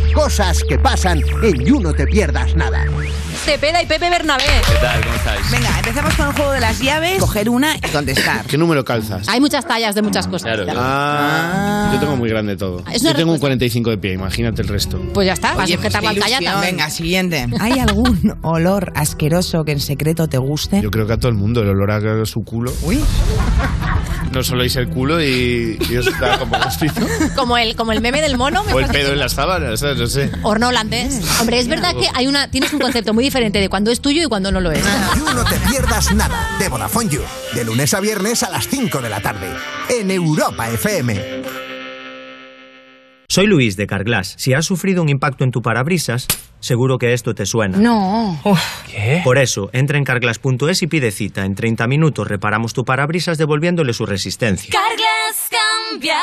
Cosas 0.13 0.63
que 0.63 0.77
pasan 0.77 1.21
en 1.41 1.65
You 1.65 1.79
No 1.79 1.93
Te 1.93 2.05
Pierdas 2.05 2.55
Nada. 2.55 2.85
Cepeda 3.45 3.81
y 3.81 3.85
Pepe 3.87 4.09
Bernabé. 4.09 4.43
¿Qué 4.43 4.75
tal? 4.81 5.01
¿Cómo 5.03 5.15
estáis? 5.15 5.51
Venga, 5.51 5.69
empezamos 5.79 6.13
con 6.15 6.27
el 6.27 6.33
juego 6.33 6.51
de 6.51 6.59
las 6.59 6.79
llaves, 6.79 7.19
coger 7.19 7.49
una 7.49 7.75
y 7.75 7.81
contestar. 7.91 8.45
¿Qué 8.47 8.57
número 8.57 8.85
calzas? 8.85 9.27
Hay 9.27 9.39
muchas 9.41 9.65
tallas 9.65 9.95
de 9.95 10.01
muchas 10.03 10.27
cosas. 10.27 10.59
Ah, 10.77 11.89
yo 11.93 11.99
tengo 11.99 12.15
muy 12.15 12.29
grande 12.29 12.55
todo. 12.55 12.83
Yo 13.01 13.13
tengo 13.15 13.31
un 13.33 13.39
45 13.39 13.89
de 13.89 13.97
pie, 13.97 14.13
imagínate 14.13 14.61
el 14.61 14.67
resto. 14.67 14.99
Pues 15.13 15.25
ya 15.25 15.33
está, 15.33 15.49
vas 15.55 15.61
a 15.61 15.63
Oye, 15.63 15.75
sujetar 15.75 16.03
pues 16.03 16.15
la 16.17 16.21
talla 16.23 16.39
también. 16.39 16.75
Venga, 16.75 16.89
siguiente. 16.89 17.47
¿Hay 17.59 17.79
algún 17.79 18.37
olor 18.43 18.93
asqueroso 18.95 19.63
que 19.63 19.71
en 19.71 19.79
secreto 19.79 20.27
te 20.27 20.37
guste? 20.37 20.79
Yo 20.81 20.91
creo 20.91 21.07
que 21.07 21.13
a 21.13 21.17
todo 21.17 21.29
el 21.29 21.35
mundo 21.37 21.61
el 21.61 21.69
olor 21.69 21.91
a 21.91 22.25
su 22.25 22.43
culo. 22.43 22.71
Uy. 22.83 23.03
No 24.31 24.41
soléis 24.43 24.77
el 24.77 24.87
culo 24.87 25.21
y, 25.21 25.77
y 25.89 25.97
os 25.97 26.05
da 26.17 26.39
como 26.39 26.57
gustizo. 26.57 27.01
Como 27.35 27.57
el, 27.57 27.75
como 27.75 27.91
el 27.91 27.99
meme 28.01 28.21
del 28.21 28.37
mono. 28.37 28.63
me 28.63 28.73
O 28.73 28.79
el 28.79 28.85
parece. 28.85 29.03
pedo 29.03 29.13
en 29.13 29.19
las 29.19 29.33
sábanas. 29.33 29.81
No 29.81 30.07
sé. 30.07 30.31
Horno 30.43 30.69
holandés. 30.69 31.21
Hombre, 31.41 31.59
es 31.59 31.67
verdad 31.67 31.93
que 31.99 32.07
hay 32.13 32.27
una, 32.27 32.49
tienes 32.49 32.71
un 32.71 32.79
concepto 32.79 33.13
muy 33.13 33.25
diferente 33.31 33.61
de 33.61 33.69
cuando 33.69 33.91
es 33.91 34.01
tuyo 34.01 34.21
y 34.23 34.25
cuando 34.25 34.51
no 34.51 34.59
lo 34.59 34.73
es. 34.73 34.83
You 35.15 35.23
no 35.33 35.45
te 35.45 35.55
pierdas 35.69 36.13
nada 36.13 36.49
de 36.59 36.67
Vodafone 36.67 37.09
You. 37.09 37.21
De 37.55 37.63
lunes 37.63 37.93
a 37.93 38.01
viernes 38.01 38.43
a 38.43 38.49
las 38.49 38.67
5 38.67 38.99
de 38.99 39.09
la 39.09 39.21
tarde. 39.21 39.47
En 39.87 40.11
Europa 40.11 40.67
FM. 40.67 41.41
Soy 43.29 43.47
Luis 43.47 43.77
de 43.77 43.87
Carglass. 43.87 44.35
Si 44.37 44.53
has 44.53 44.65
sufrido 44.65 45.01
un 45.01 45.07
impacto 45.07 45.45
en 45.45 45.51
tu 45.51 45.61
parabrisas, 45.61 46.27
seguro 46.59 46.97
que 46.97 47.13
esto 47.13 47.33
te 47.33 47.45
suena. 47.45 47.77
No. 47.77 48.37
¿Qué? 48.91 49.21
Por 49.23 49.37
eso, 49.37 49.69
entra 49.71 49.97
en 49.97 50.03
carglass.es 50.03 50.81
y 50.81 50.87
pide 50.87 51.11
cita. 51.11 51.45
En 51.45 51.55
30 51.55 51.87
minutos 51.87 52.27
reparamos 52.27 52.73
tu 52.73 52.83
parabrisas 52.83 53.37
devolviéndole 53.37 53.93
su 53.93 54.05
resistencia. 54.05 54.73
Carglass 54.73 55.49
cambia, 55.89 56.19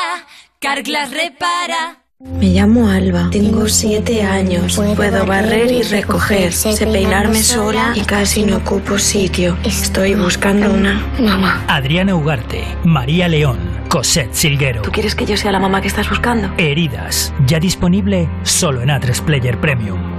Carglass 0.59 1.09
repara. 1.09 1.98
Me 2.21 2.47
llamo 2.47 2.89
Alba, 2.89 3.29
tengo 3.31 3.69
siete 3.69 4.23
años, 4.23 4.75
puedo 4.75 5.25
barrer 5.25 5.71
y 5.71 5.83
recoger, 5.83 6.51
sé 6.51 6.85
peinarme 6.85 7.41
sola 7.41 7.93
y 7.95 8.01
casi 8.01 8.43
no 8.43 8.57
ocupo 8.57 8.99
sitio. 8.99 9.57
Estoy 9.63 10.15
buscando 10.15 10.69
una 10.69 11.01
mamá. 11.17 11.63
Adriana 11.69 12.13
Ugarte, 12.15 12.65
María 12.83 13.29
León, 13.29 13.57
Cosette 13.87 14.33
Silguero. 14.33 14.81
¿Tú 14.81 14.91
quieres 14.91 15.15
que 15.15 15.25
yo 15.25 15.37
sea 15.37 15.53
la 15.53 15.61
mamá 15.61 15.79
que 15.79 15.87
estás 15.87 16.09
buscando? 16.09 16.51
Heridas, 16.57 17.33
ya 17.47 17.57
disponible 17.57 18.27
solo 18.43 18.81
en 18.81 18.89
A3 18.89 19.23
Player 19.23 19.57
Premium. 19.61 20.18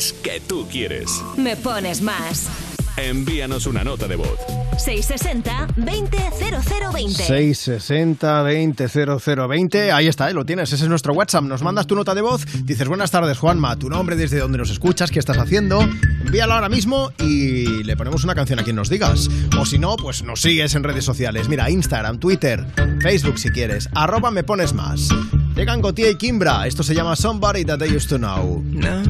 Canciones 0.00 0.14
que 0.22 0.40
tú 0.40 0.66
quieres. 0.70 1.22
Me 1.36 1.56
pones 1.56 2.00
más. 2.00 2.48
Envíanos 2.96 3.66
una 3.66 3.84
nota 3.84 4.08
de 4.08 4.16
voz. 4.16 4.38
660 4.78 5.68
200020. 5.76 7.22
660 7.24 8.42
200020 8.42 9.92
Ahí 9.92 10.08
está, 10.08 10.30
¿eh? 10.30 10.34
lo 10.34 10.44
tienes. 10.44 10.72
Ese 10.72 10.84
es 10.84 10.88
nuestro 10.88 11.12
WhatsApp. 11.12 11.44
Nos 11.44 11.62
mandas 11.62 11.86
tu 11.86 11.94
nota 11.94 12.14
de 12.14 12.22
voz. 12.22 12.44
Dices, 12.64 12.88
buenas 12.88 13.10
tardes, 13.10 13.38
Juanma. 13.38 13.76
Tu 13.76 13.88
nombre, 13.88 14.16
desde 14.16 14.38
donde 14.38 14.58
nos 14.58 14.70
escuchas, 14.70 15.10
qué 15.10 15.18
estás 15.18 15.38
haciendo. 15.38 15.80
Envíalo 15.80 16.54
ahora 16.54 16.68
mismo 16.68 17.12
y 17.18 17.84
le 17.84 17.96
ponemos 17.96 18.24
una 18.24 18.34
canción 18.34 18.58
a 18.58 18.64
quien 18.64 18.76
nos 18.76 18.88
digas. 18.88 19.28
O 19.58 19.64
si 19.64 19.78
no, 19.78 19.96
pues 19.96 20.22
nos 20.22 20.40
sigues 20.40 20.74
en 20.74 20.82
redes 20.82 21.04
sociales. 21.04 21.48
Mira, 21.48 21.70
Instagram, 21.70 22.18
Twitter, 22.18 22.66
Facebook 23.00 23.38
si 23.38 23.50
quieres. 23.50 23.88
Arroba 23.94 24.30
me 24.30 24.42
pones 24.44 24.72
más. 24.74 25.08
Llegan 25.54 25.80
Gautier 25.82 26.12
y 26.12 26.14
Kimbra. 26.16 26.66
Esto 26.66 26.82
se 26.82 26.94
llama 26.94 27.16
Somebody 27.16 27.64
That 27.64 27.80
I 27.80 27.96
Used 27.96 28.08
to 28.08 28.18
Know. 28.18 28.62
Now 28.66 29.09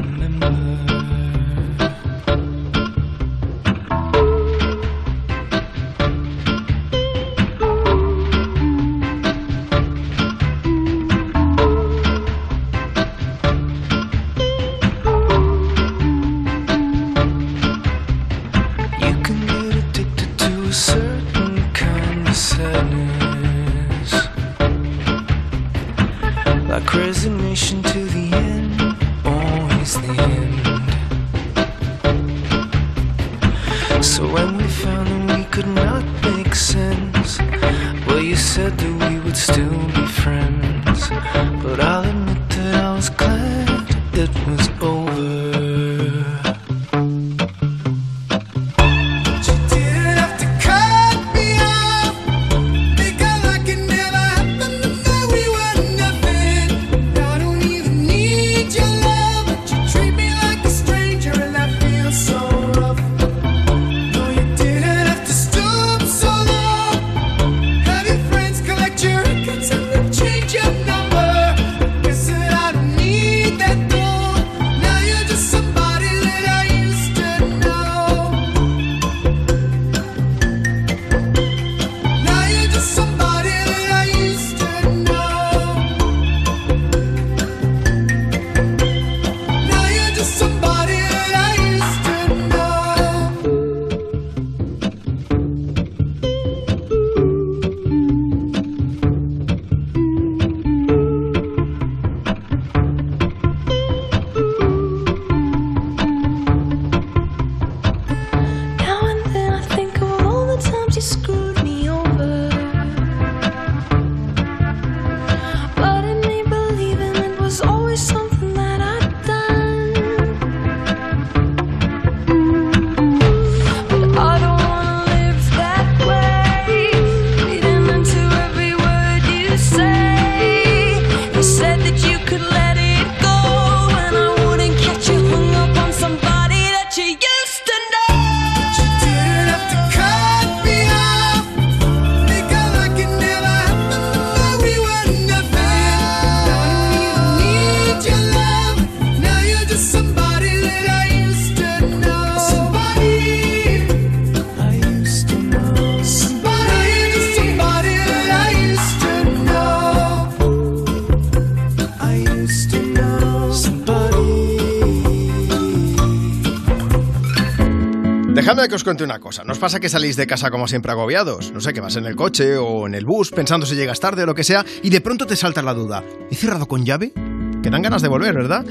os 168.81 169.01
una 169.01 169.19
cosa. 169.19 169.43
¿Nos 169.43 169.59
pasa 169.59 169.79
que 169.79 169.89
salís 169.89 170.15
de 170.15 170.25
casa 170.25 170.49
como 170.49 170.67
siempre 170.67 170.91
agobiados? 170.91 171.51
No 171.51 171.61
sé, 171.61 171.71
que 171.71 171.81
vas 171.81 171.95
en 171.97 172.05
el 172.05 172.15
coche 172.15 172.57
o 172.57 172.87
en 172.87 172.95
el 172.95 173.05
bus 173.05 173.29
pensando 173.29 173.65
si 173.65 173.75
llegas 173.75 173.99
tarde 173.99 174.23
o 174.23 174.25
lo 174.25 174.33
que 174.33 174.43
sea 174.43 174.65
y 174.81 174.89
de 174.89 175.01
pronto 175.01 175.27
te 175.27 175.35
salta 175.35 175.61
la 175.61 175.73
duda. 175.73 176.03
¿He 176.29 176.35
cerrado 176.35 176.67
con 176.67 176.83
llave? 176.83 177.13
Que 177.61 177.69
dan 177.69 177.83
ganas 177.83 178.01
de 178.01 178.07
volver, 178.07 178.33
¿verdad? 178.33 178.65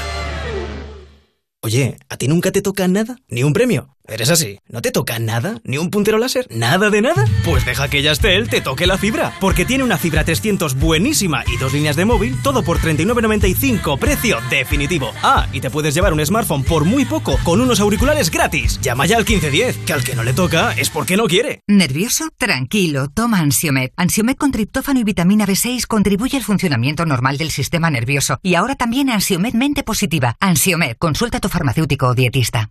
Oye, 1.60 1.96
¿a 2.08 2.16
ti 2.16 2.26
nunca 2.26 2.50
te 2.50 2.60
toca 2.60 2.88
nada? 2.88 3.16
¿Ni 3.28 3.44
un 3.44 3.52
premio? 3.52 3.91
¿Eres 4.08 4.30
así? 4.30 4.58
¿No 4.68 4.82
te 4.82 4.90
toca 4.90 5.20
nada? 5.20 5.60
¿Ni 5.62 5.78
un 5.78 5.88
puntero 5.88 6.18
láser? 6.18 6.48
¿Nada 6.50 6.90
de 6.90 7.02
nada? 7.02 7.24
Pues 7.44 7.64
deja 7.64 7.88
que 7.88 8.02
Yastel 8.02 8.48
te 8.48 8.60
toque 8.60 8.86
la 8.86 8.98
fibra, 8.98 9.32
porque 9.40 9.64
tiene 9.64 9.84
una 9.84 9.96
fibra 9.96 10.24
300 10.24 10.74
buenísima 10.74 11.44
y 11.46 11.56
dos 11.56 11.72
líneas 11.72 11.94
de 11.94 12.04
móvil, 12.04 12.36
todo 12.42 12.64
por 12.64 12.80
39.95, 12.80 13.98
precio 14.00 14.38
definitivo. 14.50 15.12
Ah, 15.22 15.46
y 15.52 15.60
te 15.60 15.70
puedes 15.70 15.94
llevar 15.94 16.12
un 16.12 16.24
smartphone 16.24 16.64
por 16.64 16.84
muy 16.84 17.04
poco, 17.04 17.38
con 17.44 17.60
unos 17.60 17.78
auriculares 17.78 18.28
gratis. 18.30 18.80
Llama 18.80 19.06
ya 19.06 19.18
al 19.18 19.24
1510, 19.24 19.78
que 19.86 19.92
al 19.92 20.02
que 20.02 20.16
no 20.16 20.24
le 20.24 20.32
toca 20.32 20.72
es 20.72 20.90
porque 20.90 21.16
no 21.16 21.26
quiere. 21.28 21.60
¿Nervioso? 21.68 22.28
Tranquilo, 22.36 23.08
toma 23.08 23.38
Ansiomed. 23.38 23.90
Ansiomed 23.96 24.36
con 24.36 24.50
triptófano 24.50 24.98
y 24.98 25.04
vitamina 25.04 25.46
B6 25.46 25.86
contribuye 25.86 26.36
al 26.36 26.42
funcionamiento 26.42 27.06
normal 27.06 27.38
del 27.38 27.52
sistema 27.52 27.88
nervioso. 27.88 28.38
Y 28.42 28.56
ahora 28.56 28.74
también 28.74 29.10
Ansiomed 29.10 29.54
Mente 29.54 29.84
Positiva. 29.84 30.34
Ansiomed, 30.40 30.96
consulta 30.98 31.38
a 31.38 31.40
tu 31.40 31.48
farmacéutico 31.48 32.08
o 32.08 32.14
dietista. 32.14 32.70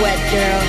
wet, 0.00 0.30
girl. 0.30 0.67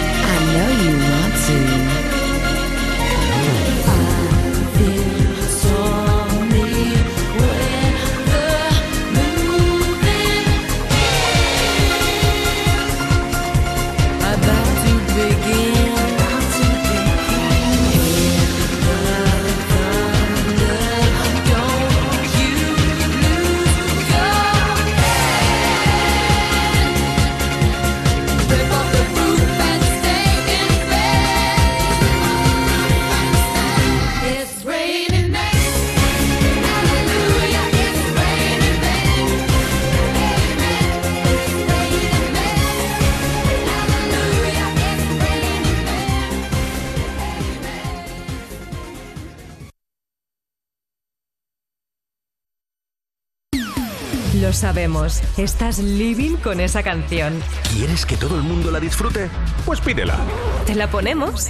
sabemos, 54.59 55.21
estás 55.37 55.79
living 55.79 56.35
con 56.35 56.59
esa 56.59 56.83
canción. 56.83 57.41
¿Quieres 57.73 58.05
que 58.05 58.17
todo 58.17 58.35
el 58.35 58.43
mundo 58.43 58.71
la 58.71 58.81
disfrute? 58.81 59.29
Pues 59.65 59.79
pídela. 59.79 60.17
¿Te 60.65 60.75
la 60.75 60.91
ponemos? 60.91 61.47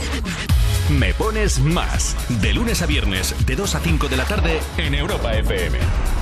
Me 0.89 1.15
pones 1.15 1.59
más. 1.59 2.15
De 2.41 2.53
lunes 2.53 2.83
a 2.83 2.85
viernes, 2.85 3.33
de 3.45 3.55
2 3.55 3.75
a 3.75 3.79
5 3.79 4.09
de 4.09 4.17
la 4.17 4.25
tarde, 4.25 4.59
en 4.77 4.93
Europa 4.93 5.33
FM. 5.33 5.79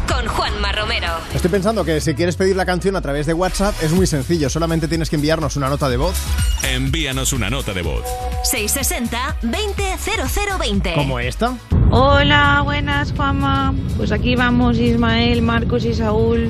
Con 0.08 0.28
Juanma 0.28 0.72
Romero. 0.72 1.10
Estoy 1.34 1.52
pensando 1.52 1.84
que 1.84 2.00
si 2.00 2.16
quieres 2.16 2.38
pedir 2.38 2.56
la 2.56 2.66
canción 2.66 2.96
a 2.96 3.02
través 3.02 3.26
de 3.26 3.34
WhatsApp 3.34 3.76
es 3.82 3.92
muy 3.92 4.08
sencillo. 4.08 4.50
Solamente 4.50 4.88
tienes 4.88 5.10
que 5.10 5.18
enviarnos 5.18 5.58
una 5.58 5.68
nota 5.68 5.90
de 5.90 5.98
voz. 5.98 6.16
Envíanos 6.64 7.34
una 7.34 7.50
nota 7.50 7.74
de 7.74 7.82
voz. 7.82 8.06
660-200020. 8.50 10.96
¿Cómo 10.96 11.20
esta? 11.20 11.58
Hola, 11.90 12.62
buenas 12.64 13.14
Juanma. 13.14 13.74
Pues 13.96 14.12
aquí 14.12 14.36
vamos 14.36 14.78
Ismael, 14.78 15.42
Marcos 15.42 15.86
y 15.86 15.94
Saúl 15.94 16.50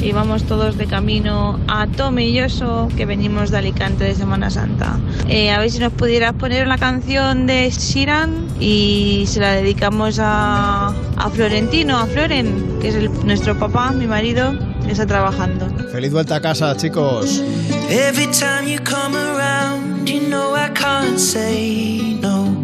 y 0.00 0.12
vamos 0.12 0.44
todos 0.44 0.76
de 0.76 0.86
camino 0.86 1.58
a 1.68 1.86
Tomelloso 1.86 2.88
que 2.94 3.06
venimos 3.06 3.50
de 3.50 3.58
Alicante 3.58 4.04
de 4.04 4.14
Semana 4.14 4.50
Santa. 4.50 4.98
Eh, 5.28 5.50
a 5.50 5.58
ver 5.58 5.70
si 5.70 5.78
nos 5.78 5.92
pudieras 5.92 6.34
poner 6.34 6.66
una 6.66 6.76
canción 6.76 7.46
de 7.46 7.70
Shiran 7.70 8.46
y 8.60 9.24
se 9.26 9.40
la 9.40 9.52
dedicamos 9.52 10.18
a, 10.20 10.88
a 10.88 11.30
Florentino, 11.30 11.98
a 11.98 12.06
Floren, 12.06 12.78
que 12.80 12.88
es 12.88 13.24
nuestro 13.24 13.58
papá, 13.58 13.90
mi 13.92 14.06
marido, 14.06 14.52
que 14.84 14.92
está 14.92 15.06
trabajando. 15.06 15.66
Feliz 15.92 16.12
vuelta 16.12 16.36
a 16.36 16.40
casa, 16.42 16.76
chicos. 16.76 17.42
Every 17.88 18.26
time 18.26 18.70
you 18.70 18.78
come 18.84 19.16
around, 19.16 20.06
you 20.06 20.20
know 20.28 20.54
I 20.54 20.68
can't 20.74 21.18
say 21.18 22.18
no. 22.20 22.63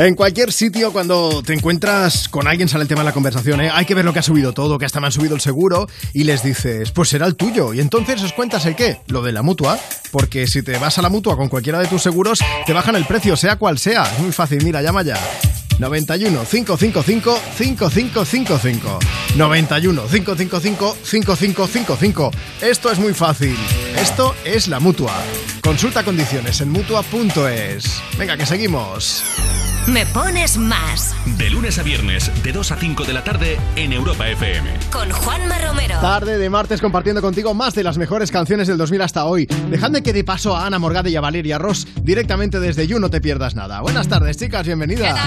En 0.00 0.14
cualquier 0.14 0.50
sitio, 0.50 0.94
cuando 0.94 1.42
te 1.42 1.52
encuentras 1.52 2.30
con 2.30 2.48
alguien, 2.48 2.70
sale 2.70 2.84
el 2.84 2.88
tema 2.88 3.02
de 3.02 3.04
la 3.04 3.12
conversaciones. 3.12 3.66
¿eh? 3.66 3.70
Hay 3.74 3.84
que 3.84 3.94
ver 3.94 4.06
lo 4.06 4.14
que 4.14 4.20
ha 4.20 4.22
subido 4.22 4.54
todo, 4.54 4.78
que 4.78 4.86
hasta 4.86 4.98
me 4.98 5.04
han 5.04 5.12
subido 5.12 5.34
el 5.34 5.42
seguro, 5.42 5.88
y 6.14 6.24
les 6.24 6.42
dices, 6.42 6.90
pues 6.90 7.10
será 7.10 7.26
el 7.26 7.36
tuyo. 7.36 7.74
Y 7.74 7.80
entonces 7.80 8.22
os 8.22 8.32
cuentas 8.32 8.64
el 8.64 8.76
qué, 8.76 8.96
lo 9.08 9.20
de 9.20 9.32
la 9.32 9.42
mutua, 9.42 9.78
porque 10.10 10.46
si 10.46 10.62
te 10.62 10.78
vas 10.78 10.96
a 10.96 11.02
la 11.02 11.10
mutua 11.10 11.36
con 11.36 11.50
cualquiera 11.50 11.78
de 11.78 11.86
tus 11.86 12.00
seguros, 12.00 12.38
te 12.64 12.72
bajan 12.72 12.96
el 12.96 13.04
precio, 13.04 13.36
sea 13.36 13.56
cual 13.56 13.78
sea. 13.78 14.04
Es 14.04 14.20
muy 14.20 14.32
fácil, 14.32 14.64
mira, 14.64 14.80
llama 14.80 15.02
ya. 15.02 15.18
91 15.80 16.44
555 16.44 17.40
5555. 17.56 18.98
91 19.36 20.02
555 20.06 20.96
5555. 21.02 22.30
Esto 22.60 22.90
es 22.90 22.98
muy 22.98 23.14
fácil. 23.14 23.56
Esto 23.96 24.34
es 24.44 24.68
la 24.68 24.78
mutua. 24.78 25.14
Consulta 25.62 26.04
condiciones 26.04 26.60
en 26.60 26.70
mutua.es. 26.70 28.02
Venga, 28.18 28.36
que 28.36 28.46
seguimos. 28.46 29.24
Me 29.86 30.04
pones 30.06 30.58
más. 30.58 31.14
De 31.38 31.48
lunes 31.48 31.78
a 31.78 31.82
viernes, 31.82 32.30
de 32.42 32.52
2 32.52 32.72
a 32.72 32.76
5 32.76 33.04
de 33.04 33.12
la 33.14 33.24
tarde 33.24 33.58
en 33.76 33.92
Europa 33.92 34.28
FM. 34.28 34.70
Con 34.92 35.10
Juanma 35.10 35.58
Romero. 35.58 35.98
Tarde 36.00 36.38
de 36.38 36.50
martes 36.50 36.80
compartiendo 36.80 37.22
contigo 37.22 37.54
más 37.54 37.74
de 37.74 37.82
las 37.82 37.96
mejores 37.96 38.30
canciones 38.30 38.68
del 38.68 38.76
2000 38.76 39.02
hasta 39.02 39.24
hoy. 39.24 39.46
Dejadme 39.70 40.02
que 40.02 40.12
de 40.12 40.22
paso 40.22 40.54
a 40.54 40.66
Ana 40.66 40.78
Morgade 40.78 41.10
y 41.10 41.16
a 41.16 41.20
Valeria 41.20 41.58
Ross 41.58 41.88
directamente 42.02 42.60
desde 42.60 42.86
You 42.86 43.00
No 43.00 43.10
Te 43.10 43.20
Pierdas 43.20 43.54
Nada. 43.54 43.80
Buenas 43.80 44.06
tardes, 44.06 44.36
chicas, 44.36 44.66
bienvenidas. 44.66 45.18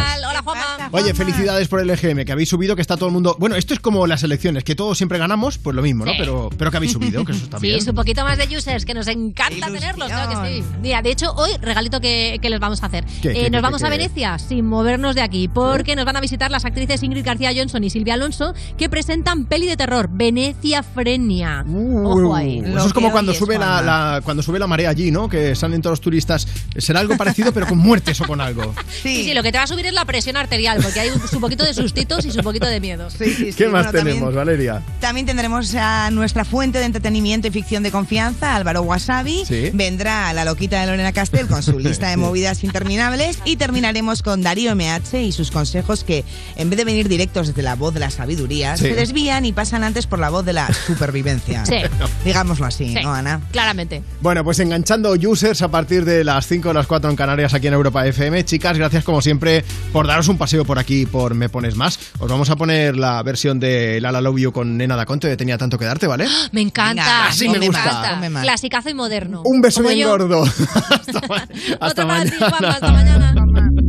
Juanma. 0.43 0.89
Oye, 0.91 1.13
felicidades 1.13 1.67
por 1.67 1.79
el 1.79 1.89
EGM, 1.89 2.25
que 2.25 2.31
habéis 2.31 2.49
subido, 2.49 2.75
que 2.75 2.81
está 2.81 2.95
todo 2.97 3.07
el 3.07 3.13
mundo... 3.13 3.35
Bueno, 3.39 3.55
esto 3.55 3.73
es 3.73 3.79
como 3.79 4.05
las 4.07 4.23
elecciones, 4.23 4.63
que 4.63 4.75
todos 4.75 4.97
siempre 4.97 5.17
ganamos, 5.17 5.57
pues 5.57 5.75
lo 5.75 5.81
mismo, 5.81 6.05
¿no? 6.05 6.11
Sí. 6.11 6.17
Pero, 6.19 6.49
pero 6.57 6.71
que 6.71 6.77
habéis 6.77 6.91
subido, 6.93 7.23
que 7.25 7.31
eso 7.31 7.43
está 7.43 7.57
Sí, 7.59 7.67
bien. 7.67 7.77
es 7.79 7.87
un 7.87 7.95
poquito 7.95 8.23
más 8.23 8.37
de 8.37 8.55
users, 8.55 8.85
que 8.85 8.93
nos 8.93 9.07
encanta 9.07 9.67
tenerlos, 9.67 10.07
claro 10.07 10.41
que 10.43 10.57
sí. 10.61 10.63
Mira, 10.81 11.01
de 11.01 11.11
hecho, 11.11 11.31
hoy, 11.33 11.51
regalito 11.61 11.99
que, 12.01 12.39
que 12.41 12.49
les 12.49 12.59
vamos 12.59 12.83
a 12.83 12.87
hacer. 12.87 13.05
¿Qué, 13.21 13.29
Eh, 13.31 13.33
qué, 13.33 13.49
nos 13.49 13.59
qué, 13.59 13.61
vamos 13.61 13.81
qué? 13.81 13.87
a 13.87 13.89
Venecia 13.89 14.39
sin 14.39 14.65
movernos 14.67 15.15
de 15.15 15.21
aquí, 15.21 15.47
porque 15.47 15.95
nos 15.95 16.05
van 16.05 16.17
a 16.17 16.21
visitar 16.21 16.51
las 16.51 16.65
actrices 16.65 17.01
Ingrid 17.03 17.25
García 17.25 17.51
Johnson 17.55 17.83
y 17.83 17.89
Silvia 17.89 18.13
Alonso, 18.15 18.53
que 18.77 18.89
presentan 18.89 19.45
peli 19.45 19.67
de 19.67 19.77
terror, 19.77 20.09
Venecia 20.11 20.83
Frenia. 20.83 21.65
Ojo 21.67 22.35
ahí. 22.35 22.61
Uh, 22.61 22.77
Eso 22.77 22.87
es 22.87 22.93
como 22.93 23.11
cuando 23.11 23.33
sube 23.33 23.57
la, 23.57 23.81
la- 23.81 24.21
cuando 24.23 24.43
sube 24.43 24.59
la 24.59 24.67
marea 24.67 24.89
allí, 24.89 25.11
¿no? 25.11 25.27
Que 25.29 25.55
salen 25.55 25.81
todos 25.81 25.93
los 25.93 26.01
turistas. 26.01 26.47
Será 26.77 26.99
algo 26.99 27.17
parecido, 27.17 27.51
pero 27.53 27.67
con 27.67 27.77
muertes 27.77 28.19
o 28.21 28.25
con 28.25 28.41
algo. 28.41 28.73
Sí. 29.01 29.23
sí, 29.25 29.33
lo 29.33 29.43
que 29.43 29.51
te 29.51 29.57
va 29.57 29.63
a 29.63 29.67
subir 29.67 29.85
es 29.85 29.93
la 29.93 30.05
presión 30.05 30.32
arterial, 30.39 30.79
porque 30.81 30.99
hay 30.99 31.09
un, 31.09 31.27
su 31.27 31.39
poquito 31.39 31.63
de 31.63 31.73
sustitos 31.73 32.25
y 32.25 32.31
su 32.31 32.39
poquito 32.41 32.65
de 32.67 32.79
miedo. 32.79 33.07
¿Qué 33.17 33.67
más 33.69 33.85
bueno, 33.85 33.91
tenemos, 33.91 34.19
también- 34.21 34.35
Valeria? 34.35 34.81
También 34.99 35.25
tendremos 35.25 35.73
a 35.75 36.09
nuestra 36.11 36.45
fuente 36.45 36.79
de 36.79 36.85
entretenimiento 36.85 37.47
y 37.47 37.51
ficción 37.51 37.83
de 37.83 37.91
confianza, 37.91 38.55
Álvaro 38.55 38.81
Wasabi. 38.83 39.43
Sí. 39.45 39.69
Vendrá 39.73 40.31
la 40.33 40.45
loquita 40.45 40.79
de 40.81 40.87
Lorena 40.87 41.11
Castel 41.11 41.47
con 41.47 41.61
su 41.63 41.79
lista 41.79 42.07
de 42.07 42.13
Sí. 42.15 42.19
movidas 42.19 42.63
interminables. 42.63 43.39
Y 43.45 43.55
terminaremos 43.57 44.21
con 44.21 44.41
Darío 44.41 44.75
MH 44.75 45.21
y 45.23 45.31
sus 45.31 45.51
consejos 45.51 46.03
que, 46.03 46.23
en 46.55 46.69
vez 46.69 46.77
de 46.77 46.85
venir 46.85 47.07
directos 47.09 47.47
desde 47.47 47.61
la 47.63 47.75
voz 47.75 47.93
de 47.93 47.99
la 47.99 48.09
sabiduría, 48.11 48.77
Sí. 48.77 48.83
se 48.85 48.95
desvían 48.95 49.45
y 49.45 49.53
pasan 49.53 49.83
antes 49.83 50.07
por 50.07 50.19
la 50.19 50.29
voz 50.29 50.45
de 50.45 50.53
la 50.53 50.69
supervivencia. 50.73 51.65
Sí. 51.65 51.75
Digámoslo 52.25 52.65
así, 52.65 52.93
Sí. 52.93 52.99
¿no, 53.03 53.13
Ana? 53.13 53.41
Claramente. 53.51 54.01
Bueno, 54.21 54.43
pues 54.43 54.59
enganchando 54.59 55.11
users 55.13 55.61
a 55.61 55.69
partir 55.69 56.05
de 56.05 56.23
las 56.23 56.47
5 56.47 56.69
o 56.69 56.73
las 56.73 56.87
4 56.87 57.09
en 57.09 57.15
Canarias 57.15 57.53
aquí 57.53 57.67
en 57.67 57.73
Europa 57.73 58.05
FM. 58.05 58.43
Chicas, 58.45 58.77
gracias 58.77 59.03
como 59.03 59.21
siempre 59.21 59.63
por 59.91 60.07
daros 60.07 60.22
un 60.27 60.37
paseo 60.37 60.65
por 60.65 60.79
aquí 60.79 61.05
por 61.05 61.33
Me 61.35 61.49
Pones 61.49 61.75
Más. 61.75 61.99
Os 62.19 62.29
vamos 62.29 62.49
a 62.49 62.55
poner 62.55 62.95
la 62.97 63.21
versión 63.23 63.59
de 63.59 63.99
La 64.01 64.11
La 64.11 64.21
Love 64.21 64.39
You 64.39 64.51
con 64.51 64.77
Nena 64.77 64.95
da 64.95 65.05
Conte 65.05 65.27
de 65.27 65.37
Tenía 65.37 65.57
Tanto 65.57 65.77
que 65.77 65.85
Darte, 65.85 66.07
¿vale? 66.07 66.25
Me 66.51 66.61
encanta. 66.61 67.03
Venga, 67.03 67.27
así 67.27 67.49
me 67.49 67.59
me 67.59 67.67
gusta. 67.67 68.19
Clasicazo 68.41 68.89
y 68.89 68.93
moderno. 68.93 69.41
Un 69.45 69.61
beso 69.61 69.81
Como 69.81 69.93
bien 69.93 70.07
yo. 70.07 70.11
gordo. 70.11 70.43
hasta 70.89 71.27
ma- 71.27 71.47
hasta 71.79 72.03
Otro 72.03 72.07
para 72.07 72.23
ti, 72.23 72.31
mañana. 72.31 72.49
Juanma, 72.49 72.69
hasta 72.69 72.91
mañana. 72.91 73.33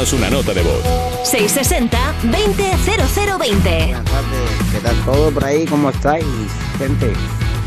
Envíanos 0.00 0.12
una 0.14 0.30
nota 0.30 0.54
de 0.54 0.62
voz. 0.62 0.82
660-200020. 1.30 4.02
¿Qué 4.72 4.78
tal 4.82 4.96
todo 5.04 5.30
por 5.30 5.44
ahí? 5.44 5.66
¿Cómo 5.66 5.90
estáis, 5.90 6.24
gente? 6.78 7.12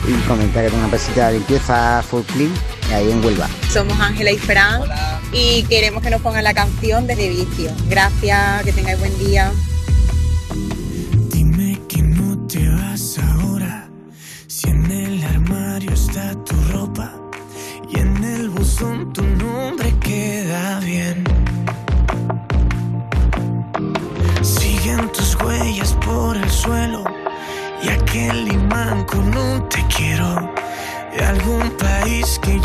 y 0.06 0.12
comentar 0.28 0.64
que 0.64 0.70
tengo 0.70 0.76
una 0.76 0.84
empresita 0.86 1.28
de 1.28 1.34
limpieza 1.36 2.04
Full 2.10 2.24
Clean 2.24 2.54
ahí 2.92 3.10
en 3.10 3.24
Huelva. 3.24 3.48
Somos 3.70 3.98
Ángela 4.00 4.32
y 4.32 4.38
Fran 4.38 4.82
y 5.32 5.64
queremos 5.64 6.04
que 6.04 6.10
nos 6.10 6.22
pongan 6.22 6.44
la 6.44 6.54
canción 6.54 7.08
de 7.08 7.16
Vicio. 7.16 7.72
Gracias, 7.88 8.64
que 8.64 8.74
tengáis 8.74 9.00
buen 9.00 9.18
día. 9.20 9.54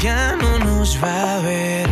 Ya 0.03 0.37
no 0.37 0.59
nos 0.59 1.03
va 1.03 1.37
a 1.37 1.41
ver. 1.41 1.89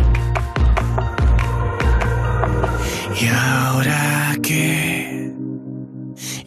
¿Y 3.19 3.27
ahora 3.27 4.35
qué? 4.41 5.33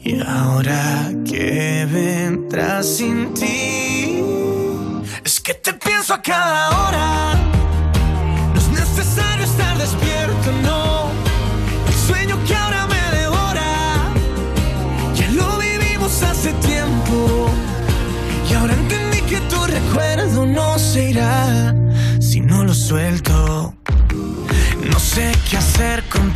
¿Y 0.03 0.21
ahora 0.23 1.11
qué 1.25 1.87
vendrá 1.91 2.83
sin 2.83 3.35
ti? 3.35 4.23
Es 5.25 5.41
que 5.41 5.55
te 5.55 5.75
pienso 5.75 6.15
a 6.15 6.23
cada 6.23 6.70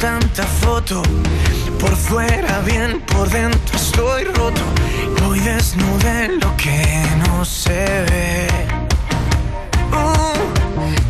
tanta 0.05 0.45
foto. 0.65 1.03
Por 1.81 1.97
fuera 1.97 2.61
bien, 2.61 3.01
por 3.13 3.27
dentro 3.31 3.75
estoy 3.75 4.25
roto. 4.25 4.63
Voy 5.21 5.41
desnudo 5.41 6.07
en 6.23 6.41
lo 6.41 6.51
que 6.63 6.79
no 7.23 7.43
se 7.43 7.85
ve. 8.09 8.47
Uh, 10.01 10.41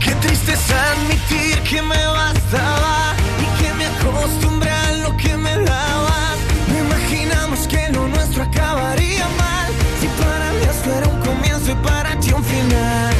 qué 0.03 0.13
triste 0.23 0.53
es 0.53 0.67
admitir 0.71 1.57
que 1.69 1.83
me 1.83 2.03
bastaba 2.21 2.97
y 3.45 3.47
que 3.61 3.69
me 3.79 3.87
acostumbré 3.95 4.71
a 4.71 4.93
lo 5.05 5.17
que 5.17 5.37
me 5.45 5.55
dabas. 5.71 6.37
No 6.69 6.75
imaginamos 6.87 7.67
que 7.67 7.89
lo 7.95 8.07
nuestro 8.07 8.45
acabaría 8.45 9.27
mal. 9.43 9.71
Si 10.01 10.07
para 10.23 10.47
mí 10.57 10.65
esto 10.75 10.89
era 10.99 11.07
un 11.15 11.21
comienzo 11.29 11.73
y 11.73 11.79
para 11.89 12.11
ti 12.21 12.31
un 12.33 12.45
final. 12.45 13.15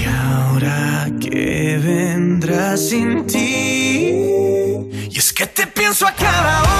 Y 0.00 0.04
ahora 0.04 1.08
que 1.20 1.80
vendrá 1.82 2.76
sin 2.76 3.26
ti. 3.26 3.81
Y 5.92 5.94
es 5.94 6.04
que 6.04 6.24
te 6.24 6.71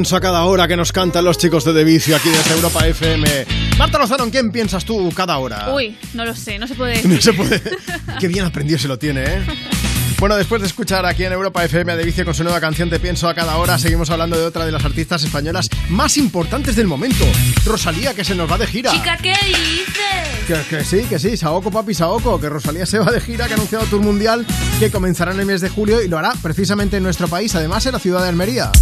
pienso 0.00 0.16
a 0.16 0.20
cada 0.22 0.44
hora 0.44 0.66
que 0.66 0.78
nos 0.78 0.92
cantan 0.92 1.26
los 1.26 1.36
chicos 1.36 1.62
de 1.62 1.74
De 1.74 1.84
Vicio 1.84 2.16
aquí 2.16 2.30
desde 2.30 2.54
Europa 2.54 2.86
FM. 2.86 3.28
Marta 3.76 3.98
Lozano, 3.98 4.24
¿en 4.24 4.30
quién 4.30 4.50
piensas 4.50 4.82
tú 4.82 5.12
cada 5.14 5.36
hora? 5.36 5.74
Uy, 5.74 5.94
no 6.14 6.24
lo 6.24 6.34
sé, 6.34 6.58
no 6.58 6.66
se 6.66 6.74
puede 6.74 6.94
No 7.04 7.10
decir. 7.16 7.22
se 7.22 7.32
puede. 7.34 7.60
Qué 8.18 8.26
bien 8.26 8.46
aprendido 8.46 8.78
se 8.78 8.88
lo 8.88 8.98
tiene, 8.98 9.24
¿eh? 9.24 9.42
Bueno, 10.18 10.36
después 10.36 10.62
de 10.62 10.68
escuchar 10.68 11.04
aquí 11.04 11.24
en 11.24 11.34
Europa 11.34 11.62
FM 11.66 11.92
a 11.92 11.96
De 11.96 12.04
Vicio 12.04 12.24
con 12.24 12.34
su 12.34 12.44
nueva 12.44 12.60
canción 12.60 12.88
Te 12.88 12.98
pienso 12.98 13.28
a 13.28 13.34
cada 13.34 13.56
hora, 13.58 13.78
seguimos 13.78 14.08
hablando 14.08 14.38
de 14.38 14.46
otra 14.46 14.64
de 14.64 14.72
las 14.72 14.84
artistas 14.86 15.22
españolas 15.22 15.68
más 15.90 16.16
importantes 16.16 16.76
del 16.76 16.86
momento, 16.86 17.26
Rosalía, 17.66 18.14
que 18.14 18.24
se 18.24 18.34
nos 18.34 18.50
va 18.50 18.56
de 18.56 18.66
gira. 18.66 18.92
Chica, 18.92 19.18
¿qué 19.22 19.34
dices? 19.48 20.46
Que, 20.46 20.76
que 20.78 20.82
sí, 20.84 21.02
que 21.10 21.18
sí, 21.18 21.36
Saoko 21.36 21.70
papi 21.70 21.92
Saoko, 21.92 22.40
que 22.40 22.48
Rosalía 22.48 22.86
se 22.86 22.98
va 22.98 23.12
de 23.12 23.20
gira, 23.20 23.46
que 23.48 23.52
ha 23.52 23.56
anunciado 23.56 23.84
Tour 23.84 24.00
Mundial, 24.00 24.46
que 24.78 24.90
comenzará 24.90 25.32
en 25.32 25.40
el 25.40 25.46
mes 25.46 25.60
de 25.60 25.68
julio 25.68 26.00
y 26.02 26.08
lo 26.08 26.16
hará 26.16 26.32
precisamente 26.42 26.96
en 26.96 27.02
nuestro 27.02 27.28
país, 27.28 27.54
además 27.54 27.84
en 27.84 27.92
la 27.92 27.98
ciudad 27.98 28.22
de 28.22 28.30
Almería 28.30 28.72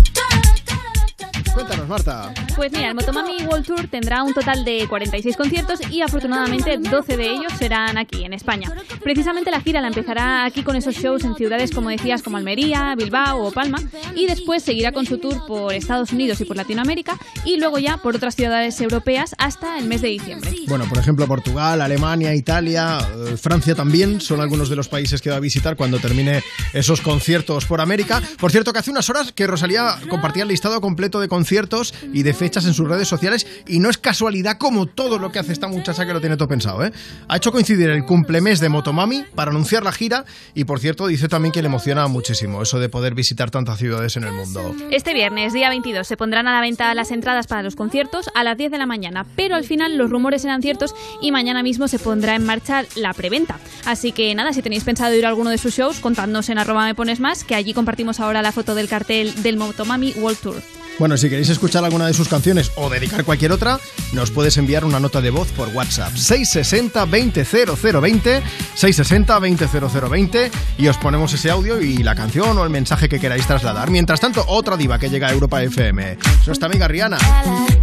cuenta. 1.58 1.77
Cuéntanos, 1.88 2.34
Marta. 2.34 2.34
Pues 2.54 2.72
mira, 2.72 2.88
el 2.88 2.94
Motomami 2.94 3.44
World 3.44 3.66
Tour 3.66 3.88
tendrá 3.88 4.22
un 4.22 4.34
total 4.34 4.64
de 4.64 4.86
46 4.88 5.36
conciertos 5.36 5.80
y 5.90 6.02
afortunadamente 6.02 6.76
12 6.78 7.16
de 7.16 7.30
ellos 7.30 7.52
serán 7.58 7.96
aquí, 7.96 8.24
en 8.24 8.32
España. 8.32 8.70
Precisamente 9.02 9.50
la 9.50 9.60
gira 9.60 9.80
la 9.80 9.88
empezará 9.88 10.44
aquí 10.44 10.62
con 10.62 10.76
esos 10.76 10.94
shows 10.94 11.24
en 11.24 11.34
ciudades, 11.34 11.70
como 11.70 11.88
decías, 11.88 12.22
como 12.22 12.36
Almería, 12.36 12.94
Bilbao 12.96 13.44
o 13.44 13.52
Palma, 13.52 13.78
y 14.14 14.26
después 14.26 14.62
seguirá 14.62 14.92
con 14.92 15.06
su 15.06 15.18
tour 15.18 15.46
por 15.46 15.72
Estados 15.72 16.12
Unidos 16.12 16.40
y 16.40 16.44
por 16.44 16.56
Latinoamérica, 16.56 17.16
y 17.44 17.58
luego 17.58 17.78
ya 17.78 17.96
por 17.98 18.16
otras 18.16 18.34
ciudades 18.34 18.80
europeas 18.80 19.34
hasta 19.38 19.78
el 19.78 19.86
mes 19.86 20.02
de 20.02 20.08
diciembre. 20.08 20.50
Bueno, 20.66 20.84
por 20.88 20.98
ejemplo, 20.98 21.26
Portugal, 21.26 21.80
Alemania, 21.80 22.34
Italia, 22.34 22.98
eh, 22.98 23.36
Francia 23.36 23.74
también 23.74 24.20
son 24.20 24.40
algunos 24.40 24.68
de 24.68 24.76
los 24.76 24.88
países 24.88 25.22
que 25.22 25.30
va 25.30 25.36
a 25.36 25.40
visitar 25.40 25.76
cuando 25.76 25.98
termine 25.98 26.42
esos 26.72 27.00
conciertos 27.00 27.64
por 27.66 27.80
América. 27.80 28.22
Por 28.38 28.50
cierto, 28.50 28.72
que 28.72 28.80
hace 28.80 28.90
unas 28.90 29.08
horas 29.08 29.32
que 29.32 29.46
Rosalía 29.46 29.98
compartía 30.08 30.42
el 30.42 30.48
listado 30.48 30.80
completo 30.80 31.20
de 31.20 31.28
conciertos 31.28 31.77
y 32.12 32.22
de 32.22 32.34
fechas 32.34 32.64
en 32.64 32.74
sus 32.74 32.88
redes 32.88 33.08
sociales 33.08 33.46
y 33.66 33.78
no 33.78 33.90
es 33.90 33.98
casualidad 33.98 34.58
como 34.58 34.86
todo 34.86 35.18
lo 35.18 35.30
que 35.30 35.38
hace 35.38 35.52
esta 35.52 35.68
muchacha 35.68 36.06
que 36.06 36.12
lo 36.12 36.20
tiene 36.20 36.36
todo 36.36 36.48
pensado, 36.48 36.84
¿eh? 36.84 36.92
Ha 37.28 37.36
hecho 37.36 37.52
coincidir 37.52 37.88
el 37.90 38.04
cumplemes 38.04 38.60
de 38.60 38.68
Motomami 38.68 39.24
para 39.34 39.50
anunciar 39.50 39.82
la 39.82 39.92
gira 39.92 40.24
y, 40.54 40.64
por 40.64 40.80
cierto, 40.80 41.06
dice 41.06 41.28
también 41.28 41.52
que 41.52 41.62
le 41.62 41.66
emociona 41.66 42.06
muchísimo 42.08 42.62
eso 42.62 42.78
de 42.78 42.88
poder 42.88 43.14
visitar 43.14 43.50
tantas 43.50 43.78
ciudades 43.78 44.16
en 44.16 44.24
el 44.24 44.32
mundo. 44.32 44.74
Este 44.90 45.14
viernes, 45.14 45.52
día 45.52 45.68
22, 45.68 46.06
se 46.06 46.16
pondrán 46.16 46.46
a 46.48 46.52
la 46.52 46.60
venta 46.60 46.92
las 46.94 47.10
entradas 47.10 47.46
para 47.46 47.62
los 47.62 47.76
conciertos 47.76 48.30
a 48.34 48.44
las 48.44 48.56
10 48.56 48.70
de 48.70 48.78
la 48.78 48.86
mañana, 48.86 49.26
pero 49.36 49.54
al 49.54 49.64
final 49.64 49.96
los 49.96 50.10
rumores 50.10 50.44
eran 50.44 50.62
ciertos 50.62 50.94
y 51.20 51.32
mañana 51.32 51.62
mismo 51.62 51.88
se 51.88 51.98
pondrá 51.98 52.34
en 52.34 52.44
marcha 52.44 52.84
la 52.96 53.12
preventa. 53.12 53.58
Así 53.84 54.12
que 54.12 54.34
nada, 54.34 54.52
si 54.52 54.62
tenéis 54.62 54.84
pensado 54.84 55.14
ir 55.14 55.26
a 55.26 55.28
alguno 55.28 55.50
de 55.50 55.58
sus 55.58 55.74
shows, 55.74 56.00
contadnos 56.00 56.48
en 56.48 56.58
arroba 56.58 56.84
me 56.84 56.94
pones 56.94 57.20
más, 57.20 57.44
que 57.44 57.54
allí 57.54 57.74
compartimos 57.74 58.20
ahora 58.20 58.42
la 58.42 58.52
foto 58.52 58.74
del 58.74 58.88
cartel 58.88 59.42
del 59.42 59.56
Motomami 59.56 60.12
World 60.16 60.38
Tour. 60.38 60.62
Bueno, 60.98 61.16
si 61.16 61.28
queréis 61.28 61.48
escuchar 61.48 61.84
alguna 61.84 62.06
de 62.08 62.14
sus 62.14 62.26
canciones 62.28 62.72
o 62.74 62.90
dedicar 62.90 63.24
cualquier 63.24 63.52
otra, 63.52 63.78
nos 64.12 64.32
puedes 64.32 64.56
enviar 64.56 64.84
una 64.84 64.98
nota 64.98 65.20
de 65.20 65.30
voz 65.30 65.46
por 65.52 65.68
WhatsApp 65.68 66.12
660 66.16 67.06
200020 67.06 68.42
660 68.74 69.34
200020 69.38 70.50
y 70.76 70.88
os 70.88 70.96
ponemos 70.98 71.32
ese 71.32 71.50
audio 71.50 71.80
y 71.80 71.98
la 71.98 72.16
canción 72.16 72.58
o 72.58 72.64
el 72.64 72.70
mensaje 72.70 73.08
que 73.08 73.20
queráis 73.20 73.46
trasladar. 73.46 73.90
Mientras 73.90 74.18
tanto, 74.20 74.44
otra 74.48 74.76
diva 74.76 74.98
que 74.98 75.08
llega 75.08 75.28
a 75.28 75.32
Europa 75.32 75.62
FM. 75.62 76.18
Es 76.40 76.46
nuestra 76.48 76.66
amiga 76.66 76.88
Rihanna. 76.88 77.18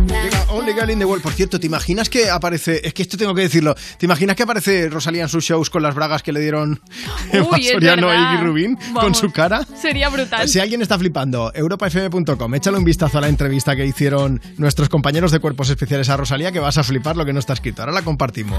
Llega 0.07 0.45
Only 0.49 0.73
Girl 0.73 0.89
in 0.89 0.99
the 0.99 1.05
World. 1.05 1.23
Por 1.23 1.31
cierto, 1.31 1.57
¿te 1.57 1.67
imaginas 1.67 2.09
que 2.09 2.29
aparece? 2.29 2.81
Es 2.83 2.93
que 2.93 3.01
esto 3.03 3.17
tengo 3.17 3.33
que 3.33 3.43
decirlo. 3.43 3.75
¿Te 3.97 4.05
imaginas 4.05 4.35
que 4.35 4.43
aparece 4.43 4.89
Rosalía 4.89 5.23
en 5.23 5.29
sus 5.29 5.45
shows 5.45 5.69
con 5.69 5.81
las 5.81 5.95
bragas 5.95 6.21
que 6.21 6.33
le 6.33 6.41
dieron 6.41 6.81
Uy, 7.31 7.63
Soriano 7.71 8.07
verdad. 8.07 8.33
Iggy 8.33 8.43
Rubin 8.43 8.75
con 8.75 8.93
Vamos, 8.93 9.17
su 9.19 9.31
cara? 9.31 9.65
Sería 9.81 10.09
brutal. 10.09 10.49
Si 10.49 10.59
alguien 10.59 10.81
está 10.81 10.99
flipando, 10.99 11.53
europafm.com, 11.55 12.55
échale 12.55 12.77
un 12.77 12.83
vistazo 12.83 13.04
a 13.13 13.21
la 13.21 13.27
entrevista 13.27 13.75
que 13.75 13.85
hicieron 13.85 14.41
nuestros 14.57 14.89
compañeros 14.89 15.31
de 15.31 15.39
cuerpos 15.39 15.69
especiales 15.69 16.09
a 16.09 16.17
Rosalía, 16.17 16.51
que 16.51 16.59
vas 16.59 16.77
a 16.77 16.83
flipar 16.83 17.15
lo 17.15 17.25
que 17.25 17.33
no 17.33 17.39
está 17.39 17.53
escrito. 17.53 17.83
Ahora 17.83 17.93
la 17.93 18.01
compartimos. 18.01 18.57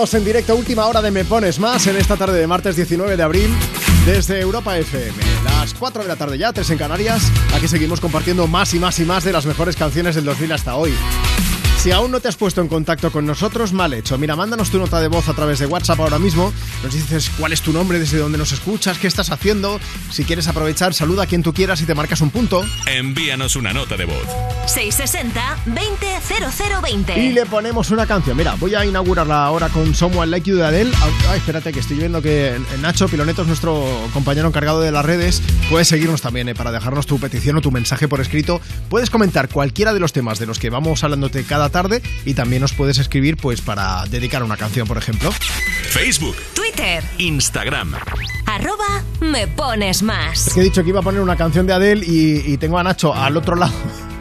En 0.00 0.24
directo, 0.24 0.56
última 0.56 0.86
hora 0.86 1.02
de 1.02 1.10
Me 1.10 1.26
Pones 1.26 1.58
Más 1.58 1.86
en 1.86 1.94
esta 1.94 2.16
tarde 2.16 2.40
de 2.40 2.46
martes 2.46 2.74
19 2.74 3.18
de 3.18 3.22
abril 3.22 3.50
desde 4.06 4.40
Europa 4.40 4.78
FM. 4.78 5.12
Las 5.44 5.74
4 5.74 6.02
de 6.02 6.08
la 6.08 6.16
tarde 6.16 6.38
ya, 6.38 6.54
3 6.54 6.70
en 6.70 6.78
Canarias. 6.78 7.30
Aquí 7.54 7.68
seguimos 7.68 8.00
compartiendo 8.00 8.46
más 8.46 8.72
y 8.72 8.78
más 8.78 8.98
y 8.98 9.04
más 9.04 9.24
de 9.24 9.32
las 9.32 9.44
mejores 9.44 9.76
canciones 9.76 10.14
del 10.14 10.24
2000 10.24 10.52
hasta 10.52 10.74
hoy. 10.74 10.94
Si 11.76 11.92
aún 11.92 12.10
no 12.10 12.20
te 12.20 12.28
has 12.28 12.36
puesto 12.36 12.62
en 12.62 12.68
contacto 12.68 13.12
con 13.12 13.26
nosotros, 13.26 13.74
mal 13.74 13.92
hecho. 13.92 14.16
Mira, 14.16 14.36
mándanos 14.36 14.70
tu 14.70 14.78
nota 14.78 15.02
de 15.02 15.08
voz 15.08 15.28
a 15.28 15.34
través 15.34 15.58
de 15.58 15.66
WhatsApp 15.66 16.00
ahora 16.00 16.18
mismo. 16.18 16.50
Nos 16.82 16.94
dices 16.94 17.30
cuál 17.38 17.52
es 17.52 17.60
tu 17.60 17.70
nombre, 17.70 17.98
desde 17.98 18.16
dónde 18.16 18.38
nos 18.38 18.52
escuchas, 18.52 18.98
qué 18.98 19.06
estás 19.06 19.30
haciendo. 19.30 19.78
Si 20.10 20.24
quieres 20.24 20.48
aprovechar, 20.48 20.94
saluda 20.94 21.24
a 21.24 21.26
quien 21.26 21.42
tú 21.42 21.52
quieras 21.52 21.82
y 21.82 21.84
te 21.84 21.94
marcas 21.94 22.22
un 22.22 22.30
punto. 22.30 22.64
Envíanos 22.86 23.54
una 23.54 23.74
nota 23.74 23.98
de 23.98 24.06
voz. 24.06 24.26
660-200020. 24.76 27.16
Y 27.16 27.32
le 27.32 27.46
ponemos 27.46 27.90
una 27.90 28.06
canción. 28.06 28.36
Mira, 28.36 28.54
voy 28.54 28.76
a 28.76 28.84
inaugurarla 28.84 29.44
ahora 29.44 29.68
con 29.68 29.92
Someone 29.94 30.30
Like 30.30 30.48
You 30.48 30.56
de 30.56 30.64
Adele. 30.64 30.92
Ay, 31.28 31.38
espérate, 31.38 31.72
que 31.72 31.80
estoy 31.80 31.96
viendo 31.96 32.22
que 32.22 32.56
Nacho 32.80 33.08
Pilonetos, 33.08 33.48
nuestro 33.48 33.84
compañero 34.12 34.46
encargado 34.48 34.80
de 34.80 34.92
las 34.92 35.04
redes, 35.04 35.42
puedes 35.68 35.88
seguirnos 35.88 36.22
también 36.22 36.48
eh, 36.48 36.54
para 36.54 36.70
dejarnos 36.70 37.06
tu 37.06 37.18
petición 37.18 37.56
o 37.56 37.60
tu 37.60 37.72
mensaje 37.72 38.06
por 38.06 38.20
escrito. 38.20 38.60
Puedes 38.88 39.10
comentar 39.10 39.48
cualquiera 39.48 39.92
de 39.92 39.98
los 40.00 40.12
temas 40.12 40.38
de 40.38 40.46
los 40.46 40.60
que 40.60 40.70
vamos 40.70 41.02
hablándote 41.02 41.42
cada 41.44 41.70
tarde 41.70 42.02
y 42.24 42.34
también 42.34 42.62
nos 42.62 42.72
puedes 42.72 42.98
escribir 42.98 43.36
pues 43.36 43.60
para 43.60 44.06
dedicar 44.06 44.44
una 44.44 44.56
canción, 44.56 44.86
por 44.86 44.98
ejemplo. 44.98 45.32
Facebook, 45.90 46.36
Twitter. 46.54 47.02
Instagram. 47.18 47.94
Arroba 48.46 49.02
me 49.20 49.48
pones 49.48 50.02
más. 50.02 50.46
Es 50.46 50.54
que 50.54 50.60
he 50.60 50.64
dicho 50.64 50.82
que 50.82 50.90
iba 50.90 51.00
a 51.00 51.02
poner 51.02 51.20
una 51.20 51.36
canción 51.36 51.66
de 51.66 51.72
Adele 51.72 52.04
y, 52.06 52.52
y 52.52 52.56
tengo 52.56 52.78
a 52.78 52.82
Nacho 52.82 53.14
al 53.14 53.36
otro 53.36 53.56
lado 53.56 53.72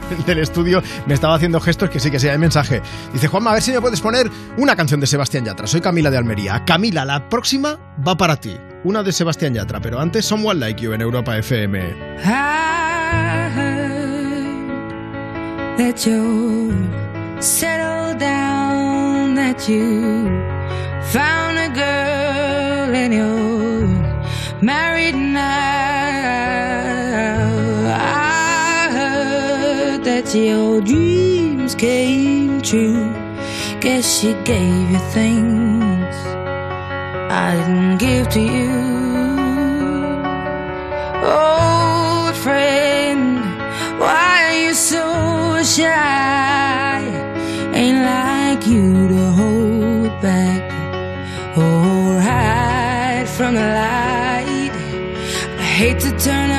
del 0.26 0.40
estudio. 0.40 0.81
Me 1.06 1.14
estaba 1.14 1.36
haciendo 1.36 1.60
gestos 1.60 1.90
que 1.90 1.99
sí, 1.99 2.11
que 2.11 2.19
sí, 2.19 2.27
hay 2.27 2.38
mensaje. 2.38 2.81
Dice, 3.14 3.27
Juanma, 3.27 3.52
a 3.52 3.53
ver 3.53 3.64
si 3.64 3.72
me 3.72 3.81
puedes 3.81 4.02
poner 4.02 4.30
una 4.57 4.76
canción 4.76 4.99
de 4.99 5.07
Sebastián 5.07 5.45
Yatra. 5.45 5.68
Soy 5.68 5.81
Camila 5.81 6.10
de 6.10 6.18
Almería. 6.18 6.64
Camila, 6.65 7.06
la 7.06 7.30
próxima 7.30 7.77
va 8.06 8.15
para 8.15 8.38
ti. 8.38 8.57
Una 8.84 9.03
de 9.03 9.11
Sebastián 9.11 9.53
Yatra, 9.53 9.80
pero 9.80 9.99
antes 9.99 10.26
Someone 10.26 10.60
Like 10.60 10.81
You 10.81 10.94
en 10.94 11.02
Europa 11.02 11.38
FM. 11.38 11.95
That 15.77 16.06
you 16.06 16.73
settled 17.40 18.19
down, 18.19 19.36
that 19.36 19.68
you 19.69 20.27
found 21.03 21.57
a 21.57 21.69
girl 21.69 22.94
and 22.94 23.14
you're 23.14 23.88
married 24.61 25.15
now. 25.15 26.78
Your 30.38 30.81
dreams 30.81 31.73
came 31.73 32.61
true. 32.61 33.11
Guess 33.80 34.19
she 34.19 34.34
gave 34.43 34.91
you 34.91 34.99
things 35.11 36.15
I 37.31 37.56
didn't 37.56 37.97
give 37.97 38.30
to 38.30 38.39
you. 38.39 38.72
Old 41.23 42.35
friend, 42.35 43.39
why 43.99 44.43
are 44.47 44.60
you 44.65 44.73
so 44.73 45.64
shy? 45.64 47.01
Ain't 47.73 48.01
like 48.03 48.68
you 48.68 49.07
to 49.07 49.31
hold 49.31 50.22
back 50.22 50.64
or 51.57 52.19
hide 52.22 53.27
from 53.27 53.56
the 53.56 53.61
light. 53.61 54.73
I 55.57 55.64
hate 55.64 55.99
to 56.01 56.11
turn 56.19 56.59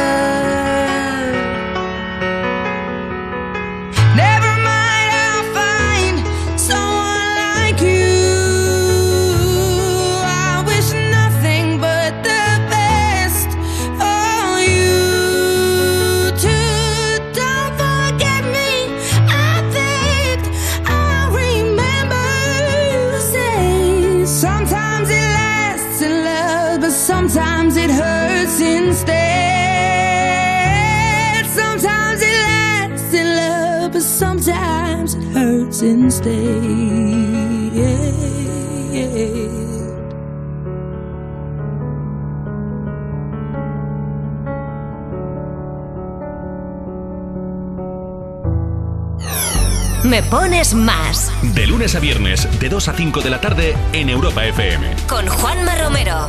Me 50.11 50.21
pones 50.23 50.73
más. 50.73 51.31
De 51.41 51.65
lunes 51.65 51.95
a 51.95 52.01
viernes, 52.01 52.45
de 52.59 52.67
2 52.67 52.89
a 52.89 52.93
5 52.93 53.21
de 53.21 53.29
la 53.29 53.39
tarde 53.39 53.77
en 53.93 54.09
Europa 54.09 54.45
FM. 54.45 54.93
Con 55.07 55.25
Juanma 55.25 55.73
Romero. 55.75 56.27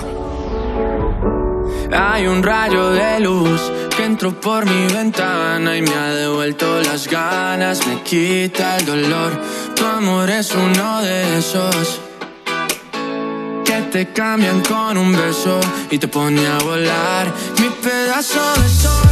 Hay 1.93 2.29
un 2.29 2.45
rayo 2.45 2.91
de 2.91 3.19
luz 3.19 3.61
que 3.97 4.05
entró 4.05 4.41
por 4.41 4.67
mi 4.67 4.87
ventana 4.87 5.77
y 5.77 5.83
me 5.83 5.93
ha 5.97 6.15
devuelto 6.15 6.81
las 6.83 7.09
ganas, 7.09 7.85
me 7.89 8.01
quita 8.05 8.77
el 8.77 8.87
dolor. 8.87 9.33
Tu 9.75 9.85
amor 9.85 10.31
es 10.31 10.55
uno 10.55 11.03
de 11.03 11.39
esos 11.39 12.01
que 13.65 13.83
te 13.91 14.13
cambian 14.13 14.61
con 14.61 14.97
un 14.97 15.11
beso 15.11 15.59
y 15.91 15.99
te 15.99 16.07
pone 16.07 16.47
a 16.47 16.59
volar. 16.59 17.35
Mi 17.59 17.69
pedazo 17.83 18.63
de 18.63 18.69
sol. 18.69 19.12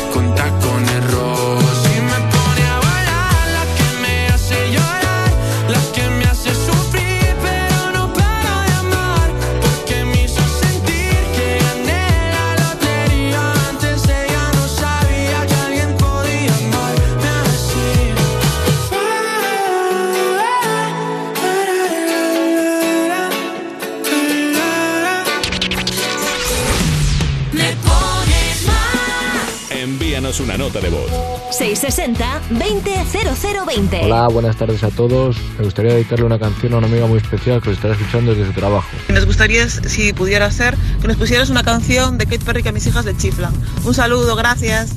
envíanos 30.31 30.39
una 30.39 30.57
nota 30.57 30.79
de 30.79 30.89
voz. 30.89 31.11
660-200020. 31.51 34.03
Hola, 34.03 34.29
buenas 34.29 34.55
tardes 34.55 34.83
a 34.83 34.89
todos. 34.89 35.37
Me 35.57 35.65
gustaría 35.65 35.93
dedicarle 35.93 36.25
una 36.25 36.39
canción 36.39 36.73
a 36.73 36.77
una 36.77 36.87
amiga 36.87 37.05
muy 37.07 37.17
especial 37.17 37.61
que 37.61 37.69
lo 37.69 37.75
estará 37.75 37.93
escuchando 37.93 38.33
desde 38.33 38.47
su 38.47 38.53
trabajo. 38.53 38.87
Nos 39.09 39.25
gustaría, 39.25 39.67
si 39.69 40.13
pudiera 40.13 40.49
ser, 40.51 40.77
que 41.01 41.07
nos 41.07 41.17
pusieras 41.17 41.49
una 41.49 41.63
canción 41.63 42.17
de 42.17 42.25
Kate 42.25 42.45
Perry 42.45 42.63
que 42.63 42.69
a 42.69 42.71
mis 42.71 42.87
hijas 42.87 43.03
le 43.05 43.17
chiflan. 43.17 43.53
Un 43.83 43.93
saludo, 43.93 44.35
gracias. 44.35 44.95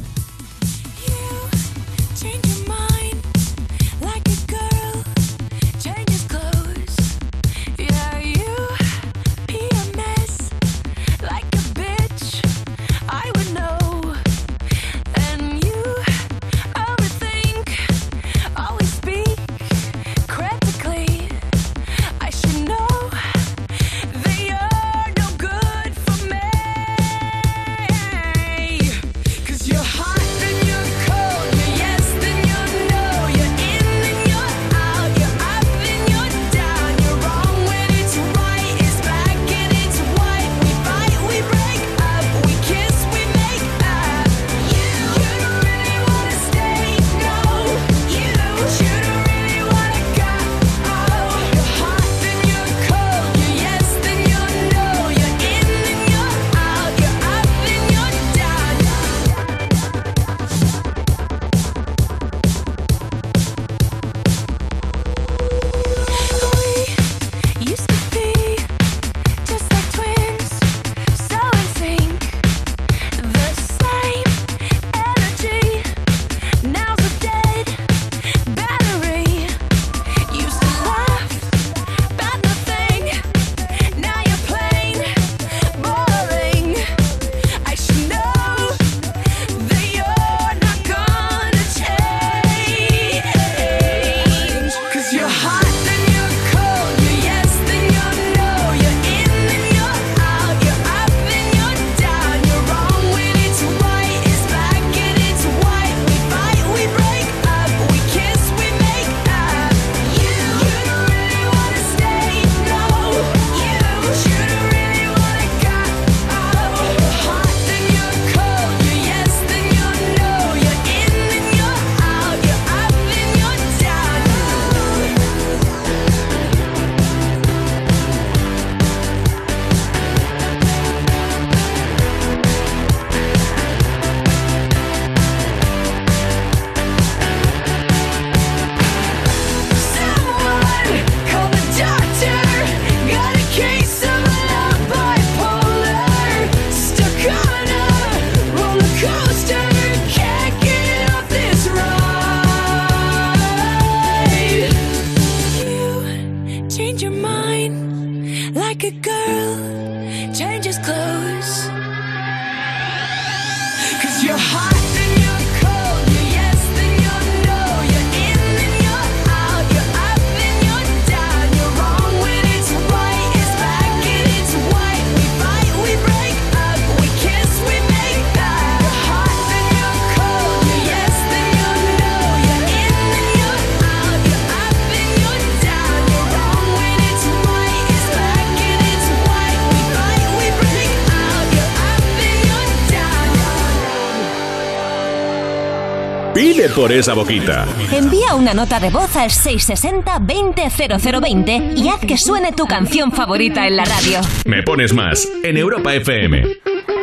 Por 196.75 196.93
esa 196.93 197.15
boquita. 197.15 197.67
Envía 197.93 198.35
una 198.35 198.53
nota 198.53 198.81
de 198.81 198.91
voz 198.91 199.17
al 199.17 199.31
660-200020 199.31 201.79
y 201.79 201.89
haz 201.89 202.01
que 202.01 202.19
suene 202.19 202.53
tu 202.53 202.67
canción 202.67 203.13
favorita 203.13 203.67
en 203.67 203.77
la 203.77 203.85
radio. 203.85 204.21
Me 204.45 204.63
pones 204.63 204.93
más 204.93 205.27
en 205.43 205.57
Europa 205.57 205.95
FM. 205.95 206.59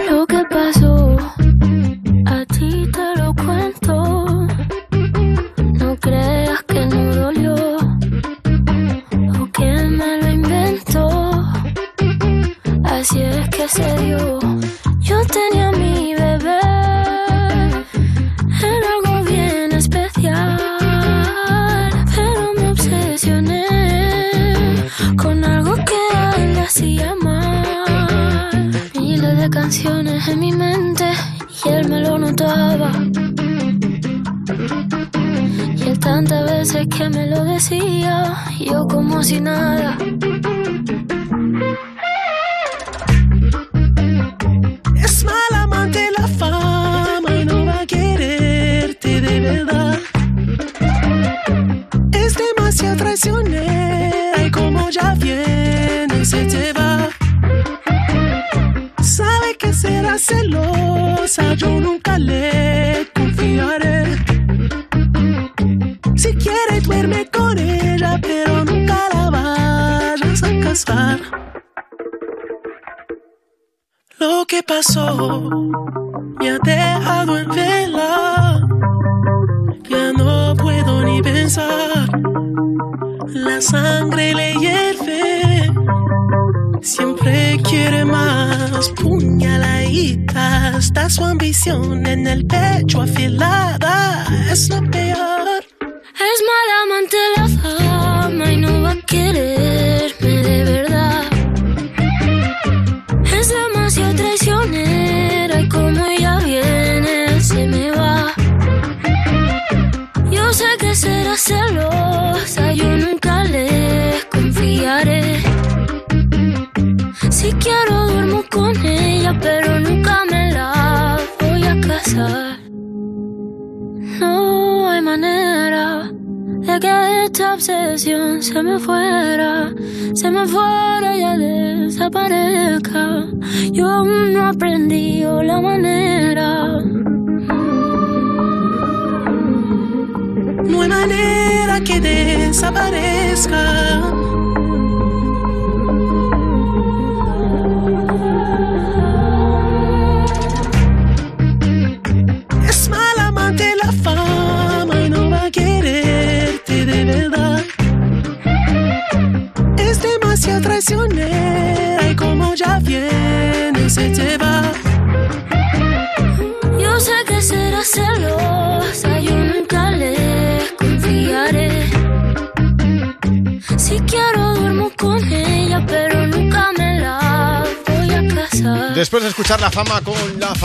Lo 0.10 0.28
que 0.28 0.44
pasó, 0.50 0.91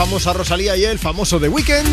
la 0.07 0.11
famosa 0.11 0.31
Rosalía 0.31 0.77
y 0.77 0.85
el 0.85 0.97
famoso 0.99 1.37
The 1.37 1.49
Weeknd, 1.49 1.85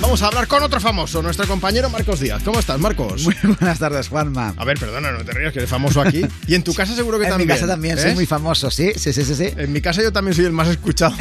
vamos 0.00 0.20
a 0.22 0.26
hablar 0.26 0.48
con 0.48 0.60
otro 0.60 0.80
famoso, 0.80 1.22
nuestro 1.22 1.46
compañero 1.46 1.88
Marcos 1.88 2.18
Díaz. 2.18 2.42
¿Cómo 2.42 2.58
estás, 2.58 2.80
Marcos? 2.80 3.22
Muy 3.22 3.36
buenas 3.44 3.78
tardes, 3.78 4.08
Juanma. 4.08 4.54
A 4.56 4.64
ver, 4.64 4.76
perdona, 4.76 5.12
no 5.12 5.24
te 5.24 5.30
rías, 5.30 5.52
que 5.52 5.60
eres 5.60 5.70
famoso 5.70 6.00
aquí. 6.00 6.26
Y 6.48 6.56
en 6.56 6.64
tu 6.64 6.74
casa 6.74 6.96
seguro 6.96 7.16
que 7.20 7.26
en 7.26 7.30
también. 7.30 7.46
mi 7.46 7.54
casa 7.54 7.68
también 7.68 7.96
¿eh? 7.96 8.02
soy 8.02 8.14
muy 8.14 8.26
famoso, 8.26 8.72
sí, 8.72 8.90
sí, 8.96 9.12
sí, 9.12 9.24
sí, 9.24 9.36
sí. 9.36 9.54
En 9.56 9.72
mi 9.72 9.80
casa 9.80 10.02
yo 10.02 10.12
también 10.12 10.34
soy 10.34 10.46
el 10.46 10.52
más 10.52 10.66
escuchado. 10.66 11.14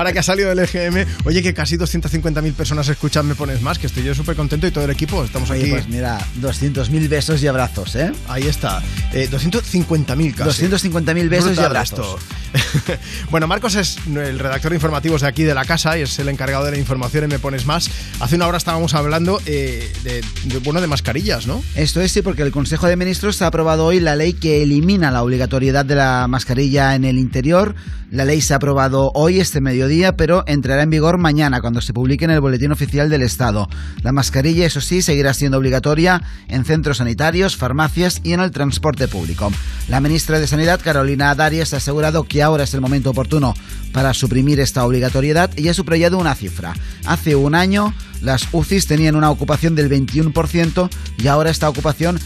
Ahora 0.00 0.14
que 0.14 0.18
ha 0.20 0.22
salido 0.22 0.48
del 0.48 0.60
EGM, 0.60 1.04
oye, 1.26 1.42
que 1.42 1.52
casi 1.52 1.76
250.000 1.76 2.54
personas 2.54 2.88
escuchan 2.88 3.26
Me 3.26 3.34
Pones 3.34 3.60
Más, 3.60 3.78
que 3.78 3.86
estoy 3.86 4.02
yo 4.02 4.14
súper 4.14 4.34
contento 4.34 4.66
y 4.66 4.70
todo 4.70 4.86
el 4.86 4.90
equipo. 4.90 5.22
Estamos 5.22 5.50
aquí. 5.50 5.68
Pues 5.68 5.88
mira, 5.88 6.18
200.000 6.40 7.06
besos 7.06 7.42
y 7.42 7.46
abrazos, 7.46 7.96
¿eh? 7.96 8.10
Ahí 8.26 8.44
está. 8.44 8.82
Eh, 9.12 9.28
250.000 9.30 10.34
casi. 10.34 10.64
250.000 10.64 11.28
besos 11.28 11.54
y 11.54 11.60
abrazos. 11.60 11.98
esto. 11.98 12.18
bueno, 13.30 13.46
Marcos 13.46 13.74
es 13.74 13.98
el 14.06 14.38
redactor 14.38 14.70
de 14.70 14.76
informativos 14.76 15.20
de 15.20 15.28
aquí 15.28 15.42
de 15.42 15.52
la 15.52 15.66
casa 15.66 15.98
y 15.98 16.00
es 16.00 16.18
el 16.18 16.30
encargado 16.30 16.64
de 16.64 16.70
la 16.70 16.78
información 16.78 17.24
en 17.24 17.30
Me 17.30 17.38
Pones 17.38 17.66
Más. 17.66 17.90
Hace 18.20 18.36
una 18.36 18.46
hora 18.46 18.56
estábamos 18.56 18.94
hablando 18.94 19.38
eh, 19.44 19.92
de, 20.02 20.22
de, 20.44 20.58
bueno, 20.60 20.80
de 20.80 20.86
mascarillas, 20.86 21.46
¿no? 21.46 21.62
Esto 21.74 22.00
es 22.00 22.10
sí, 22.10 22.22
porque 22.22 22.40
el 22.40 22.52
Consejo 22.52 22.86
de 22.86 22.96
Ministros 22.96 23.42
ha 23.42 23.48
aprobado 23.48 23.84
hoy 23.84 24.00
la 24.00 24.16
ley 24.16 24.32
que 24.32 24.62
elimina 24.62 25.10
la 25.10 25.22
obligatoriedad 25.22 25.84
de 25.84 25.96
la 25.96 26.26
mascarilla 26.26 26.94
en 26.94 27.04
el 27.04 27.18
interior. 27.18 27.74
La 28.10 28.24
ley 28.24 28.40
se 28.40 28.54
ha 28.54 28.56
aprobado 28.56 29.12
hoy, 29.14 29.38
este 29.38 29.60
mediodía, 29.60 29.89
pero 30.16 30.44
entrará 30.46 30.82
en 30.82 30.90
vigor 30.90 31.18
mañana, 31.18 31.60
cuando 31.60 31.80
se 31.80 31.92
publique 31.92 32.24
en 32.24 32.30
el 32.30 32.40
Boletín 32.40 32.70
Oficial 32.70 33.10
del 33.10 33.22
Estado. 33.22 33.68
La 34.02 34.12
mascarilla, 34.12 34.64
eso 34.64 34.80
sí, 34.80 35.02
seguirá 35.02 35.34
siendo 35.34 35.58
obligatoria 35.58 36.22
en 36.48 36.64
centros 36.64 36.98
sanitarios, 36.98 37.56
farmacias 37.56 38.20
y 38.22 38.32
en 38.32 38.40
el 38.40 38.52
transporte 38.52 39.08
público. 39.08 39.50
La 39.88 40.00
ministra 40.00 40.38
de 40.38 40.46
Sanidad, 40.46 40.80
Carolina 40.82 41.34
Darias, 41.34 41.74
ha 41.74 41.78
asegurado 41.78 42.24
que 42.24 42.42
ahora 42.42 42.64
es 42.64 42.74
el 42.74 42.80
momento 42.80 43.10
oportuno 43.10 43.54
para 43.92 44.14
suprimir 44.14 44.60
esta 44.60 44.84
obligatoriedad 44.86 45.50
y 45.56 45.68
ha 45.68 45.74
subrayado 45.74 46.18
una 46.18 46.36
cifra. 46.36 46.72
Hace 47.04 47.34
un 47.34 47.56
año 47.56 47.92
las 48.20 48.48
UCIs 48.52 48.86
tenían 48.86 49.16
una 49.16 49.30
ocupación 49.30 49.74
del 49.74 49.90
21% 49.90 50.88
y 51.18 51.26
ahora 51.28 51.50
esta 51.50 51.68
ocupación 51.68 52.18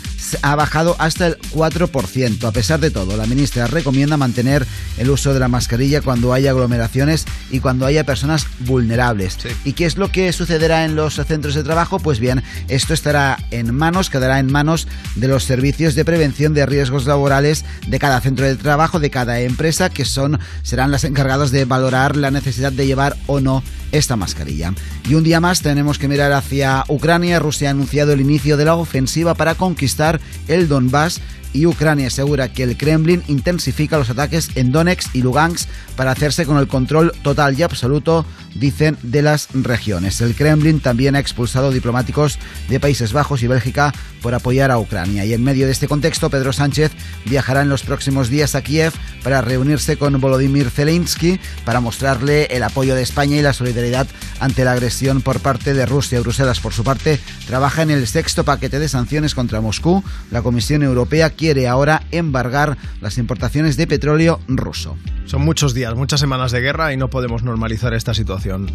ha 0.43 0.55
bajado 0.55 0.97
hasta 0.99 1.27
el 1.29 1.39
4%. 1.53 2.45
A 2.45 2.53
pesar 2.53 2.81
de 2.81 2.91
todo, 2.91 3.17
la 3.17 3.27
ministra 3.27 3.67
recomienda 3.67 4.17
mantener 4.17 4.67
el 4.99 5.11
uso 5.11 5.35
de 5.35 5.41
la 5.41 5.49
mascarilla 5.49 6.01
cuando 6.01 6.33
haya 6.33 6.51
aglomeraciones 6.51 7.25
y 7.51 7.61
cuando 7.61 7.87
haya 7.87 8.05
personas 8.05 8.47
vulnerables. 8.61 9.39
¿Y 9.65 9.73
qué 9.73 9.87
es 9.87 9.97
lo 9.97 10.11
que 10.11 10.33
sucederá 10.33 10.85
en 10.85 10.97
los 10.97 11.15
centros 11.15 11.55
de 11.55 11.63
trabajo? 11.63 11.99
Pues 11.99 12.21
bien, 12.21 12.43
esto 12.69 12.95
estará 12.95 13.39
en 13.51 13.75
manos, 13.75 14.11
quedará 14.11 14.39
en 14.39 14.51
manos 14.51 14.89
de 15.15 15.29
los 15.29 15.45
servicios 15.45 15.95
de 15.95 16.05
prevención 16.05 16.55
de 16.55 16.67
riesgos 16.67 17.07
laborales 17.07 17.65
de 17.87 17.99
cada 17.99 18.21
centro 18.21 18.47
de 18.47 18.57
trabajo, 18.57 19.01
de 19.01 19.11
cada 19.11 19.41
empresa, 19.41 19.91
que 19.91 20.05
son 20.05 20.39
serán 20.63 20.91
las 20.91 21.05
encargadas 21.05 21.51
de 21.51 21.65
valorar 21.65 22.17
la 22.17 22.31
necesidad 22.31 22.73
de 22.73 22.87
llevar 22.87 23.17
o 23.27 23.41
no 23.41 23.63
esta 23.93 24.17
mascarilla. 24.17 24.75
Y 25.09 25.15
un 25.15 25.23
día 25.23 25.41
más 25.41 25.63
tenemos 25.63 25.84
que 25.93 26.09
mirar 26.09 26.33
hacia 26.33 26.85
Ucrania. 26.89 27.39
Rusia 27.39 27.69
ha 27.69 27.71
anunciado 27.73 28.13
el 28.13 28.21
inicio 28.21 28.57
de 28.57 28.65
la 28.65 28.75
ofensiva 28.75 29.35
para 29.35 29.55
conquistar 29.55 30.21
el 30.49 30.67
Donbass 30.67 31.21
y 31.55 31.67
Ucrania 31.67 32.09
asegura 32.09 32.53
que 32.53 32.65
el 32.65 32.77
Kremlin 32.77 33.23
intensifica 33.29 33.97
los 33.97 34.11
ataques 34.11 34.51
en 34.57 34.73
Donetsk 34.73 35.15
y 35.15 35.23
Lugansk 35.23 35.69
para 35.97 36.11
hacerse 36.11 36.45
con 36.45 36.59
el 36.59 36.67
control 36.67 37.13
total 37.23 37.59
y 37.59 37.63
absoluto, 37.63 38.27
dicen, 38.57 38.99
de 39.03 39.23
las 39.23 39.49
regiones. 39.55 40.21
El 40.21 40.35
Kremlin 40.35 40.81
también 40.81 41.15
ha 41.15 41.21
expulsado 41.21 41.71
diplomáticos 41.71 42.39
de 42.69 42.81
Países 42.81 43.13
Bajos 43.13 43.43
y 43.43 43.47
Bélgica 43.47 43.95
por 44.21 44.35
apoyar 44.35 44.71
a 44.71 44.79
Ucrania. 44.79 45.25
Y 45.25 45.33
en 45.33 45.45
medio 45.45 45.67
de 45.67 45.73
este 45.73 45.87
contexto, 45.87 46.29
Pedro 46.29 46.53
Sánchez 46.53 46.91
viajará 47.25 47.63
en 47.63 47.69
los 47.69 47.85
próximos 47.85 48.29
días 48.29 48.57
a 48.57 48.63
Kiev 48.63 48.93
para 49.23 49.41
reunirse 49.41 49.97
con 49.97 50.21
Volodymyr 50.21 50.71
Zelensky 50.71 51.39
para 51.65 51.81
mostrarle 51.81 52.47
el 52.47 52.65
apoyo 52.65 52.97
de 52.97 53.03
España 53.03 53.37
y 53.37 53.43
la 53.43 53.53
solidaridad 53.53 54.09
ante 54.41 54.65
la 54.65 54.73
agresión 54.73 55.23
por 55.23 55.39
parte 55.39 55.73
de 55.73 55.87
Rusia. 55.87 56.21
Bruselas, 56.21 56.59
por 56.59 56.73
su 56.73 56.83
parte, 56.83 57.21
trabaja 57.47 57.83
en 57.83 57.91
el 57.91 58.07
sexto 58.09 58.45
paquete 58.45 58.81
de 58.81 58.89
sanciones 58.89 59.35
contra 59.37 59.61
Moscú. 59.61 60.03
La 60.33 60.43
Comisión 60.43 60.83
Europea 60.83 61.31
quiere 61.31 61.44
ahora 61.69 62.03
embargar 62.11 62.77
las 63.01 63.19
importaciones 63.19 63.77
de 63.77 63.87
petróleo 63.87 64.41
ruso. 64.49 64.97
Son 65.27 65.43
muchos 65.43 65.75
días, 65.75 65.95
muchas 65.95 66.21
semanas 66.21 66.53
de 66.53 66.61
guerra 66.61 66.93
y 66.93 66.97
no 66.97 67.09
podemos 67.11 67.43
normalizar 67.43 67.95
esta 67.95 68.15
situación. 68.15 68.71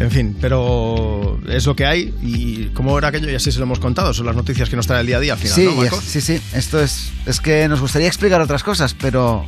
En 0.00 0.10
fin, 0.10 0.36
pero 0.40 1.38
es 1.48 1.64
lo 1.66 1.74
que 1.76 1.86
hay 1.86 2.14
y 2.22 2.66
como 2.74 2.96
era 2.98 3.08
aquello, 3.08 3.28
ya 3.30 3.38
sí 3.38 3.50
se 3.52 3.58
lo 3.58 3.64
hemos 3.64 3.78
contado, 3.78 4.12
son 4.12 4.26
las 4.26 4.36
noticias 4.36 4.68
que 4.68 4.76
nos 4.76 4.86
trae 4.86 5.00
el 5.00 5.06
día 5.06 5.16
a 5.16 5.20
día 5.20 5.32
al 5.34 5.38
final, 5.38 5.54
Sí, 5.54 5.64
¿no, 5.64 5.74
Marcos? 5.74 6.04
sí, 6.04 6.20
sí. 6.20 6.40
Esto 6.54 6.80
es, 6.80 7.12
es 7.26 7.40
que 7.40 7.68
nos 7.68 7.80
gustaría 7.80 8.08
explicar 8.08 8.40
otras 8.40 8.62
cosas, 8.62 8.94
pero 8.94 9.46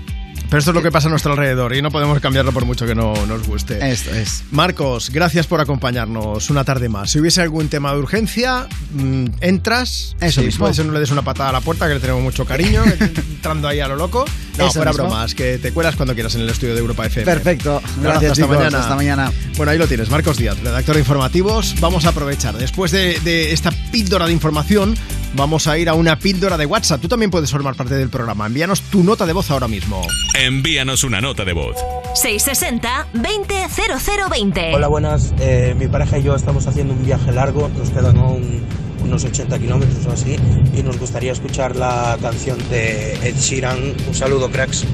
Pero 0.49 0.59
esto 0.60 0.70
es 0.70 0.75
lo 0.75 0.83
que 0.83 0.91
pasa 0.91 1.09
a 1.09 1.10
nuestro 1.10 1.33
alrededor 1.33 1.75
y 1.75 1.83
no 1.83 1.91
podemos 1.91 2.18
cambiarlo 2.20 2.52
por 2.52 2.65
mucho 2.65 2.86
que 2.86 2.94
no 2.94 3.15
nos 3.27 3.47
guste. 3.47 3.91
Esto 3.91 4.15
es. 4.15 4.44
Marcos, 4.51 5.10
gracias 5.10 5.47
por 5.47 5.60
acompañarnos 5.60 6.49
una 6.49 6.65
tarde 6.65 6.89
más. 6.89 7.10
Si 7.10 7.20
hubiese 7.20 7.43
algún 7.43 7.68
tema 7.68 7.93
de 7.93 7.99
urgencia, 7.99 8.67
mm, 8.93 9.27
entras. 9.43 10.17
Eso 10.20 10.41
Sí, 10.41 10.47
mismo. 10.47 10.60
Puede 10.65 10.75
ser 10.75 10.86
no 10.86 10.93
le 10.93 11.01
des 11.01 11.10
una 11.10 11.23
patada 11.23 11.51
a 11.51 11.52
la 11.52 11.60
puerta, 11.60 11.86
que 11.86 11.94
le 11.94 12.01
tenemos 12.01 12.23
mucho 12.23 12.47
cariño, 12.47 12.83
entrando 13.31 13.68
ahí 13.68 13.81
a 13.81 13.89
lo 13.89 13.97
loco. 13.97 14.25
No, 14.59 14.65
Eso 14.67 14.75
fuera 14.75 14.91
mismo. 14.91 15.05
bromas, 15.07 15.35
que 15.35 15.57
te 15.59 15.73
cuelas 15.73 15.97
cuando 15.97 16.12
quieras 16.15 16.35
en 16.35 16.43
el 16.43 16.51
estudio 16.51 16.75
de 16.75 16.81
Europa 16.81 17.07
FM. 17.07 17.25
Perfecto. 17.25 17.81
Un 17.97 18.03
Gracias, 18.03 18.33
hasta 18.33 18.43
chicos. 18.43 18.57
mañana. 18.59 18.81
Hasta 18.81 18.97
mañana. 18.97 19.33
Bueno, 19.57 19.73
ahí 19.73 19.78
lo 19.78 19.87
tienes, 19.89 20.11
Marcos 20.11 20.37
Díaz, 20.37 20.59
redactor 20.61 20.97
de 20.97 21.01
informativos. 21.01 21.75
Vamos 21.81 22.05
a 22.07 22.11
aprovechar. 22.11 22.57
Después 22.59 22.91
de, 22.91 23.19
de 23.20 23.53
esta 23.53 23.70
píldora 23.93 24.27
de 24.27 24.33
información, 24.33 24.97
vamos 25.35 25.67
a 25.69 25.78
ir 25.78 25.89
a 25.89 25.95
una 25.95 26.19
píldora 26.19 26.57
de 26.57 26.67
WhatsApp. 26.67 27.01
Tú 27.01 27.09
también 27.09 27.31
puedes 27.31 27.51
formar 27.51 27.75
parte 27.77 27.95
del 27.95 28.09
programa. 28.11 28.47
Envíanos 28.47 28.83
tu 28.83 29.03
nota 29.05 29.25
de 29.27 29.33
voz 29.33 29.51
ahora 29.51 29.69
mismo. 29.69 30.03
Envíanos 30.35 31.05
una 31.05 31.20
nota 31.20 31.45
de 31.45 31.53
voz. 31.53 31.77
660-200020. 32.23 34.75
Hola, 34.75 34.89
buenas. 34.89 35.33
Eh, 35.41 35.75
mi 35.78 35.87
pareja 35.89 36.19
y 36.19 36.23
yo 36.25 36.35
estamos 36.35 36.67
haciendo 36.67 36.95
un 36.95 37.05
viaje 37.05 37.31
largo, 37.33 37.70
nos 37.77 37.91
quedan 37.91 38.17
aún 38.19 38.62
unos 39.01 39.25
80 39.25 39.59
kilómetros 39.59 40.07
o 40.07 40.12
así, 40.12 40.36
y 40.75 40.83
nos 40.83 40.99
gustaría 40.99 41.33
escuchar 41.33 41.77
la 41.77 42.17
canción 42.20 42.59
de 42.70 43.15
Ed 43.23 43.36
Sheeran. 43.36 43.94
Un 44.07 44.15
saludo, 44.15 44.51
cracks. 44.51 44.85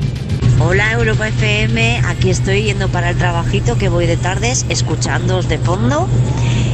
Hola 0.60 0.92
Europa 0.92 1.28
FM, 1.28 2.02
aquí 2.06 2.30
estoy 2.30 2.62
yendo 2.62 2.88
para 2.88 3.10
el 3.10 3.18
trabajito 3.18 3.76
que 3.76 3.88
voy 3.88 4.06
de 4.06 4.16
tardes 4.16 4.64
escuchándoos 4.68 5.48
de 5.48 5.58
fondo 5.58 6.08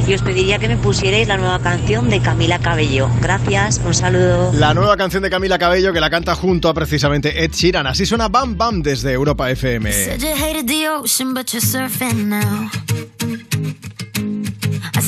y 0.07 0.13
os 0.13 0.21
pediría 0.21 0.59
que 0.59 0.67
me 0.67 0.77
pusierais 0.77 1.27
la 1.27 1.37
nueva 1.37 1.59
canción 1.59 2.09
de 2.09 2.19
Camila 2.21 2.59
Cabello. 2.59 3.09
Gracias, 3.21 3.81
un 3.85 3.93
saludo. 3.93 4.51
La 4.53 4.73
nueva 4.73 4.97
canción 4.97 5.23
de 5.23 5.29
Camila 5.29 5.57
Cabello 5.57 5.93
que 5.93 5.99
la 5.99 6.09
canta 6.09 6.35
junto 6.35 6.69
a 6.69 6.73
precisamente 6.73 7.43
Ed 7.43 7.51
Sheeran. 7.51 7.87
Así 7.87 8.05
suena 8.05 8.27
Bam 8.27 8.57
Bam 8.57 8.81
desde 8.81 9.11
Europa 9.13 9.49
FM. 9.49 9.91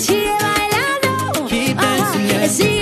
Keep 0.00 1.76
she, 2.48 2.79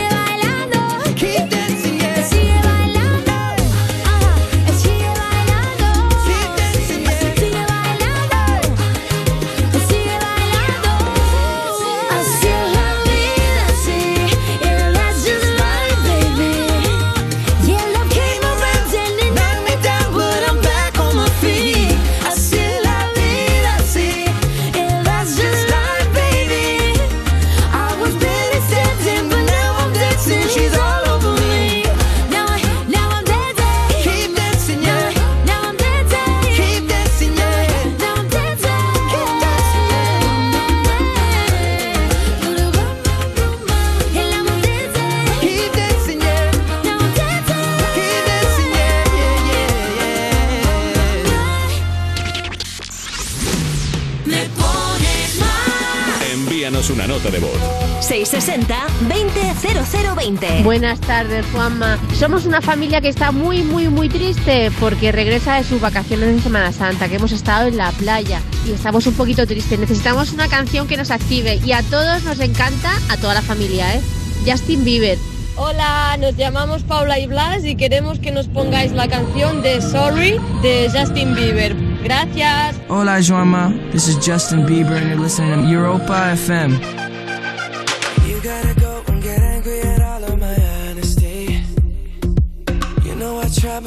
660-200020. 58.38 60.62
Buenas 60.62 61.00
tardes, 61.00 61.44
Juanma. 61.52 61.98
Somos 62.14 62.46
una 62.46 62.60
familia 62.60 63.00
que 63.00 63.08
está 63.08 63.32
muy, 63.32 63.62
muy, 63.62 63.88
muy 63.88 64.08
triste 64.08 64.70
porque 64.78 65.10
regresa 65.10 65.56
de 65.56 65.64
sus 65.64 65.80
vacaciones 65.80 66.36
de 66.36 66.40
Semana 66.40 66.70
Santa, 66.72 67.08
que 67.08 67.16
hemos 67.16 67.32
estado 67.32 67.66
en 67.66 67.76
la 67.76 67.90
playa 67.92 68.40
y 68.64 68.70
estamos 68.70 69.08
un 69.08 69.14
poquito 69.14 69.44
tristes. 69.46 69.76
Necesitamos 69.78 70.32
una 70.32 70.46
canción 70.46 70.86
que 70.86 70.96
nos 70.96 71.10
active 71.10 71.58
y 71.64 71.72
a 71.72 71.82
todos 71.82 72.22
nos 72.22 72.38
encanta, 72.38 72.92
a 73.08 73.16
toda 73.16 73.34
la 73.34 73.42
familia, 73.42 73.96
¿eh? 73.96 74.00
Justin 74.46 74.84
Bieber. 74.84 75.18
Hola, 75.56 76.16
nos 76.20 76.36
llamamos 76.36 76.84
Paula 76.84 77.18
y 77.18 77.26
Blas 77.26 77.64
y 77.64 77.74
queremos 77.74 78.20
que 78.20 78.30
nos 78.30 78.46
pongáis 78.46 78.92
la 78.92 79.08
canción 79.08 79.62
de 79.62 79.82
Sorry 79.82 80.38
de 80.62 80.88
Justin 80.94 81.34
Bieber. 81.34 81.74
Gracias. 82.04 82.76
Hola, 82.88 83.20
Joama. 83.20 83.74
This 83.90 84.06
is 84.06 84.16
Justin 84.24 84.64
Bieber, 84.64 84.96
and 84.96 85.08
you're 85.08 85.20
listening 85.20 85.60
to 85.60 85.68
Europa 85.68 86.30
FM. 86.34 87.07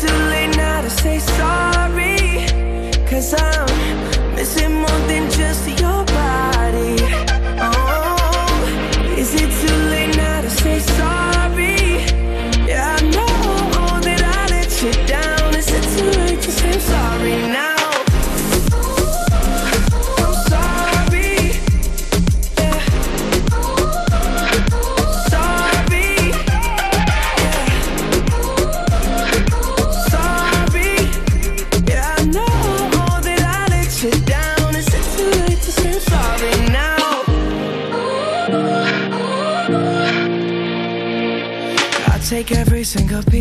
Too 0.00 0.06
late 0.06 0.56
now 0.56 0.80
to 0.80 0.90
say 0.90 1.18
sorry? 1.18 2.46
Cause 3.08 3.34
I'm 3.34 4.34
missing 4.36 4.74
more 4.74 5.00
than 5.08 5.28
just 5.28 5.66
your 5.80 6.04
body 6.04 7.27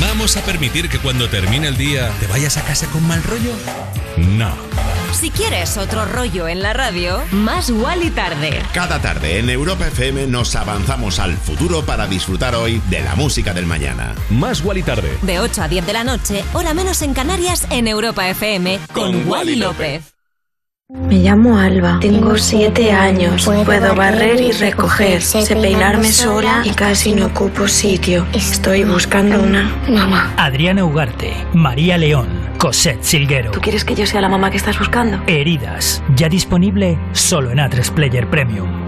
¿Vamos 0.00 0.36
a 0.36 0.42
permitir 0.42 0.88
que 0.88 0.98
cuando 0.98 1.28
termine 1.28 1.68
el 1.68 1.76
día 1.76 2.10
te 2.18 2.26
vayas 2.26 2.56
a 2.56 2.62
casa 2.62 2.86
con 2.86 3.06
mal 3.06 3.22
rollo? 3.22 3.52
No. 4.16 4.54
Si 5.12 5.30
quieres 5.30 5.76
otro 5.76 6.06
rollo 6.06 6.48
en 6.48 6.62
la 6.62 6.72
radio, 6.72 7.22
más 7.30 7.70
y 7.70 8.10
tarde. 8.10 8.62
Cada 8.72 9.00
tarde 9.00 9.38
en 9.38 9.50
Europa 9.50 9.86
FM 9.88 10.26
nos 10.26 10.56
avanzamos 10.56 11.18
al 11.18 11.36
futuro 11.36 11.84
para 11.84 12.06
disfrutar 12.06 12.54
hoy 12.54 12.80
de 12.88 13.00
la 13.02 13.14
música 13.14 13.52
del 13.52 13.66
mañana. 13.66 14.14
Más 14.30 14.62
y 14.74 14.82
tarde. 14.82 15.18
De 15.22 15.38
8 15.38 15.62
a 15.62 15.68
10 15.68 15.86
de 15.86 15.92
la 15.92 16.04
noche, 16.04 16.44
hora 16.54 16.72
menos 16.72 17.02
en 17.02 17.12
Canarias, 17.12 17.66
en 17.70 17.86
Europa 17.86 18.28
FM, 18.28 18.80
con, 18.94 19.28
Wally 19.28 19.56
López. 19.56 20.11
Me 20.94 21.20
llamo 21.20 21.56
Alba, 21.56 21.98
tengo 22.00 22.36
siete 22.36 22.92
años, 22.92 23.46
puedo 23.46 23.94
barrer 23.94 24.38
y 24.38 24.52
recoger, 24.52 25.22
sé 25.22 25.56
peinarme 25.56 26.12
sola 26.12 26.60
y 26.64 26.70
casi 26.70 27.14
no 27.14 27.26
ocupo 27.26 27.66
sitio. 27.66 28.26
Estoy 28.34 28.84
buscando 28.84 29.42
una 29.42 29.74
mamá. 29.88 30.34
Adriana 30.36 30.84
Ugarte, 30.84 31.32
María 31.54 31.96
León, 31.96 32.28
Cosette 32.58 33.02
Silguero. 33.02 33.52
¿Tú 33.52 33.60
quieres 33.62 33.86
que 33.86 33.94
yo 33.94 34.06
sea 34.06 34.20
la 34.20 34.28
mamá 34.28 34.50
que 34.50 34.58
estás 34.58 34.78
buscando? 34.78 35.22
Heridas, 35.26 36.02
ya 36.14 36.28
disponible 36.28 36.98
solo 37.12 37.50
en 37.50 37.58
A3 37.58 37.90
Player 37.92 38.28
Premium. 38.28 38.81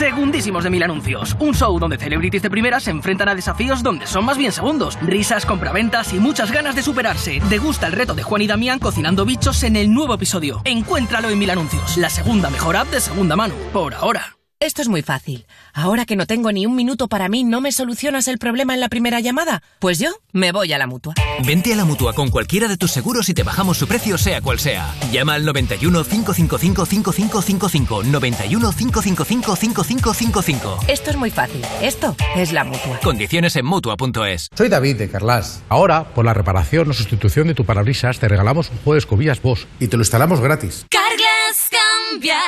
Segundísimos 0.00 0.64
de 0.64 0.70
Mil 0.70 0.82
Anuncios. 0.82 1.36
Un 1.40 1.54
show 1.54 1.78
donde 1.78 1.98
celebrities 1.98 2.40
de 2.40 2.48
primera 2.48 2.80
se 2.80 2.90
enfrentan 2.90 3.28
a 3.28 3.34
desafíos 3.34 3.82
donde 3.82 4.06
son 4.06 4.24
más 4.24 4.38
bien 4.38 4.50
segundos. 4.50 4.98
Risas, 5.02 5.44
compraventas 5.44 6.14
y 6.14 6.18
muchas 6.18 6.50
ganas 6.50 6.74
de 6.74 6.82
superarse. 6.82 7.38
Degusta 7.50 7.86
el 7.86 7.92
reto 7.92 8.14
de 8.14 8.22
Juan 8.22 8.40
y 8.40 8.46
Damián 8.46 8.78
cocinando 8.78 9.26
bichos 9.26 9.62
en 9.62 9.76
el 9.76 9.92
nuevo 9.92 10.14
episodio. 10.14 10.62
Encuéntralo 10.64 11.28
en 11.28 11.38
Mil 11.38 11.50
Anuncios, 11.50 11.98
la 11.98 12.08
segunda 12.08 12.48
mejor 12.48 12.76
app 12.76 12.88
de 12.88 12.98
segunda 13.02 13.36
mano. 13.36 13.54
Por 13.74 13.92
ahora. 13.92 14.39
Esto 14.62 14.82
es 14.82 14.88
muy 14.88 15.00
fácil. 15.00 15.46
Ahora 15.72 16.04
que 16.04 16.16
no 16.16 16.26
tengo 16.26 16.52
ni 16.52 16.66
un 16.66 16.76
minuto 16.76 17.08
para 17.08 17.30
mí, 17.30 17.44
¿no 17.44 17.62
me 17.62 17.72
solucionas 17.72 18.28
el 18.28 18.36
problema 18.36 18.74
en 18.74 18.80
la 18.80 18.90
primera 18.90 19.18
llamada? 19.18 19.62
Pues 19.78 19.98
yo 19.98 20.10
me 20.34 20.52
voy 20.52 20.70
a 20.74 20.76
la 20.76 20.86
mutua. 20.86 21.14
Vente 21.46 21.72
a 21.72 21.76
la 21.76 21.86
mutua 21.86 22.12
con 22.12 22.28
cualquiera 22.28 22.68
de 22.68 22.76
tus 22.76 22.90
seguros 22.90 23.30
y 23.30 23.32
te 23.32 23.42
bajamos 23.42 23.78
su 23.78 23.88
precio, 23.88 24.18
sea 24.18 24.42
cual 24.42 24.58
sea. 24.58 24.94
Llama 25.10 25.32
al 25.32 25.46
91 25.46 26.04
555 26.04 26.84
5555. 26.84 28.02
91 28.02 28.72
555 28.72 29.56
5555. 29.56 30.80
Esto 30.88 31.08
es 31.08 31.16
muy 31.16 31.30
fácil. 31.30 31.64
Esto 31.80 32.14
es 32.36 32.52
la 32.52 32.64
mutua. 32.64 33.00
Condiciones 33.02 33.56
en 33.56 33.64
mutua.es. 33.64 34.50
Soy 34.54 34.68
David 34.68 34.96
de 34.96 35.08
Carlas. 35.08 35.62
Ahora, 35.70 36.12
por 36.12 36.26
la 36.26 36.34
reparación 36.34 36.90
o 36.90 36.92
sustitución 36.92 37.48
de 37.48 37.54
tu 37.54 37.64
parabrisas, 37.64 38.18
te 38.18 38.28
regalamos 38.28 38.68
un 38.68 38.76
juego 38.76 38.92
de 38.92 38.98
escobillas 38.98 39.40
Bosch 39.40 39.64
y 39.78 39.88
te 39.88 39.96
lo 39.96 40.02
instalamos 40.02 40.42
gratis. 40.42 40.84
Carglass 40.90 41.70
cambia, 42.10 42.38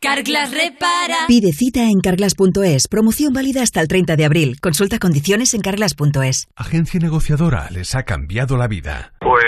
Carglass 0.00 0.52
repara. 0.52 1.26
Pide 1.26 1.50
cita 1.50 1.90
en 1.90 1.98
carglass.es. 2.00 2.86
Promoción 2.86 3.32
válida 3.32 3.62
hasta 3.62 3.80
el 3.80 3.88
30 3.88 4.14
de 4.14 4.24
abril. 4.24 4.60
Consulta 4.62 5.00
condiciones 5.00 5.54
en 5.54 5.60
carglass.es. 5.60 6.46
Agencia 6.54 7.00
negociadora 7.00 7.66
les 7.72 7.96
ha 7.96 8.04
cambiado 8.04 8.56
la 8.56 8.68
vida. 8.68 9.12
Pues 9.18 9.42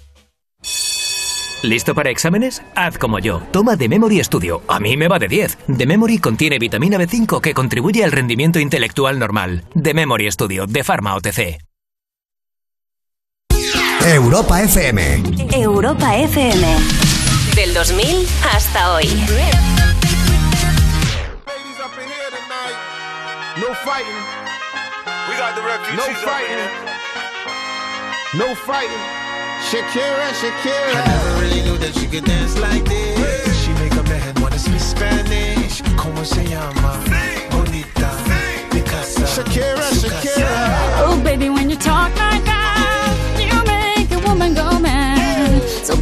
¿Listo 1.63 1.93
para 1.93 2.09
exámenes? 2.09 2.63
Haz 2.73 2.97
como 2.97 3.19
yo. 3.19 3.41
Toma 3.51 3.75
The 3.75 3.89
Memory 3.89 4.23
Studio. 4.23 4.61
A 4.69 4.79
mí 4.79 4.95
me 4.95 5.09
va 5.09 5.19
de 5.19 5.27
10. 5.27 5.57
The 5.77 5.85
Memory 5.85 6.19
contiene 6.19 6.59
vitamina 6.59 6.97
B5 6.97 7.41
que 7.41 7.53
contribuye 7.53 8.05
al 8.05 8.13
rendimiento 8.13 8.57
intelectual 8.57 9.19
normal. 9.19 9.65
The 9.75 9.93
Memory 9.93 10.31
Studio 10.31 10.65
de 10.65 10.85
Pharma 10.85 11.13
OTC. 11.15 11.57
Europa 14.13 14.61
FM. 14.61 15.21
Europa 15.53 16.15
FM. 16.15 16.65
Del 17.55 17.73
2000 17.73 18.25
hasta 18.41 18.93
hoy. 18.93 19.05
No 23.57 23.73
fighting. 23.83 24.23
We 25.27 25.35
got 25.35 25.55
the 25.55 25.61
refugees 25.61 25.97
no 25.97 26.13
fighting. 26.23 26.69
No 28.35 28.55
fighting. 28.55 29.03
Shakira, 29.69 30.31
Shakira. 30.39 30.95
I 30.95 31.05
never 31.05 31.41
really 31.41 31.61
knew 31.63 31.77
that 31.79 31.93
she 31.93 32.07
could 32.07 32.23
dance 32.23 32.57
like 32.59 32.85
this. 32.85 33.65
She 33.65 33.73
make 33.73 33.91
a 33.93 34.03
man 34.03 34.33
wanna 34.41 34.57
speak 34.57 34.79
Spanish. 34.79 35.81
Como 35.97 36.23
se 36.23 36.45
llama? 36.45 37.03
Bonita. 37.51 38.09
Shakira, 39.35 39.89
Shakira. 39.91 41.03
Oh, 41.03 41.19
baby, 41.23 41.49
when 41.49 41.69
you 41.69 41.75
talk 41.75 42.09
like 42.17 42.43
that, 42.45 42.56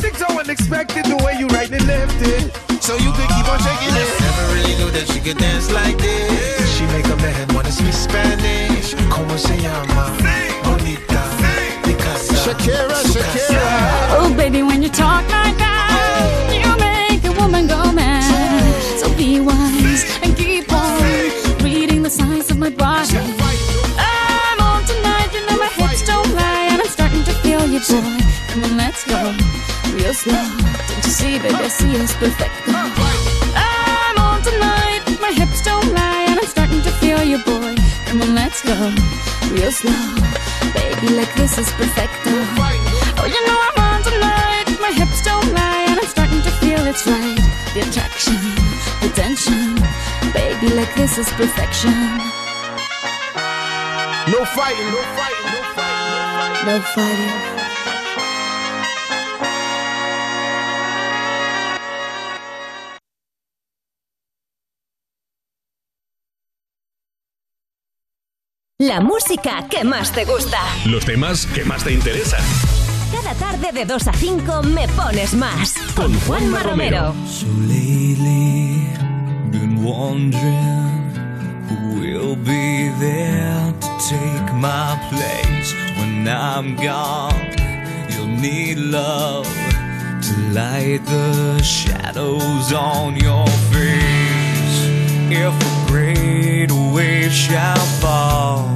Everything's 0.00 0.26
so 0.26 0.38
unexpected, 0.38 1.04
the 1.04 1.16
way 1.24 1.36
you 1.38 1.46
right 1.48 1.70
and 1.70 1.86
left 1.86 2.16
it. 2.22 2.82
So 2.82 2.96
you 2.96 3.12
could 3.12 3.28
keep 3.28 3.46
on 3.48 3.58
shaking 3.60 3.94
it. 3.94 4.08
Never 4.20 4.54
really 4.54 4.74
knew 4.78 4.90
that 4.96 5.06
she 5.12 5.20
could 5.20 5.38
dance 5.38 5.70
like 5.70 5.98
this. 5.98 6.76
She 6.76 6.84
make 6.86 7.04
a 7.04 7.16
man 7.16 7.54
wanna 7.54 7.70
speak 7.70 7.92
Spanish. 7.92 8.94
Como 9.10 9.36
se 9.36 9.56
llama? 9.60 10.16
Bonita. 10.64 11.22
Picasa. 11.84 12.34
Shakira, 12.44 12.98
Shakira. 13.12 13.68
Oh, 14.16 14.32
baby, 14.36 14.62
when 14.62 14.82
you 14.82 14.88
talk 14.88 15.22
like 15.28 15.56
that, 15.58 16.48
you 16.50 16.70
make 16.78 17.22
a 17.24 17.32
woman 17.40 17.66
go 17.66 17.92
mad. 17.92 18.24
So 19.00 19.12
be 19.16 19.40
wise 19.40 20.04
and 20.22 20.36
keep 20.36 20.72
on 20.72 21.02
reading 21.62 22.02
the 22.02 22.10
signs 22.10 22.50
of 22.50 22.58
my 22.58 22.70
body. 22.70 23.39
Boy. 27.88 28.20
Come 28.48 28.64
on, 28.64 28.76
let's 28.76 29.04
go, 29.04 29.32
real 29.94 30.12
slow. 30.12 30.36
Don't 30.36 31.04
you 31.04 31.12
see, 31.12 31.38
baby, 31.38 31.54
I 31.54 31.68
see 31.68 31.92
it's 31.96 32.14
perfect. 32.14 32.52
I'm 32.68 34.18
on 34.18 34.42
tonight, 34.42 35.02
my 35.20 35.32
hips 35.32 35.62
don't 35.62 35.92
lie, 35.94 36.26
and 36.28 36.38
I'm 36.38 36.46
starting 36.46 36.82
to 36.82 36.90
feel 37.00 37.22
you, 37.22 37.38
boy. 37.44 37.76
Come 38.06 38.22
on, 38.22 38.34
let's 38.34 38.60
go, 38.62 38.76
real 39.54 39.72
slow. 39.72 40.02
Baby, 40.74 41.14
like 41.14 41.32
this 41.34 41.56
is 41.58 41.70
perfect. 41.72 42.12
Oh, 43.20 43.26
you 43.26 43.40
know 43.46 43.58
I'm 43.68 43.78
on 43.88 44.02
tonight, 44.02 44.66
my 44.80 44.92
hips 44.92 45.22
don't 45.22 45.52
lie, 45.54 45.86
and 45.88 45.98
I'm 46.00 46.06
starting 46.06 46.42
to 46.42 46.50
feel 46.60 46.84
it's 46.86 47.06
right. 47.06 47.38
The 47.72 47.80
attraction, 47.86 48.40
the 49.00 49.08
tension. 49.14 49.76
Baby, 50.34 50.74
like 50.74 50.92
this 50.94 51.18
is 51.18 51.28
perfection. 51.30 51.96
No 54.28 54.44
fighting, 54.44 54.90
no 54.90 55.02
fighting, 55.16 55.48
no 55.54 55.62
fighting. 55.74 56.66
No 56.66 56.80
fighting. 56.94 57.59
La 68.80 68.98
música 68.98 69.66
que 69.68 69.84
más 69.84 70.10
te 70.10 70.24
gusta. 70.24 70.56
Los 70.86 71.04
temas 71.04 71.44
que 71.44 71.66
más 71.66 71.84
te 71.84 71.92
interesan. 71.92 72.40
Cada 73.12 73.34
tarde 73.34 73.72
de 73.72 73.84
2 73.84 74.08
a 74.08 74.12
5 74.14 74.62
me 74.62 74.88
pones 74.88 75.34
más. 75.34 75.74
Con 75.94 76.18
Juanma 76.20 76.62
Romero. 76.62 77.14
So 77.26 77.46
lately, 77.68 78.88
been 79.50 79.84
wondering 79.84 81.12
who 81.68 82.00
will 82.00 82.36
be 82.36 82.88
there 82.98 83.70
to 83.80 83.88
take 84.08 84.50
my 84.54 84.98
place 85.10 85.74
when 85.98 86.26
I'm 86.26 86.74
gone. 86.76 87.52
You'll 88.08 88.28
need 88.28 88.78
love 88.78 89.46
to 90.22 90.34
light 90.54 91.04
the 91.04 91.62
shadows 91.62 92.72
on 92.72 93.16
your 93.16 93.46
face. 93.70 94.39
If 95.32 95.54
a 95.54 95.86
great 95.86 96.72
wave 96.72 97.32
shall 97.32 97.86
fall. 98.00 98.66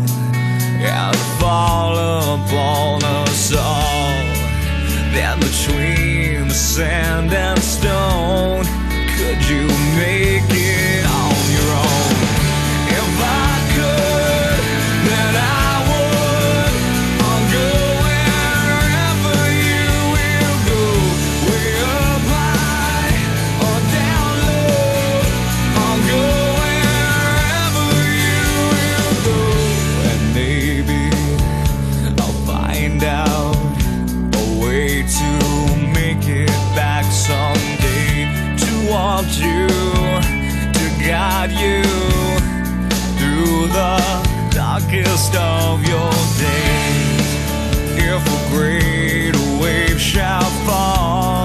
And 0.87 1.17
fall 1.41 1.97
upon 1.97 3.03
us 3.03 3.53
all, 3.53 4.13
then 5.13 5.41
between 5.41 6.49
the 6.49 6.55
sand 6.55 7.33
and 7.33 7.59
stone, 7.61 8.65
could 9.17 9.49
you 9.49 9.67
make 9.97 10.45
it 10.51 10.64
rest 45.15 45.37
of 45.37 45.81
your 45.87 46.11
days 46.41 47.29
if 47.97 48.27
a 48.27 48.51
great 48.51 49.37
wave 49.61 50.01
shall 50.01 50.43
fall. 50.67 51.44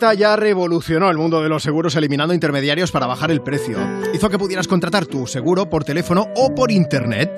Ya 0.00 0.34
revolucionó 0.34 1.10
el 1.10 1.18
mundo 1.18 1.42
de 1.42 1.50
los 1.50 1.62
seguros 1.62 1.94
eliminando 1.94 2.32
intermediarios 2.32 2.90
para 2.90 3.06
bajar 3.06 3.30
el 3.30 3.42
precio. 3.42 3.76
Hizo 4.14 4.30
que 4.30 4.38
pudieras 4.38 4.66
contratar 4.66 5.04
tu 5.04 5.26
seguro 5.26 5.68
por 5.68 5.84
teléfono 5.84 6.28
o 6.36 6.54
por 6.54 6.72
internet. 6.72 7.30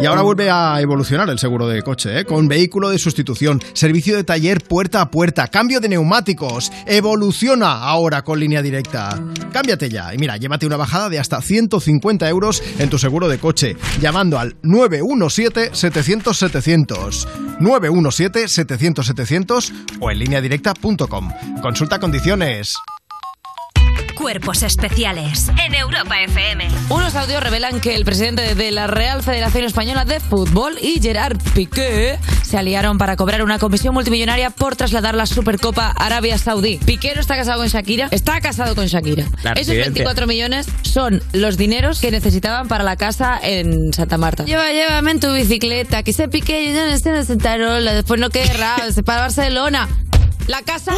Y 0.00 0.06
ahora 0.06 0.22
vuelve 0.22 0.50
a 0.50 0.80
evolucionar 0.80 1.30
el 1.30 1.38
seguro 1.38 1.68
de 1.68 1.80
coche, 1.82 2.18
¿eh? 2.18 2.24
con 2.24 2.48
vehículo 2.48 2.90
de 2.90 2.98
sustitución, 2.98 3.60
servicio 3.72 4.16
de 4.16 4.24
taller 4.24 4.64
puerta 4.64 5.00
a 5.00 5.12
puerta, 5.12 5.46
cambio 5.46 5.78
de 5.78 5.90
neumáticos. 5.90 6.72
Evoluciona 6.86 7.84
ahora 7.84 8.24
con 8.24 8.40
Línea 8.40 8.62
Directa. 8.62 9.10
Cámbiate 9.52 9.88
ya 9.88 10.12
y 10.12 10.18
mira, 10.18 10.36
llévate 10.36 10.66
una 10.66 10.76
bajada 10.76 11.08
de 11.08 11.20
hasta 11.20 11.40
150 11.40 12.28
euros 12.28 12.60
en 12.80 12.90
tu 12.90 12.98
seguro 12.98 13.28
de 13.28 13.38
coche, 13.38 13.76
llamando 14.00 14.40
al 14.40 14.60
917-700-700. 14.62 17.28
917-700-700 17.60 19.72
o 20.00 20.10
en 20.10 20.18
lineadirecta.com. 20.18 21.28
Consulta 21.62 22.00
condiciones. 22.08 22.74
Cuerpos 24.14 24.62
especiales 24.62 25.50
en 25.62 25.74
Europa 25.74 26.18
FM. 26.22 26.66
Unos 26.88 27.14
audios 27.14 27.42
revelan 27.42 27.80
que 27.80 27.94
el 27.94 28.06
presidente 28.06 28.54
de 28.54 28.70
la 28.70 28.86
Real 28.86 29.22
Federación 29.22 29.64
Española 29.64 30.06
de 30.06 30.18
Fútbol 30.18 30.78
y 30.80 31.00
Gerard 31.02 31.36
Piqué 31.54 32.18
se 32.42 32.56
aliaron 32.56 32.96
para 32.96 33.14
cobrar 33.16 33.42
una 33.42 33.58
comisión 33.58 33.92
multimillonaria 33.92 34.48
por 34.48 34.74
trasladar 34.74 35.14
la 35.16 35.26
Supercopa 35.26 35.88
a 35.94 36.06
Arabia 36.06 36.38
Saudí. 36.38 36.78
Piqué 36.78 37.14
no 37.14 37.20
está 37.20 37.36
casado 37.36 37.58
con 37.58 37.68
Shakira, 37.68 38.08
está 38.10 38.40
casado 38.40 38.74
con 38.74 38.86
Shakira. 38.86 39.26
La 39.42 39.52
Esos 39.52 39.74
residencia. 39.74 39.92
24 39.92 40.26
millones 40.26 40.66
son 40.80 41.22
los 41.34 41.58
dineros 41.58 42.00
que 42.00 42.10
necesitaban 42.10 42.68
para 42.68 42.84
la 42.84 42.96
casa 42.96 43.38
en 43.42 43.92
Santa 43.92 44.16
Marta. 44.16 44.46
Lleva, 44.46 44.72
llévame 44.72 45.10
en 45.10 45.20
tu 45.20 45.30
bicicleta, 45.30 46.02
que 46.02 46.14
se 46.14 46.26
Piqué, 46.28 46.72
yo 46.72 46.86
no 46.90 46.98
sé 46.98 47.10
en 47.10 47.26
Sentarola, 47.26 47.92
después 47.92 48.18
no 48.18 48.30
querrá, 48.30 48.76
se 48.94 49.02
para 49.02 49.20
Barcelona. 49.20 49.86
La 50.48 50.62
casa 50.62 50.92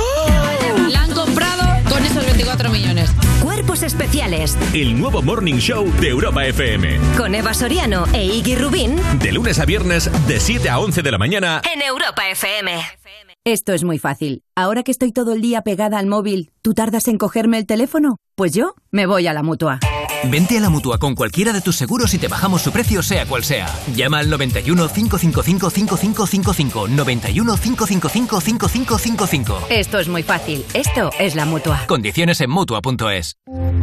la 0.89 1.03
han 1.03 1.13
comprado 1.13 1.63
con 1.89 2.05
esos 2.05 2.25
24 2.25 2.71
millones. 2.71 3.11
Cuerpos 3.43 3.83
especiales 3.83 4.57
El 4.73 4.99
nuevo 4.99 5.23
Morning 5.23 5.57
Show 5.57 5.91
de 6.01 6.09
Europa 6.09 6.45
FM. 6.47 6.99
con 7.17 7.35
Eva 7.35 7.53
Soriano 7.53 8.05
e 8.13 8.25
Iggy 8.27 8.55
Rubín 8.57 8.97
De 9.19 9.33
lunes 9.33 9.59
a 9.59 9.65
viernes, 9.65 10.09
de 10.29 10.39
7 10.41 10.69
a 10.71 10.79
11 10.79 11.03
de 11.03 11.11
la 11.11 11.19
mañana. 11.19 11.61
en 11.75 11.83
Europa 11.83 12.29
FM. 12.31 12.81
Esto 13.45 13.73
es 13.73 13.85
muy 13.85 13.99
fácil. 13.99 14.43
Ahora 14.55 14.83
que 14.83 14.91
estoy 14.93 15.13
todo 15.13 15.33
el 15.33 15.41
día 15.41 15.63
pegada 15.63 15.99
al 15.99 16.07
móvil, 16.07 16.53
¿tú 16.63 16.75
tardas 16.75 17.09
en 17.09 17.19
cogerme 17.19 17.59
el 17.59 17.67
teléfono? 17.67 18.17
Pues 18.37 18.53
yo 18.53 18.75
me 18.91 19.07
voy 19.07 19.27
a 19.27 19.33
la 19.33 19.43
mutua. 19.43 19.81
Vente 20.25 20.59
a 20.59 20.61
la 20.61 20.69
mutua 20.69 20.99
con 20.99 21.15
cualquiera 21.15 21.53
de 21.53 21.61
tus 21.61 21.77
seguros 21.77 22.13
y 22.15 22.19
te 22.19 22.29
bajamos 22.29 22.63
su 22.63 22.73
precio, 22.73 23.03
sea 23.03 23.27
cual 23.27 23.43
sea. 23.43 23.69
Llama 23.95 24.19
al 24.19 24.29
91 24.29 24.89
555 24.89 25.71
5555. 25.71 26.89
91 26.89 27.57
555 27.57 28.41
5555. 28.41 29.67
Esto 29.71 29.99
es 29.99 30.09
muy 30.09 30.23
fácil. 30.23 30.65
Esto 30.75 31.11
es 31.19 31.35
la 31.35 31.47
mutua. 31.47 31.85
Condiciones 31.87 32.41
en 32.41 32.51
mutua.es. 32.51 33.37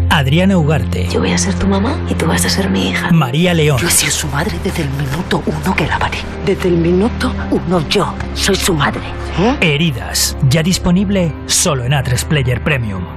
Adriana 0.09 0.57
Ugarte. 0.57 1.07
Yo 1.11 1.19
voy 1.19 1.31
a 1.31 1.37
ser 1.37 1.53
tu 1.55 1.67
mamá 1.67 1.99
y 2.09 2.13
tú 2.13 2.25
vas 2.27 2.45
a 2.45 2.49
ser 2.49 2.69
mi 2.69 2.89
hija. 2.89 3.11
María 3.11 3.53
León. 3.53 3.79
Yo 3.79 3.87
he 3.87 3.91
sido 3.91 4.11
su 4.11 4.27
madre 4.27 4.57
desde 4.63 4.83
el 4.83 4.89
minuto 4.91 5.43
uno 5.45 5.75
que 5.75 5.87
la 5.87 5.99
paré. 5.99 6.19
Desde 6.45 6.69
el 6.69 6.77
minuto 6.77 7.33
uno 7.51 7.87
yo 7.89 8.13
soy 8.33 8.55
su 8.55 8.73
madre. 8.73 9.01
¿eh? 9.39 9.57
Heridas. 9.61 10.37
Ya 10.49 10.63
disponible 10.63 11.33
solo 11.47 11.83
en 11.83 11.91
A3 11.91 12.25
Player 12.25 12.63
Premium. 12.63 13.16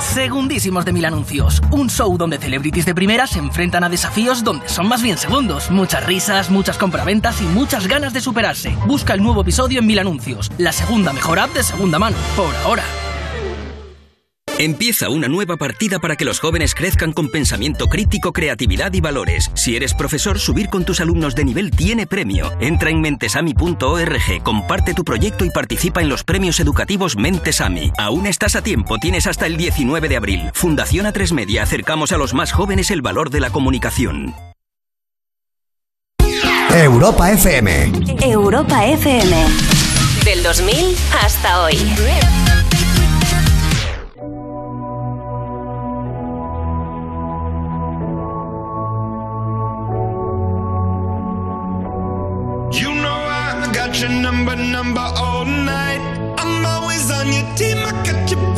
Segundísimos 0.00 0.84
de 0.84 0.92
mil 0.92 1.04
anuncios. 1.04 1.62
Un 1.70 1.88
show 1.88 2.18
donde 2.18 2.38
celebrities 2.38 2.84
de 2.84 2.94
primera 2.94 3.26
se 3.26 3.38
enfrentan 3.38 3.84
a 3.84 3.88
desafíos 3.88 4.44
donde 4.44 4.68
son 4.68 4.88
más 4.88 5.02
bien 5.02 5.16
segundos. 5.16 5.70
Muchas 5.70 6.04
risas, 6.04 6.50
muchas 6.50 6.76
compraventas 6.76 7.40
y 7.40 7.44
muchas 7.44 7.86
ganas 7.86 8.12
de 8.12 8.20
superarse. 8.20 8.76
Busca 8.86 9.14
el 9.14 9.22
nuevo 9.22 9.42
episodio 9.42 9.78
en 9.78 9.86
Mil 9.86 9.98
Anuncios, 9.98 10.50
la 10.58 10.72
segunda 10.72 11.12
mejor 11.12 11.38
app 11.38 11.54
de 11.54 11.62
segunda 11.62 11.98
mano. 11.98 12.16
Por 12.36 12.54
ahora. 12.56 12.84
Empieza 14.62 15.08
una 15.08 15.26
nueva 15.26 15.56
partida 15.56 15.98
para 15.98 16.14
que 16.14 16.24
los 16.24 16.38
jóvenes 16.38 16.76
crezcan 16.76 17.12
con 17.12 17.30
pensamiento 17.30 17.88
crítico, 17.88 18.32
creatividad 18.32 18.92
y 18.92 19.00
valores. 19.00 19.50
Si 19.54 19.74
eres 19.74 19.92
profesor, 19.92 20.38
subir 20.38 20.68
con 20.68 20.84
tus 20.84 21.00
alumnos 21.00 21.34
de 21.34 21.44
nivel 21.44 21.72
tiene 21.72 22.06
premio. 22.06 22.52
Entra 22.60 22.90
en 22.90 23.00
mentesami.org, 23.00 24.42
comparte 24.44 24.94
tu 24.94 25.02
proyecto 25.02 25.44
y 25.44 25.50
participa 25.50 26.00
en 26.00 26.08
los 26.08 26.22
premios 26.22 26.60
educativos 26.60 27.16
Mentesami. 27.16 27.90
Aún 27.98 28.28
estás 28.28 28.54
a 28.54 28.62
tiempo, 28.62 28.98
tienes 28.98 29.26
hasta 29.26 29.46
el 29.46 29.56
19 29.56 30.08
de 30.08 30.16
abril. 30.16 30.50
Fundación 30.54 31.06
A3 31.06 31.32
Media, 31.32 31.64
acercamos 31.64 32.12
a 32.12 32.16
los 32.16 32.32
más 32.32 32.52
jóvenes 32.52 32.92
el 32.92 33.02
valor 33.02 33.30
de 33.30 33.40
la 33.40 33.50
comunicación. 33.50 34.32
Europa 36.72 37.32
FM. 37.32 37.90
Europa 38.22 38.86
FM. 38.86 39.44
Del 40.24 40.42
2000 40.44 40.96
hasta 41.20 41.62
hoy. 41.64 41.76
Your 54.02 54.10
number, 54.10 54.56
number 54.56 55.00
all 55.00 55.44
night. 55.44 56.00
I'm 56.36 56.66
always 56.66 57.08
on 57.12 57.26
your 57.32 57.46
team, 57.54 57.78
I 57.78 57.92
got 58.04 58.30
your 58.30 58.51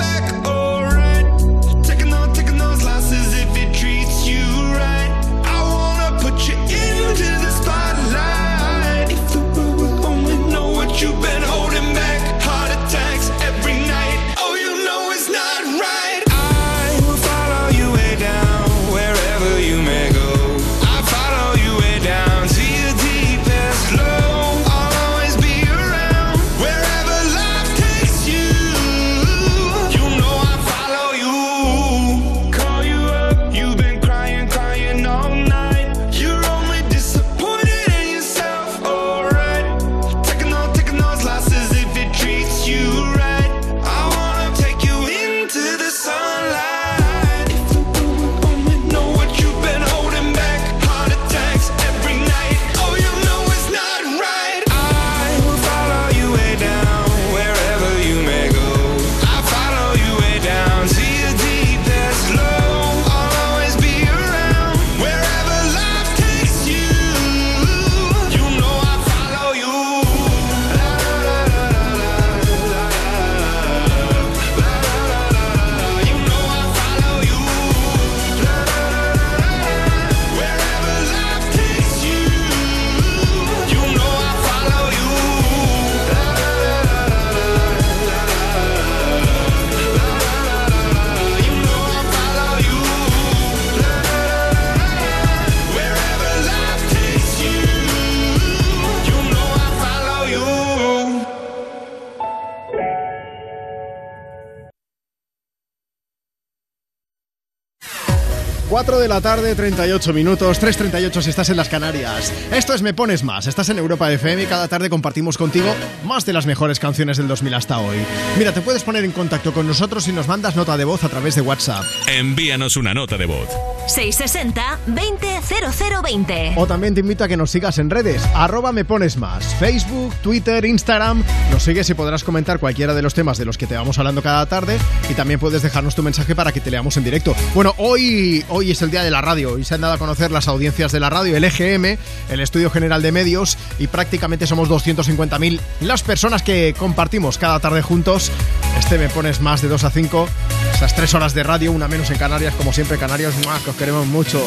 4 108.84 109.00
de 109.00 109.08
la 109.08 109.22
tarde, 109.22 109.54
38 109.54 110.12
minutos, 110.12 110.60
3.38 110.60 111.22
si 111.22 111.30
estás 111.30 111.48
en 111.48 111.56
las 111.56 111.70
Canarias. 111.70 112.30
Esto 112.52 112.74
es 112.74 112.82
Me 112.82 112.92
Pones 112.92 113.24
Más, 113.24 113.46
estás 113.46 113.70
en 113.70 113.78
Europa 113.78 114.12
FM 114.12 114.42
y 114.42 114.46
cada 114.46 114.68
tarde 114.68 114.90
compartimos 114.90 115.38
contigo 115.38 115.74
más 116.04 116.26
de 116.26 116.34
las 116.34 116.44
mejores 116.44 116.78
canciones 116.78 117.16
del 117.16 117.26
2000 117.26 117.54
hasta 117.54 117.78
hoy. 117.78 117.96
Mira, 118.36 118.52
te 118.52 118.60
puedes 118.60 118.82
poner 118.82 119.04
en 119.04 119.12
contacto 119.12 119.54
con 119.54 119.66
nosotros 119.66 120.04
si 120.04 120.12
nos 120.12 120.28
mandas 120.28 120.54
nota 120.54 120.76
de 120.76 120.84
voz 120.84 121.02
a 121.02 121.08
través 121.08 121.34
de 121.34 121.40
WhatsApp. 121.40 121.82
Envíanos 122.08 122.76
una 122.76 122.92
nota 122.92 123.16
de 123.16 123.24
voz. 123.24 123.48
660-200020. 123.86 126.52
O 126.56 126.66
también 126.66 126.92
te 126.92 127.00
invito 127.00 127.24
a 127.24 127.28
que 127.28 127.38
nos 127.38 127.50
sigas 127.50 127.78
en 127.78 127.88
redes, 127.88 128.22
arroba 128.34 128.72
Me 128.72 128.84
Pones 128.84 129.16
Más, 129.16 129.54
Facebook, 129.54 130.12
Twitter, 130.22 130.62
Instagram. 130.66 131.24
Nos 131.50 131.62
sigues 131.62 131.88
y 131.88 131.94
podrás 131.94 132.22
comentar 132.22 132.58
cualquiera 132.58 132.92
de 132.92 133.00
los 133.00 133.14
temas 133.14 133.38
de 133.38 133.46
los 133.46 133.56
que 133.56 133.66
te 133.66 133.76
vamos 133.76 133.98
hablando 133.98 134.22
cada 134.22 134.44
tarde 134.44 134.76
y 135.08 135.14
también 135.14 135.40
puedes 135.40 135.62
dejarnos 135.62 135.94
tu 135.94 136.02
mensaje 136.02 136.34
para 136.34 136.52
que 136.52 136.60
te 136.60 136.70
leamos 136.70 136.98
en 136.98 137.04
directo. 137.04 137.34
Bueno, 137.54 137.72
hoy, 137.78 138.44
hoy 138.50 138.73
es 138.74 138.82
el 138.82 138.90
día 138.90 139.02
de 139.02 139.10
la 139.10 139.20
radio 139.20 139.56
y 139.56 139.64
se 139.64 139.74
han 139.74 139.80
dado 139.80 139.94
a 139.94 139.98
conocer 139.98 140.30
las 140.30 140.48
audiencias 140.48 140.90
de 140.90 141.00
la 141.00 141.08
radio, 141.08 141.36
el 141.36 141.44
EGM, 141.44 141.96
el 142.28 142.40
Estudio 142.40 142.70
General 142.70 143.00
de 143.02 143.12
Medios, 143.12 143.56
y 143.78 143.86
prácticamente 143.86 144.46
somos 144.46 144.68
250.000 144.68 145.60
las 145.80 146.02
personas 146.02 146.42
que 146.42 146.74
compartimos 146.76 147.38
cada 147.38 147.60
tarde 147.60 147.82
juntos. 147.82 148.32
Este 148.78 148.98
me 148.98 149.08
pones 149.08 149.40
más 149.40 149.62
de 149.62 149.68
2 149.68 149.84
a 149.84 149.90
5, 149.90 150.28
esas 150.74 150.94
3 150.94 151.14
horas 151.14 151.34
de 151.34 151.42
radio, 151.42 151.72
una 151.72 151.88
menos 151.88 152.10
en 152.10 152.18
Canarias, 152.18 152.54
como 152.54 152.72
siempre, 152.72 152.98
Canarias, 152.98 153.34
¡mua! 153.44 153.58
que 153.62 153.70
os 153.70 153.76
queremos 153.76 154.06
mucho. 154.06 154.44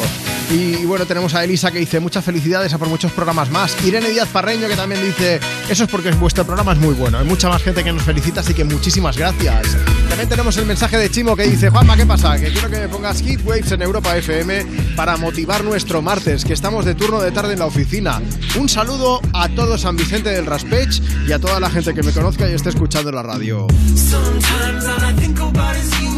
Y, 0.50 0.84
bueno, 0.84 1.06
tenemos 1.06 1.34
a 1.34 1.44
Elisa 1.44 1.70
que 1.70 1.78
dice 1.78 2.00
muchas 2.00 2.24
felicidades 2.24 2.72
a 2.72 2.78
por 2.78 2.88
muchos 2.88 3.12
programas 3.12 3.50
más. 3.50 3.76
Irene 3.84 4.10
Díaz 4.10 4.28
Parreño 4.28 4.68
que 4.68 4.76
también 4.76 5.02
dice 5.02 5.40
eso 5.68 5.84
es 5.84 5.90
porque 5.90 6.10
vuestro 6.12 6.44
programa 6.44 6.72
es 6.72 6.78
muy 6.78 6.94
bueno. 6.94 7.18
Hay 7.18 7.26
mucha 7.26 7.48
más 7.48 7.62
gente 7.62 7.84
que 7.84 7.92
nos 7.92 8.02
felicita, 8.02 8.40
así 8.40 8.54
que 8.54 8.64
muchísimas 8.64 9.16
gracias. 9.16 9.76
También 10.08 10.28
tenemos 10.28 10.56
el 10.56 10.66
mensaje 10.66 10.96
de 10.96 11.10
Chimo 11.10 11.36
que 11.36 11.44
dice 11.44 11.70
Juanma, 11.70 11.96
¿qué 11.96 12.06
pasa? 12.06 12.38
Que 12.38 12.50
quiero 12.50 12.70
que 12.70 12.78
me 12.78 12.88
pongas 12.88 13.22
Heat 13.22 13.44
Waves 13.44 13.72
en 13.72 13.82
Europa 13.82 14.16
FM 14.16 14.66
para 14.96 15.16
motivar 15.16 15.64
nuestro 15.64 16.02
martes, 16.02 16.44
que 16.44 16.52
estamos 16.52 16.84
de 16.84 16.94
turno 16.94 17.20
de 17.20 17.30
tarde 17.30 17.54
en 17.54 17.58
la 17.58 17.66
oficina. 17.66 18.20
Un 18.58 18.68
saludo 18.68 19.20
a 19.32 19.48
todo 19.48 19.76
San 19.76 19.96
Vicente 19.96 20.30
del 20.30 20.46
Raspech 20.46 21.02
y 21.26 21.32
a 21.32 21.38
toda 21.38 21.60
la 21.60 21.70
gente 21.70 21.94
que 21.94 22.02
me 22.02 22.12
conozca 22.12 22.48
y 22.48 22.54
esté 22.54 22.70
escuchando 22.70 23.12
la 23.12 23.22
radio. 23.22 23.66
Sometimes 23.94 24.84
all 24.86 25.04
I 25.04 25.12
think 25.14 25.38
about. 25.40 26.17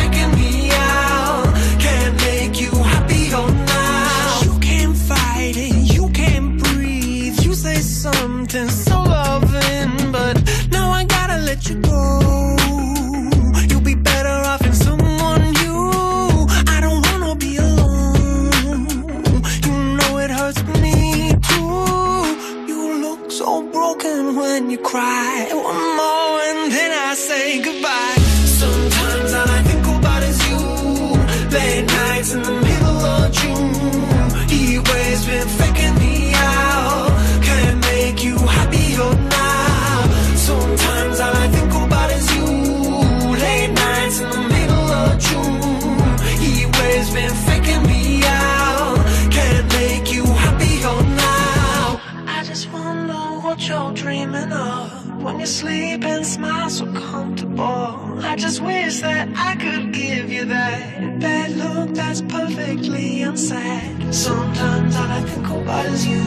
you 24.71 24.77
cry. 24.77 25.90
You 55.41 55.47
sleep 55.47 56.03
and 56.03 56.23
smile 56.23 56.69
so 56.69 56.85
comfortable. 56.93 58.19
I 58.31 58.35
just 58.35 58.61
wish 58.61 58.99
that 58.99 59.27
I 59.35 59.55
could 59.55 59.91
give 59.91 60.31
you 60.31 60.45
that 60.45 61.19
bad 61.19 61.49
look 61.57 61.95
that's 61.95 62.21
perfectly 62.21 63.23
unsaid. 63.23 64.13
Sometimes 64.13 64.95
all 64.95 65.09
I 65.09 65.21
think 65.23 65.49
about 65.49 65.85
is 65.87 66.05
you. 66.05 66.23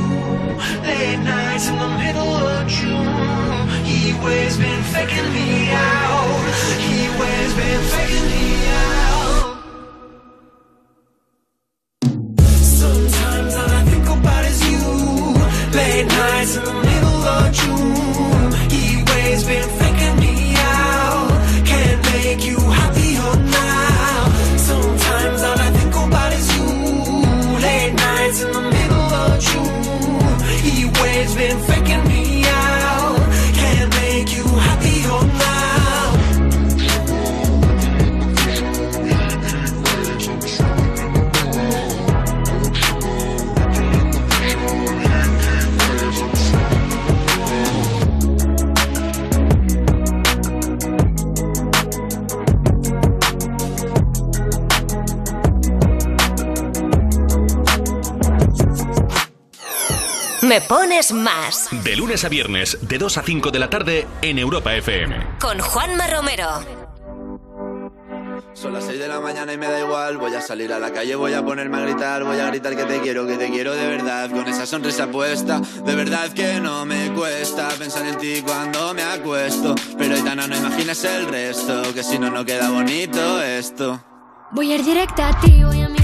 Late 0.82 1.22
nights 1.22 1.68
in 1.68 1.78
the 1.78 1.90
middle 2.02 2.34
of 2.56 2.66
June. 2.66 3.68
He 3.84 4.12
waves 4.24 4.56
been 4.56 4.82
faking 4.94 5.30
me 5.32 5.70
out. 5.70 6.54
He 6.86 6.98
waves 7.20 7.54
been 7.54 7.82
faking 7.94 8.26
me 8.32 8.66
out. 8.66 9.03
Me 60.54 60.60
pones 60.60 61.10
más. 61.10 61.66
De 61.82 61.96
lunes 61.96 62.24
a 62.24 62.28
viernes, 62.28 62.78
de 62.80 62.96
2 62.96 63.18
a 63.18 63.22
5 63.24 63.50
de 63.50 63.58
la 63.58 63.68
tarde, 63.68 64.06
en 64.22 64.38
Europa 64.38 64.72
FM. 64.72 65.38
Con 65.40 65.58
Juanma 65.58 66.06
Romero. 66.06 66.46
Son 68.52 68.72
las 68.72 68.84
6 68.84 69.00
de 69.00 69.08
la 69.08 69.18
mañana 69.18 69.52
y 69.52 69.58
me 69.58 69.66
da 69.66 69.80
igual. 69.80 70.16
Voy 70.16 70.32
a 70.32 70.40
salir 70.40 70.72
a 70.72 70.78
la 70.78 70.92
calle, 70.92 71.16
voy 71.16 71.32
a 71.32 71.44
ponerme 71.44 71.78
a 71.78 71.80
gritar. 71.80 72.22
Voy 72.22 72.38
a 72.38 72.46
gritar 72.46 72.76
que 72.76 72.84
te 72.84 73.00
quiero, 73.00 73.26
que 73.26 73.36
te 73.36 73.50
quiero 73.50 73.74
de 73.74 73.84
verdad. 73.84 74.30
Con 74.30 74.46
esa 74.46 74.64
sonrisa 74.64 75.08
puesta, 75.08 75.58
de 75.58 75.94
verdad 75.96 76.32
que 76.32 76.60
no 76.60 76.86
me 76.86 77.12
cuesta 77.12 77.66
pensar 77.70 78.06
en 78.06 78.16
ti 78.18 78.40
cuando 78.46 78.94
me 78.94 79.02
acuesto. 79.02 79.74
Pero 79.98 80.14
Aitana, 80.14 80.46
no 80.46 80.56
imagines 80.56 81.02
el 81.02 81.26
resto, 81.26 81.92
que 81.92 82.04
si 82.04 82.16
no, 82.16 82.30
no 82.30 82.44
queda 82.44 82.70
bonito 82.70 83.42
esto. 83.42 84.00
Voy 84.52 84.70
a 84.70 84.76
ir 84.76 84.84
directa 84.84 85.30
a 85.30 85.40
ti, 85.40 85.64
voy 85.64 85.82
a 85.82 85.88
mirarte 85.88 86.03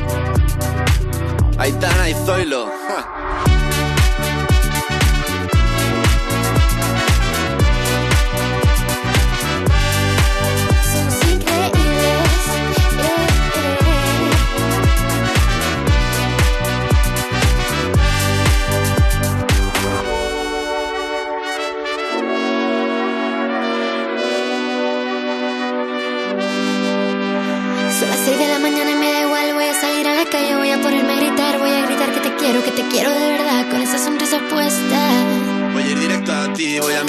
Aitana 1.61 2.09
y 2.09 2.15
Zoilo. 2.25 2.65
ja. 2.89 3.30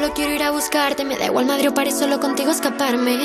Solo 0.00 0.14
quiero 0.14 0.34
ir 0.34 0.42
a 0.42 0.50
buscarte. 0.50 1.04
Me 1.04 1.18
da 1.18 1.26
igual 1.26 1.44
Madrid 1.44 1.68
o 1.68 1.74
París, 1.74 1.94
solo 1.98 2.20
contigo 2.20 2.50
escaparme. 2.50 3.18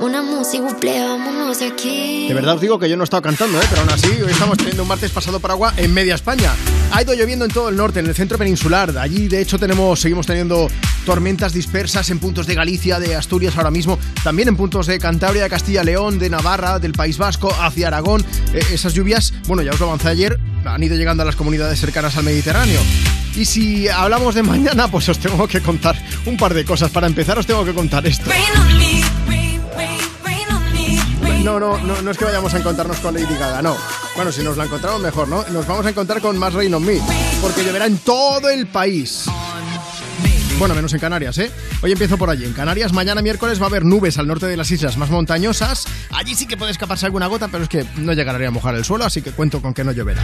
Una 0.00 0.22
música, 0.22 0.62
vámonos 0.64 1.58
de 1.58 1.66
aquí. 1.66 2.26
De 2.26 2.32
verdad 2.32 2.54
os 2.54 2.60
digo 2.60 2.78
que 2.78 2.88
yo 2.88 2.96
no 2.96 3.02
he 3.02 3.04
estado 3.04 3.22
cantando, 3.22 3.60
¿eh? 3.60 3.64
pero 3.68 3.82
aún 3.82 3.90
así 3.90 4.08
hoy 4.08 4.32
estamos 4.32 4.56
teniendo 4.56 4.82
un 4.82 4.88
martes 4.88 5.10
pasado 5.10 5.40
por 5.40 5.50
agua 5.50 5.74
en 5.76 5.92
media 5.92 6.14
España. 6.14 6.54
Ha 6.90 7.02
ido 7.02 7.12
lloviendo 7.12 7.44
en 7.44 7.50
todo 7.50 7.68
el 7.68 7.76
norte, 7.76 8.00
en 8.00 8.06
el 8.06 8.14
centro 8.14 8.38
peninsular. 8.38 8.96
Allí, 8.96 9.28
de 9.28 9.42
hecho, 9.42 9.58
tenemos, 9.58 10.00
seguimos 10.00 10.26
teniendo 10.26 10.68
tormentas 11.04 11.52
dispersas 11.52 12.08
en 12.08 12.18
puntos 12.18 12.46
de 12.46 12.54
Galicia, 12.54 12.98
de 12.98 13.14
Asturias 13.14 13.58
ahora 13.58 13.70
mismo, 13.70 13.98
también 14.24 14.48
en 14.48 14.56
puntos 14.56 14.86
de 14.86 14.98
Cantabria, 14.98 15.42
de 15.42 15.50
Castilla-León, 15.50 16.18
de 16.18 16.30
Navarra, 16.30 16.78
del 16.78 16.92
País 16.92 17.18
Vasco, 17.18 17.54
hacia 17.60 17.88
Aragón. 17.88 18.24
Eh, 18.54 18.60
esas 18.72 18.94
lluvias, 18.94 19.34
bueno, 19.46 19.62
ya 19.62 19.72
os 19.72 19.80
lo 19.80 19.86
avancé 19.86 20.08
ayer, 20.08 20.40
han 20.64 20.82
ido 20.82 20.96
llegando 20.96 21.24
a 21.24 21.26
las 21.26 21.36
comunidades 21.36 21.78
cercanas 21.78 22.16
al 22.16 22.24
Mediterráneo. 22.24 22.80
Y 23.34 23.44
si 23.44 23.88
hablamos 23.88 24.34
de 24.34 24.42
mañana, 24.42 24.88
pues 24.88 25.08
os 25.08 25.18
tengo 25.18 25.48
que 25.48 25.60
contar 25.60 25.96
un 26.26 26.36
par 26.36 26.54
de 26.54 26.64
cosas. 26.64 26.90
Para 26.90 27.06
empezar, 27.06 27.38
os 27.38 27.46
tengo 27.46 27.64
que 27.64 27.74
contar 27.74 28.06
esto. 28.06 28.30
No, 31.42 31.58
no, 31.58 31.76
no, 31.78 32.00
no 32.00 32.10
es 32.12 32.16
que 32.16 32.24
vayamos 32.24 32.54
a 32.54 32.58
encontrarnos 32.58 32.98
con 32.98 33.14
Lady 33.14 33.34
Gaga, 33.34 33.62
no. 33.62 33.76
Bueno, 34.14 34.30
si 34.30 34.42
nos 34.44 34.56
la 34.56 34.64
encontramos 34.64 35.00
mejor, 35.00 35.26
¿no? 35.26 35.44
Nos 35.48 35.66
vamos 35.66 35.84
a 35.84 35.88
encontrar 35.88 36.20
con 36.20 36.38
más 36.38 36.54
Rain 36.54 36.72
on 36.72 36.84
Me, 36.84 37.00
porque 37.40 37.64
lloverá 37.64 37.86
en 37.86 37.98
todo 37.98 38.48
el 38.48 38.68
país. 38.68 39.24
Bueno, 40.62 40.76
menos 40.76 40.94
en 40.94 41.00
Canarias, 41.00 41.36
¿eh? 41.38 41.50
Hoy 41.82 41.90
empiezo 41.90 42.16
por 42.16 42.30
allí. 42.30 42.44
En 42.44 42.52
Canarias, 42.52 42.92
mañana 42.92 43.20
miércoles 43.20 43.60
va 43.60 43.64
a 43.64 43.66
haber 43.66 43.84
nubes 43.84 44.16
al 44.18 44.28
norte 44.28 44.46
de 44.46 44.56
las 44.56 44.70
islas 44.70 44.96
más 44.96 45.10
montañosas. 45.10 45.86
Allí 46.12 46.36
sí 46.36 46.46
que 46.46 46.56
puede 46.56 46.70
escaparse 46.70 47.04
alguna 47.04 47.26
gota, 47.26 47.48
pero 47.48 47.64
es 47.64 47.68
que 47.68 47.84
no 47.96 48.12
llegará 48.12 48.46
a 48.46 48.50
mojar 48.52 48.76
el 48.76 48.84
suelo, 48.84 49.04
así 49.04 49.22
que 49.22 49.32
cuento 49.32 49.60
con 49.60 49.74
que 49.74 49.82
no 49.82 49.90
lloverá. 49.90 50.22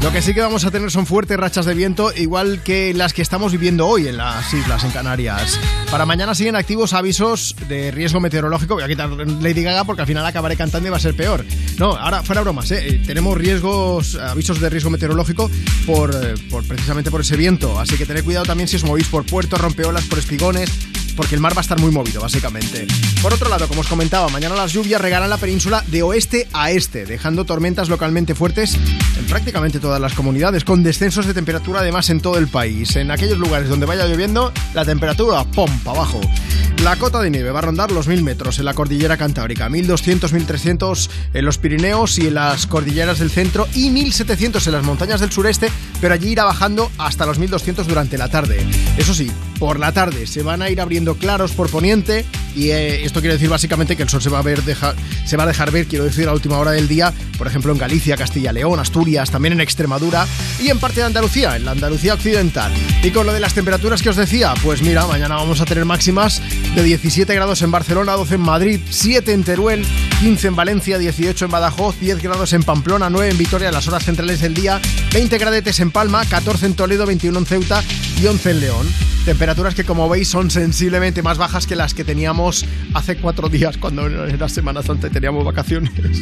Lo 0.00 0.12
que 0.12 0.22
sí 0.22 0.32
que 0.32 0.42
vamos 0.42 0.64
a 0.64 0.70
tener 0.70 0.92
son 0.92 1.06
fuertes 1.06 1.36
rachas 1.36 1.66
de 1.66 1.74
viento, 1.74 2.12
igual 2.14 2.62
que 2.62 2.94
las 2.94 3.12
que 3.12 3.22
estamos 3.22 3.50
viviendo 3.50 3.88
hoy 3.88 4.06
en 4.06 4.18
las 4.18 4.54
islas, 4.54 4.84
en 4.84 4.92
Canarias. 4.92 5.58
Para 5.90 6.06
mañana 6.06 6.36
siguen 6.36 6.54
activos 6.54 6.92
avisos 6.92 7.56
de 7.68 7.90
riesgo 7.90 8.20
meteorológico. 8.20 8.74
Voy 8.74 8.84
a 8.84 8.88
quitar 8.88 9.10
Lady 9.10 9.64
Gaga 9.64 9.82
porque 9.82 10.02
al 10.02 10.06
final 10.06 10.24
acabaré 10.24 10.56
cantando 10.56 10.86
y 10.86 10.92
va 10.92 10.98
a 10.98 11.00
ser 11.00 11.16
peor. 11.16 11.44
No, 11.78 11.96
ahora 11.96 12.22
fuera 12.22 12.42
bromas, 12.42 12.70
¿eh? 12.70 12.86
Eh, 12.86 13.02
Tenemos 13.04 13.36
riesgos, 13.36 14.14
avisos 14.14 14.60
de 14.60 14.70
riesgo 14.70 14.90
meteorológico 14.90 15.50
por, 15.84 16.14
eh, 16.14 16.34
por 16.48 16.62
precisamente 16.64 17.10
por 17.10 17.22
ese 17.22 17.36
viento. 17.36 17.80
Así 17.80 17.96
que 17.96 18.06
tened 18.06 18.22
cuidado 18.22 18.46
también 18.46 18.68
si 18.68 18.76
os 18.76 18.84
movís 18.84 19.08
por 19.08 19.26
puertos, 19.26 19.60
rompeolas, 19.80 20.04
por 20.06 20.18
espigones, 20.18 20.70
porque 21.20 21.34
el 21.34 21.42
mar 21.42 21.52
va 21.54 21.58
a 21.58 21.60
estar 21.60 21.78
muy 21.78 21.90
movido, 21.90 22.22
básicamente. 22.22 22.86
Por 23.20 23.34
otro 23.34 23.50
lado, 23.50 23.68
como 23.68 23.82
os 23.82 23.86
comentaba, 23.86 24.30
mañana 24.30 24.54
las 24.54 24.72
lluvias 24.72 24.98
regalan 24.98 25.28
la 25.28 25.36
península 25.36 25.84
de 25.86 26.02
oeste 26.02 26.48
a 26.54 26.70
este, 26.70 27.04
dejando 27.04 27.44
tormentas 27.44 27.90
localmente 27.90 28.34
fuertes 28.34 28.78
en 29.18 29.26
prácticamente 29.26 29.80
todas 29.80 30.00
las 30.00 30.14
comunidades, 30.14 30.64
con 30.64 30.82
descensos 30.82 31.26
de 31.26 31.34
temperatura 31.34 31.80
además 31.80 32.08
en 32.08 32.22
todo 32.22 32.38
el 32.38 32.48
país. 32.48 32.96
En 32.96 33.10
aquellos 33.10 33.36
lugares 33.36 33.68
donde 33.68 33.84
vaya 33.84 34.06
lloviendo, 34.06 34.50
la 34.72 34.86
temperatura, 34.86 35.44
¡pum!, 35.44 35.68
para 35.80 35.98
abajo. 35.98 36.22
La 36.82 36.96
cota 36.96 37.20
de 37.20 37.28
nieve 37.28 37.50
va 37.50 37.58
a 37.58 37.62
rondar 37.62 37.92
los 37.92 38.08
1000 38.08 38.22
metros 38.22 38.58
en 38.58 38.64
la 38.64 38.72
cordillera 38.72 39.18
cantábrica, 39.18 39.68
1200, 39.68 40.32
1300 40.32 41.10
en 41.34 41.44
los 41.44 41.58
Pirineos 41.58 42.18
y 42.18 42.28
en 42.28 42.34
las 42.34 42.66
cordilleras 42.66 43.18
del 43.18 43.30
centro 43.30 43.68
y 43.74 43.90
1700 43.90 44.66
en 44.66 44.72
las 44.72 44.82
montañas 44.82 45.20
del 45.20 45.30
sureste, 45.30 45.70
pero 46.00 46.14
allí 46.14 46.30
irá 46.30 46.44
bajando 46.44 46.90
hasta 46.96 47.26
los 47.26 47.38
1200 47.38 47.86
durante 47.86 48.16
la 48.16 48.30
tarde. 48.30 48.64
Eso 48.96 49.12
sí, 49.12 49.30
por 49.58 49.78
la 49.78 49.92
tarde 49.92 50.26
se 50.26 50.42
van 50.42 50.62
a 50.62 50.70
ir 50.70 50.80
abriendo 50.80 51.09
claros 51.16 51.52
por 51.52 51.70
poniente 51.70 52.24
y 52.56 52.70
eh, 52.70 53.04
esto 53.04 53.20
quiere 53.20 53.34
decir 53.34 53.48
básicamente 53.48 53.96
que 53.96 54.02
el 54.02 54.08
sol 54.08 54.20
se 54.22 54.28
va 54.30 54.40
a 54.40 54.42
ver 54.42 54.62
deja- 54.64 54.94
se 55.24 55.36
va 55.36 55.44
a 55.44 55.46
dejar 55.46 55.70
ver, 55.70 55.86
quiero 55.86 56.04
decir, 56.04 56.26
a 56.28 56.32
última 56.32 56.58
hora 56.58 56.72
del 56.72 56.88
día, 56.88 57.12
por 57.38 57.46
ejemplo 57.46 57.72
en 57.72 57.78
Galicia, 57.78 58.16
Castilla, 58.16 58.52
León, 58.52 58.80
Asturias, 58.80 59.30
también 59.30 59.52
en 59.52 59.60
Extremadura 59.60 60.26
y 60.58 60.68
en 60.68 60.78
parte 60.78 61.00
de 61.00 61.06
Andalucía, 61.06 61.56
en 61.56 61.64
la 61.64 61.70
Andalucía 61.72 62.14
occidental. 62.14 62.72
Y 63.02 63.10
con 63.10 63.26
lo 63.26 63.32
de 63.32 63.40
las 63.40 63.54
temperaturas 63.54 64.02
que 64.02 64.10
os 64.10 64.16
decía, 64.16 64.52
pues 64.62 64.82
mira, 64.82 65.06
mañana 65.06 65.36
vamos 65.36 65.60
a 65.60 65.64
tener 65.64 65.84
máximas 65.84 66.42
de 66.74 66.82
17 66.82 67.32
grados 67.34 67.62
en 67.62 67.70
Barcelona, 67.70 68.12
12 68.12 68.34
en 68.34 68.40
Madrid, 68.40 68.80
7 68.90 69.32
en 69.32 69.44
Teruel, 69.44 69.86
15 70.20 70.48
en 70.48 70.56
Valencia, 70.56 70.98
18 70.98 71.44
en 71.44 71.50
Badajoz, 71.50 71.98
10 72.00 72.20
grados 72.22 72.52
en 72.52 72.62
Pamplona, 72.62 73.08
9 73.10 73.30
en 73.30 73.38
Vitoria 73.38 73.68
en 73.68 73.74
las 73.74 73.86
horas 73.88 74.04
centrales 74.04 74.40
del 74.40 74.54
día, 74.54 74.80
20 75.12 75.38
gradetes 75.38 75.78
en 75.80 75.90
Palma, 75.92 76.24
14 76.24 76.66
en 76.66 76.74
Toledo, 76.74 77.06
21 77.06 77.38
en 77.38 77.46
Ceuta 77.46 77.82
y 78.20 78.26
11 78.26 78.50
en 78.50 78.60
León. 78.60 78.86
Temperaturas 79.24 79.74
que 79.74 79.84
como 79.84 80.08
veis 80.08 80.28
son 80.28 80.50
sensiblemente 80.50 80.99
más 81.22 81.38
bajas 81.38 81.66
que 81.66 81.76
las 81.76 81.94
que 81.94 82.04
teníamos 82.04 82.66
hace 82.92 83.16
cuatro 83.16 83.48
días 83.48 83.78
cuando 83.78 84.06
era 84.06 84.50
Semana 84.50 84.82
Santa 84.82 85.06
y 85.06 85.10
teníamos 85.10 85.44
vacaciones. 85.44 85.90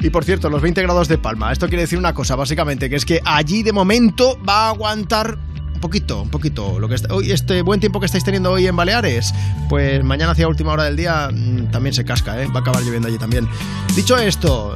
Y 0.00 0.10
por 0.10 0.24
cierto, 0.24 0.48
los 0.48 0.62
20 0.62 0.80
grados 0.82 1.08
de 1.08 1.18
Palma. 1.18 1.52
Esto 1.52 1.68
quiere 1.68 1.82
decir 1.82 1.98
una 1.98 2.14
cosa, 2.14 2.36
básicamente, 2.36 2.88
que 2.88 2.96
es 2.96 3.04
que 3.04 3.20
allí 3.24 3.62
de 3.62 3.72
momento 3.72 4.40
va 4.48 4.66
a 4.66 4.68
aguantar 4.70 5.38
un 5.74 5.80
poquito, 5.80 6.22
un 6.22 6.30
poquito. 6.30 6.78
Lo 6.78 6.88
que 6.88 6.96
hoy, 7.10 7.32
este 7.32 7.62
buen 7.62 7.80
tiempo 7.80 7.98
que 8.00 8.06
estáis 8.06 8.24
teniendo 8.24 8.52
hoy 8.52 8.66
en 8.66 8.76
Baleares, 8.76 9.34
pues 9.68 10.02
mañana 10.04 10.32
hacia 10.32 10.46
última 10.48 10.72
hora 10.72 10.84
del 10.84 10.96
día 10.96 11.28
mm, 11.32 11.70
también 11.70 11.94
se 11.94 12.04
casca, 12.04 12.40
¿eh? 12.40 12.46
va 12.46 12.60
a 12.60 12.62
acabar 12.62 12.82
lloviendo 12.82 13.08
allí 13.08 13.18
también. 13.18 13.48
Dicho 13.94 14.16
esto, 14.16 14.74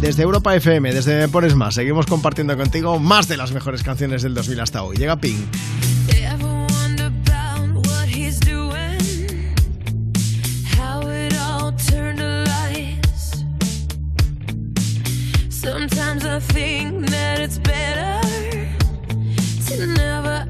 desde 0.00 0.22
Europa 0.22 0.54
FM, 0.54 0.92
desde 0.92 1.18
Me 1.18 1.28
Pones 1.28 1.54
Más, 1.56 1.74
seguimos 1.74 2.06
compartiendo 2.06 2.56
contigo 2.56 2.98
más 3.00 3.28
de 3.28 3.36
las 3.36 3.52
mejores 3.52 3.82
canciones 3.82 4.22
del 4.22 4.34
2000 4.34 4.60
hasta 4.60 4.82
hoy. 4.82 4.96
Llega 4.96 5.16
Pink. 5.16 5.40
Sometimes 15.86 16.24
I 16.24 16.38
think 16.38 17.10
that 17.10 17.40
it's 17.40 17.58
better 17.58 18.18
to 19.66 19.86
never 19.86 20.48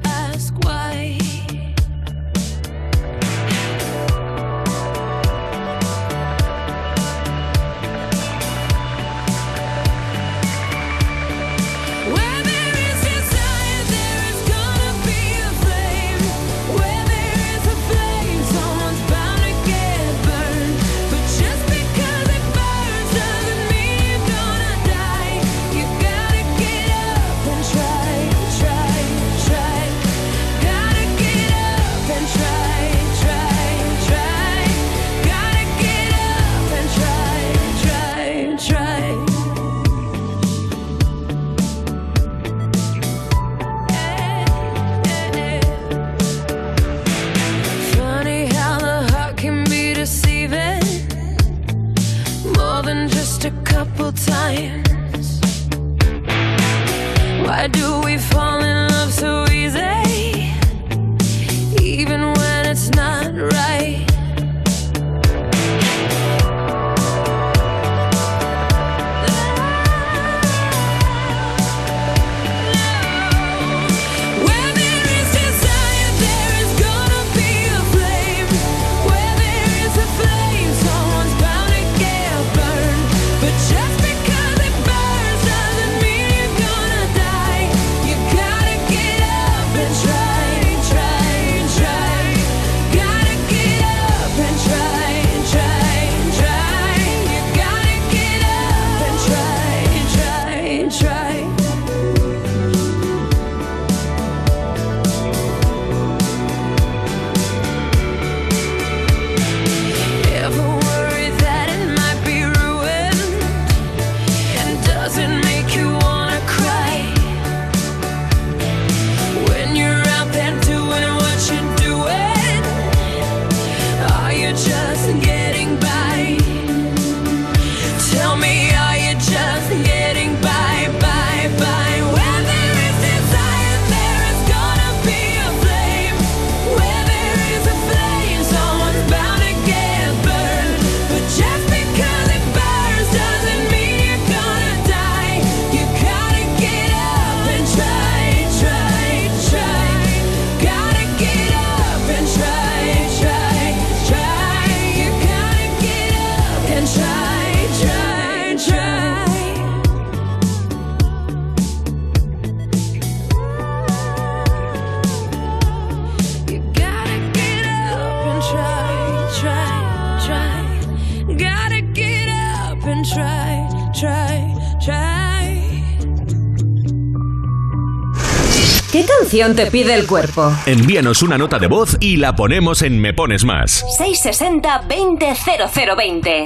te 179.35 179.69
pide 179.69 179.93
el 179.93 180.07
cuerpo? 180.07 180.49
Envíanos 180.65 181.21
una 181.21 181.37
nota 181.37 181.59
de 181.59 181.67
voz 181.67 181.97
y 181.99 182.15
la 182.15 182.37
ponemos 182.37 182.81
en 182.81 183.01
Me 183.01 183.13
Pones 183.13 183.43
Más. 183.43 183.83
660-200020. 183.99 186.45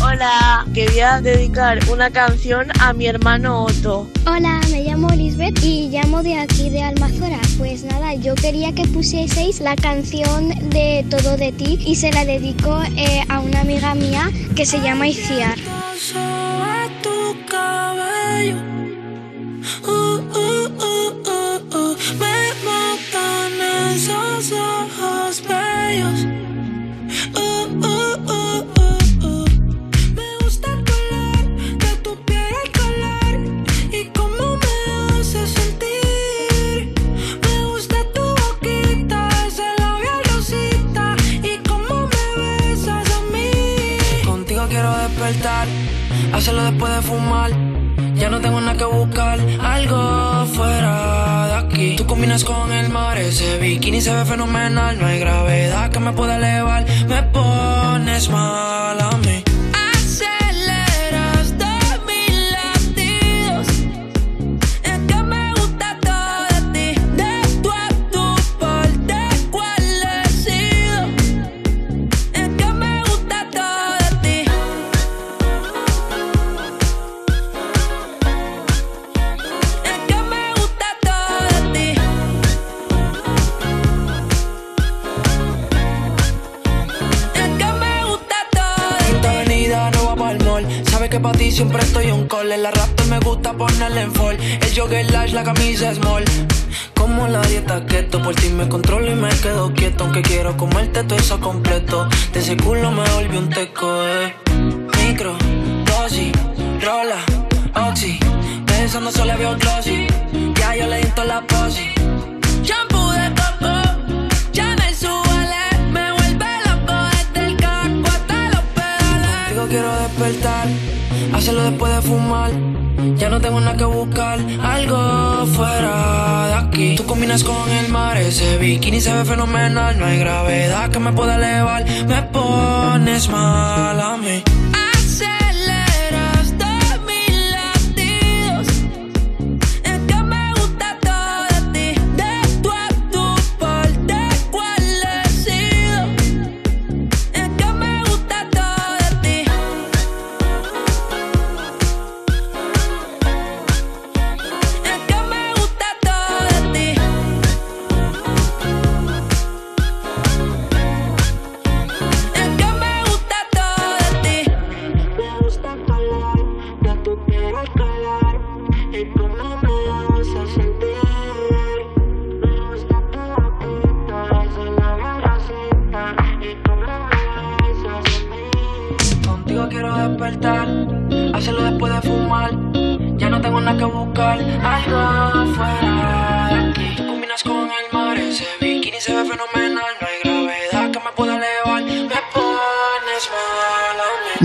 Hola, 0.00 0.64
quería 0.72 1.20
dedicar 1.20 1.80
una 1.90 2.10
canción 2.10 2.68
a 2.80 2.92
mi 2.92 3.08
hermano 3.08 3.64
Otto. 3.64 4.08
Hola, 4.26 4.60
me 4.70 4.84
llamo 4.84 5.08
Lisbeth 5.08 5.60
y 5.64 5.88
llamo 5.88 6.22
de 6.22 6.38
aquí 6.38 6.70
de 6.70 6.84
Almazora. 6.84 7.40
Pues 7.58 7.82
nada, 7.82 8.14
yo 8.14 8.36
quería 8.36 8.72
que 8.72 8.86
pusieseis 8.86 9.58
la 9.58 9.74
canción 9.74 10.50
de 10.70 11.04
Todo 11.10 11.36
de 11.36 11.50
ti 11.50 11.80
y 11.84 11.96
se 11.96 12.12
la 12.12 12.24
dedico 12.24 12.80
eh, 12.96 13.24
a 13.28 13.40
una 13.40 13.62
amiga 13.62 13.96
mía 13.96 14.30
que 14.54 14.66
se 14.66 14.80
llama 14.80 15.08
Iciar. 15.08 15.58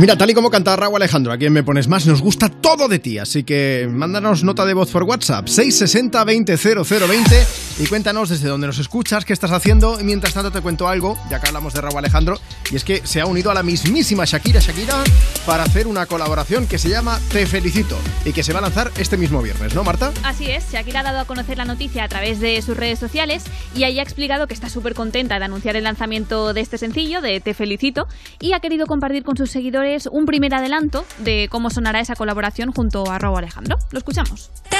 Mira, 0.01 0.17
tal 0.17 0.31
y 0.31 0.33
como 0.33 0.49
canta 0.49 0.75
Raúl 0.75 0.95
Alejandro, 0.95 1.31
a 1.31 1.37
quien 1.37 1.53
me 1.53 1.61
pones 1.61 1.87
más, 1.87 2.07
nos 2.07 2.23
gusta 2.23 2.49
todo 2.49 2.87
de 2.87 2.97
ti. 2.97 3.19
Así 3.19 3.43
que 3.43 3.87
mándanos 3.87 4.43
nota 4.43 4.65
de 4.65 4.73
voz 4.73 4.89
por 4.89 5.03
WhatsApp, 5.03 5.47
660 5.47 6.23
20 6.23 6.57
0020 6.57 7.47
y 7.77 7.85
cuéntanos 7.85 8.29
desde 8.29 8.49
dónde 8.49 8.65
nos 8.65 8.79
escuchas, 8.79 9.25
qué 9.25 9.33
estás 9.33 9.51
haciendo. 9.51 9.99
Y 9.99 10.03
mientras 10.03 10.33
tanto 10.33 10.51
te 10.51 10.59
cuento 10.61 10.87
algo, 10.87 11.19
ya 11.29 11.39
que 11.39 11.49
hablamos 11.49 11.75
de 11.75 11.81
Raúl 11.81 11.99
Alejandro, 11.99 12.39
y 12.71 12.77
es 12.77 12.83
que 12.83 13.05
se 13.05 13.21
ha 13.21 13.27
unido 13.27 13.51
a 13.51 13.53
la 13.53 13.61
mismísima 13.61 14.25
Shakira 14.25 14.59
Shakira 14.59 15.03
para 15.45 15.61
hacer 15.61 15.85
una 15.85 16.07
colaboración 16.07 16.65
que 16.65 16.79
se 16.79 16.89
llama 16.89 17.19
Te 17.31 17.45
Felicito 17.45 17.95
y 18.25 18.33
que 18.33 18.41
se 18.41 18.53
va 18.53 18.59
a 18.59 18.63
lanzar 18.63 18.91
este 18.97 19.17
mismo 19.17 19.39
viernes, 19.43 19.75
¿no, 19.75 19.83
Marta? 19.83 20.11
Así 20.23 20.49
es, 20.49 20.71
Shakira 20.71 21.01
ha 21.01 21.03
dado 21.03 21.19
a 21.19 21.25
conocer 21.25 21.57
la 21.57 21.65
noticia 21.65 22.05
a 22.05 22.07
través 22.07 22.39
de 22.39 22.59
sus 22.63 22.75
redes 22.75 22.97
sociales 22.97 23.43
y 23.75 23.83
ahí 23.83 23.99
ha 23.99 24.03
explicado 24.03 24.47
que 24.47 24.55
está 24.55 24.67
súper 24.67 24.95
contenta 24.95 25.37
de 25.37 25.45
anunciar 25.45 25.75
el 25.75 25.83
lanzamiento 25.83 26.55
de 26.55 26.61
este 26.61 26.79
sencillo, 26.79 27.21
de 27.21 27.39
Te 27.39 27.53
Felicito, 27.53 28.07
y 28.39 28.53
ha 28.53 28.59
querido 28.61 28.87
compartir 28.87 29.23
con 29.23 29.37
sus 29.37 29.51
seguidores 29.51 29.90
un 30.11 30.25
primer 30.25 30.53
adelanto 30.53 31.05
de 31.19 31.47
cómo 31.51 31.69
sonará 31.69 31.99
esa 31.99 32.15
colaboración 32.15 32.71
junto 32.71 33.09
a 33.11 33.19
Raúl 33.19 33.39
Alejandro. 33.39 33.77
Lo 33.91 33.97
escuchamos. 33.97 34.49
Te 34.69 34.77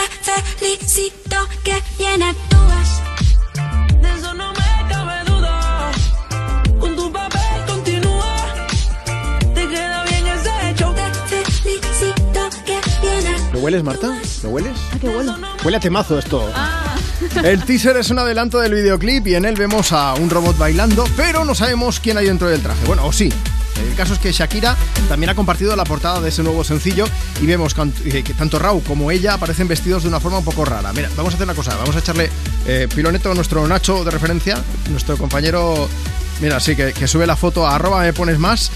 felicito 0.57 1.35
que 1.64 1.81
bien 1.98 2.23
actúas. 2.23 3.01
De 4.01 4.09
eso 4.17 4.33
no 4.33 4.51
me 4.53 4.90
cabe 4.90 5.23
duda. 5.30 5.91
Con 6.80 6.95
tu 6.95 7.11
papel 7.11 7.65
continúa. 7.67 8.35
Te 9.53 9.67
queda 9.67 10.03
bien 10.06 10.27
ese 10.27 10.75
show. 10.75 10.93
Te 10.93 11.51
felicito 11.51 12.49
que 12.65 12.80
bien 13.01 13.27
actúas. 13.27 13.53
¿Lo 13.53 13.59
hueles, 13.59 13.83
Marta? 13.83 14.17
¿Lo 14.43 14.49
hueles? 14.49 14.77
Ah, 14.93 14.98
qué 15.01 15.09
bueno. 15.09 15.38
Huele 15.64 15.77
a 15.77 15.80
temazo 15.80 16.17
esto. 16.19 16.49
Ah. 16.56 16.95
El 17.43 17.64
teaser 17.65 17.98
es 17.98 18.09
un 18.09 18.19
adelanto 18.19 18.59
del 18.59 18.73
videoclip 18.73 19.27
y 19.27 19.35
en 19.35 19.45
él 19.45 19.56
vemos 19.56 19.91
a 19.91 20.14
un 20.15 20.30
robot 20.30 20.57
bailando, 20.57 21.03
pero 21.15 21.45
no 21.45 21.53
sabemos 21.53 21.99
quién 21.99 22.17
hay 22.17 22.25
dentro 22.25 22.48
del 22.48 22.61
traje. 22.61 22.85
Bueno, 22.85 23.06
o 23.06 23.11
sí. 23.11 23.31
El 23.88 23.95
caso 23.95 24.14
es 24.14 24.19
que 24.19 24.32
Shakira 24.32 24.76
también 25.10 25.30
ha 25.30 25.35
compartido 25.35 25.76
la 25.76 25.84
portada 25.84 26.22
de 26.22 26.30
ese 26.30 26.43
nuevo 26.43 26.64
sencillo 26.64 27.06
y 27.42 27.45
vemos 27.45 27.76
eh, 28.06 28.24
que 28.24 28.34
tanto 28.34 28.60
Raúl 28.60 28.84
como 28.84 29.11
ella 29.11 29.34
aparecen 29.34 29.68
vestidos 29.68 30.03
de 30.03 30.10
una 30.10 30.19
forma 30.19 30.40
un 30.40 30.45
poco 30.45 30.66
rara. 30.66 30.93
Mira, 30.93 31.10
vamos 31.16 31.34
a 31.34 31.35
hacer 31.35 31.45
una 31.48 31.56
cosa, 31.56 31.76
vamos 31.76 31.95
a 31.95 32.00
echarle 32.00 32.30
eh, 32.68 32.88
piloneto 32.93 33.32
a 33.32 33.35
nuestro 33.35 33.68
Nacho 33.68 34.03
de 34.03 34.11
referencia, 34.11 34.58
nuestro 34.90 35.18
compañero, 35.18 35.88
mira, 36.42 36.60
sí, 36.60 36.76
que, 36.76 36.93
que 36.93 37.08
sube 37.08 37.27
la 37.27 37.35
foto 37.35 37.68
a 37.68 37.76
arroba 37.76 38.01
me 38.01 38.14
pones 38.14 38.40
más 38.40 38.72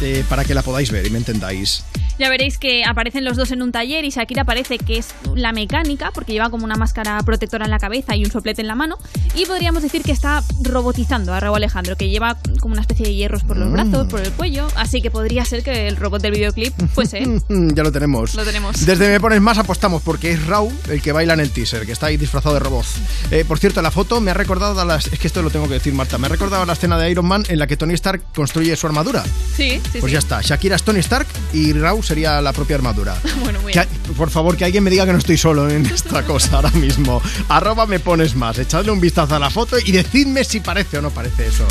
eh, 0.00 0.24
para 0.28 0.44
que 0.44 0.54
la 0.54 0.62
podáis 0.62 0.90
ver 0.90 1.06
y 1.06 1.10
me 1.10 1.18
entendáis. 1.18 1.82
Ya 2.20 2.28
veréis 2.28 2.58
que 2.58 2.84
aparecen 2.84 3.24
los 3.24 3.38
dos 3.38 3.50
en 3.50 3.62
un 3.62 3.72
taller 3.72 4.04
y 4.04 4.10
Shakira 4.10 4.44
parece 4.44 4.76
que 4.78 4.98
es 4.98 5.08
la 5.34 5.52
mecánica 5.52 6.10
porque 6.12 6.32
lleva 6.34 6.50
como 6.50 6.64
una 6.66 6.76
máscara 6.76 7.18
protectora 7.22 7.64
en 7.64 7.70
la 7.70 7.78
cabeza 7.78 8.14
y 8.14 8.24
un 8.26 8.30
soplete 8.30 8.60
en 8.60 8.68
la 8.68 8.74
mano 8.74 8.98
y 9.34 9.46
podríamos 9.46 9.82
decir 9.82 10.02
que 10.02 10.12
está 10.12 10.42
robotizando 10.62 11.32
a 11.32 11.40
Raúl 11.40 11.56
Alejandro 11.56 11.96
que 11.96 12.10
lleva 12.10 12.36
como 12.60 12.72
una 12.74 12.82
especie 12.82 13.06
de 13.06 13.14
hierros 13.14 13.42
por 13.42 13.56
los 13.56 13.68
Mm. 13.70 13.72
brazos, 13.72 14.06
por 14.08 14.20
el 14.20 14.30
cuello, 14.32 14.68
así 14.76 15.00
que 15.00 15.10
podría 15.10 15.44
ser 15.46 15.62
que 15.62 15.88
el 15.88 15.96
robot 15.96 16.20
del 16.20 16.32
videoclip 16.32 16.74
fuese 16.92 17.22
ya 17.48 17.82
lo 17.82 17.90
tenemos. 17.90 18.34
Lo 18.34 18.44
tenemos. 18.44 18.84
Desde 18.84 19.08
Me 19.08 19.18
Pones 19.18 19.40
Más 19.40 19.56
apostamos 19.56 20.02
porque 20.02 20.32
es 20.32 20.44
Raúl 20.46 20.74
el 20.90 21.00
que 21.00 21.12
baila 21.12 21.32
en 21.34 21.40
el 21.40 21.50
teaser, 21.50 21.86
que 21.86 21.92
está 21.92 22.06
ahí 22.06 22.18
disfrazado 22.18 22.54
de 22.54 22.60
robot. 22.60 22.84
Eh, 23.30 23.44
por 23.48 23.58
cierto, 23.58 23.80
la 23.80 23.90
foto 23.90 24.20
me 24.20 24.30
ha 24.30 24.34
recordado 24.34 24.78
a 24.78 24.84
las... 24.84 25.06
Es 25.06 25.18
que 25.18 25.26
esto 25.26 25.40
lo 25.40 25.48
tengo 25.50 25.68
que 25.68 25.74
decir, 25.74 25.94
Marta. 25.94 26.18
Me 26.18 26.26
ha 26.26 26.28
recordado 26.30 26.62
a 26.64 26.66
la 26.66 26.72
escena 26.74 26.98
de 26.98 27.10
Iron 27.10 27.26
Man 27.26 27.44
en 27.48 27.58
la 27.58 27.66
que 27.66 27.76
Tony 27.78 27.94
Stark 27.94 28.22
construye 28.34 28.76
su 28.76 28.86
armadura. 28.86 29.24
Sí, 29.56 29.80
sí, 29.92 29.98
Pues 30.00 30.04
sí. 30.04 30.10
ya 30.12 30.18
está. 30.18 30.40
Shakira 30.42 30.76
es 30.76 30.82
Tony 30.82 30.98
Stark 31.00 31.26
y 31.54 31.72
Raúl 31.72 32.02
sería 32.10 32.40
la 32.40 32.52
propia 32.52 32.74
armadura. 32.76 33.14
Bueno, 33.40 33.60
muy 33.62 33.72
Que- 33.72 33.78
bien. 33.86 34.14
por 34.16 34.30
favor, 34.30 34.56
que 34.56 34.64
alguien 34.64 34.82
me 34.84 34.90
diga 34.90 35.06
que 35.06 35.12
no 35.12 35.18
estoy 35.18 35.38
solo 35.38 35.68
en 35.70 35.86
esta 35.86 36.22
cosa 36.26 36.56
ahora 36.56 36.70
mismo. 36.72 37.22
Arroba 37.48 37.86
me 37.86 38.00
pones 38.00 38.34
más. 38.34 38.58
Echadle 38.58 38.90
un 38.90 39.00
vistazo 39.00 39.34
a 39.34 39.38
la 39.38 39.48
foto 39.50 39.76
y 39.78 39.92
decidme 39.92 40.44
si 40.44 40.60
parece 40.60 40.98
o 40.98 41.02
no 41.02 41.10
parece 41.10 41.46
eso. 41.46 41.64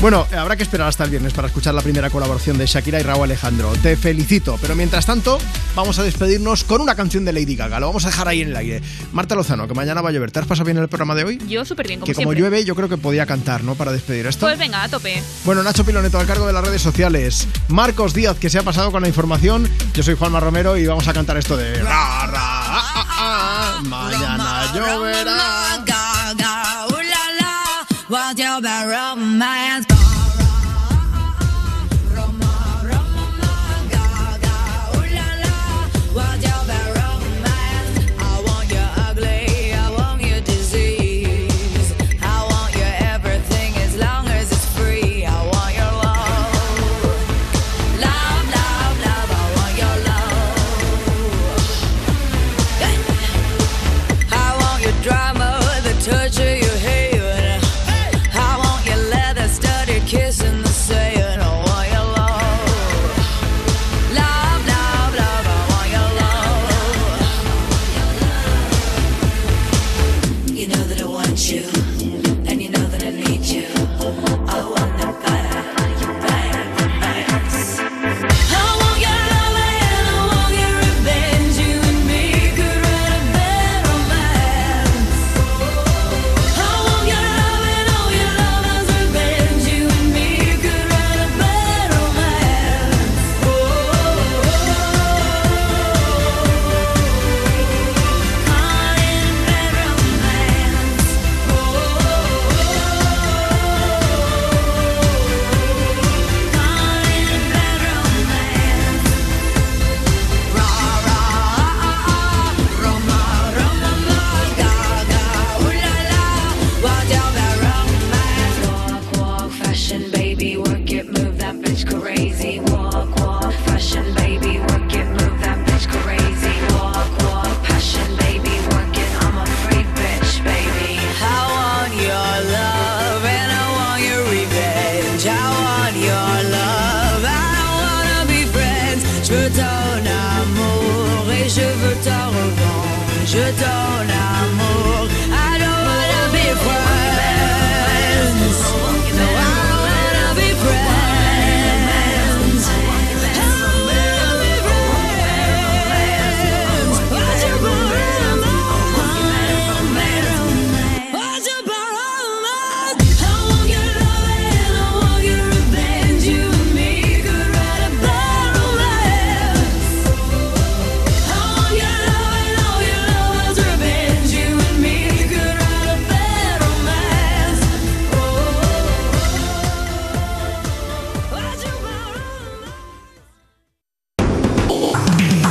Bueno, 0.00 0.26
eh, 0.32 0.36
habrá 0.36 0.56
que 0.56 0.62
esperar 0.62 0.88
hasta 0.88 1.04
el 1.04 1.10
viernes 1.10 1.32
para 1.32 1.48
escuchar 1.48 1.74
la 1.74 1.82
primera 1.82 2.08
colaboración 2.10 2.56
de 2.58 2.66
Shakira 2.66 3.00
y 3.00 3.02
Raúl 3.02 3.24
Alejandro. 3.24 3.72
Te 3.82 3.96
felicito, 3.96 4.56
pero 4.62 4.74
mientras 4.76 5.04
tanto 5.04 5.38
vamos 5.74 5.98
a 5.98 6.02
despedirnos 6.04 6.64
con 6.64 6.80
una 6.80 6.94
canción 6.94 7.24
de 7.24 7.32
Lady 7.32 7.56
Gaga. 7.56 7.80
Lo 7.80 7.86
vamos 7.88 8.04
a 8.04 8.08
dejar 8.08 8.28
ahí 8.28 8.40
en 8.42 8.48
el 8.48 8.56
aire. 8.56 8.82
Marta 9.12 9.34
Lozano, 9.34 9.66
que 9.68 9.74
mañana 9.74 10.00
va 10.00 10.10
a 10.10 10.12
llover. 10.12 10.30
¿Te 10.30 10.38
has 10.38 10.46
pasado 10.46 10.64
bien 10.66 10.78
el 10.78 10.88
programa 10.88 11.14
de 11.14 11.24
hoy? 11.24 11.38
Yo 11.48 11.64
súper 11.64 11.86
bien, 11.88 12.00
como 12.00 12.06
que 12.06 12.14
como 12.14 12.30
siempre. 12.30 12.40
llueve, 12.40 12.64
yo 12.64 12.74
creo 12.76 12.88
que 12.88 12.96
podía 12.98 13.26
cantar, 13.26 13.62
¿no? 13.64 13.74
Para 13.74 13.92
despedir 13.92 14.26
esto. 14.26 14.46
Pues 14.46 14.58
venga, 14.58 14.82
a 14.84 14.88
tope. 14.88 15.22
Bueno, 15.44 15.62
Nacho 15.62 15.84
Piloneto 15.84 16.18
al 16.18 16.26
cargo 16.26 16.46
de 16.46 16.52
las 16.52 16.64
redes 16.64 16.80
sociales. 16.82 17.46
Marcos 17.68 18.14
Díaz, 18.14 18.38
que 18.38 18.48
se 18.48 18.58
ha 18.58 18.62
pasado 18.62 18.90
con 18.92 19.02
la 19.02 19.08
información. 19.08 19.68
Yo 19.92 20.02
soy 20.02 20.16
Juanma 20.16 20.40
Romero 20.40 20.76
y 20.76 20.86
vamos 20.86 21.06
a 21.08 21.12
cantar 21.12 21.36
esto 21.36 21.56
de. 21.56 21.82
Ra, 21.82 22.26
ra, 22.26 22.40
ah, 22.40 22.94
ah, 22.94 23.06
ah, 23.08 23.82
mañana 23.84 24.72
lloverá. 24.74 25.60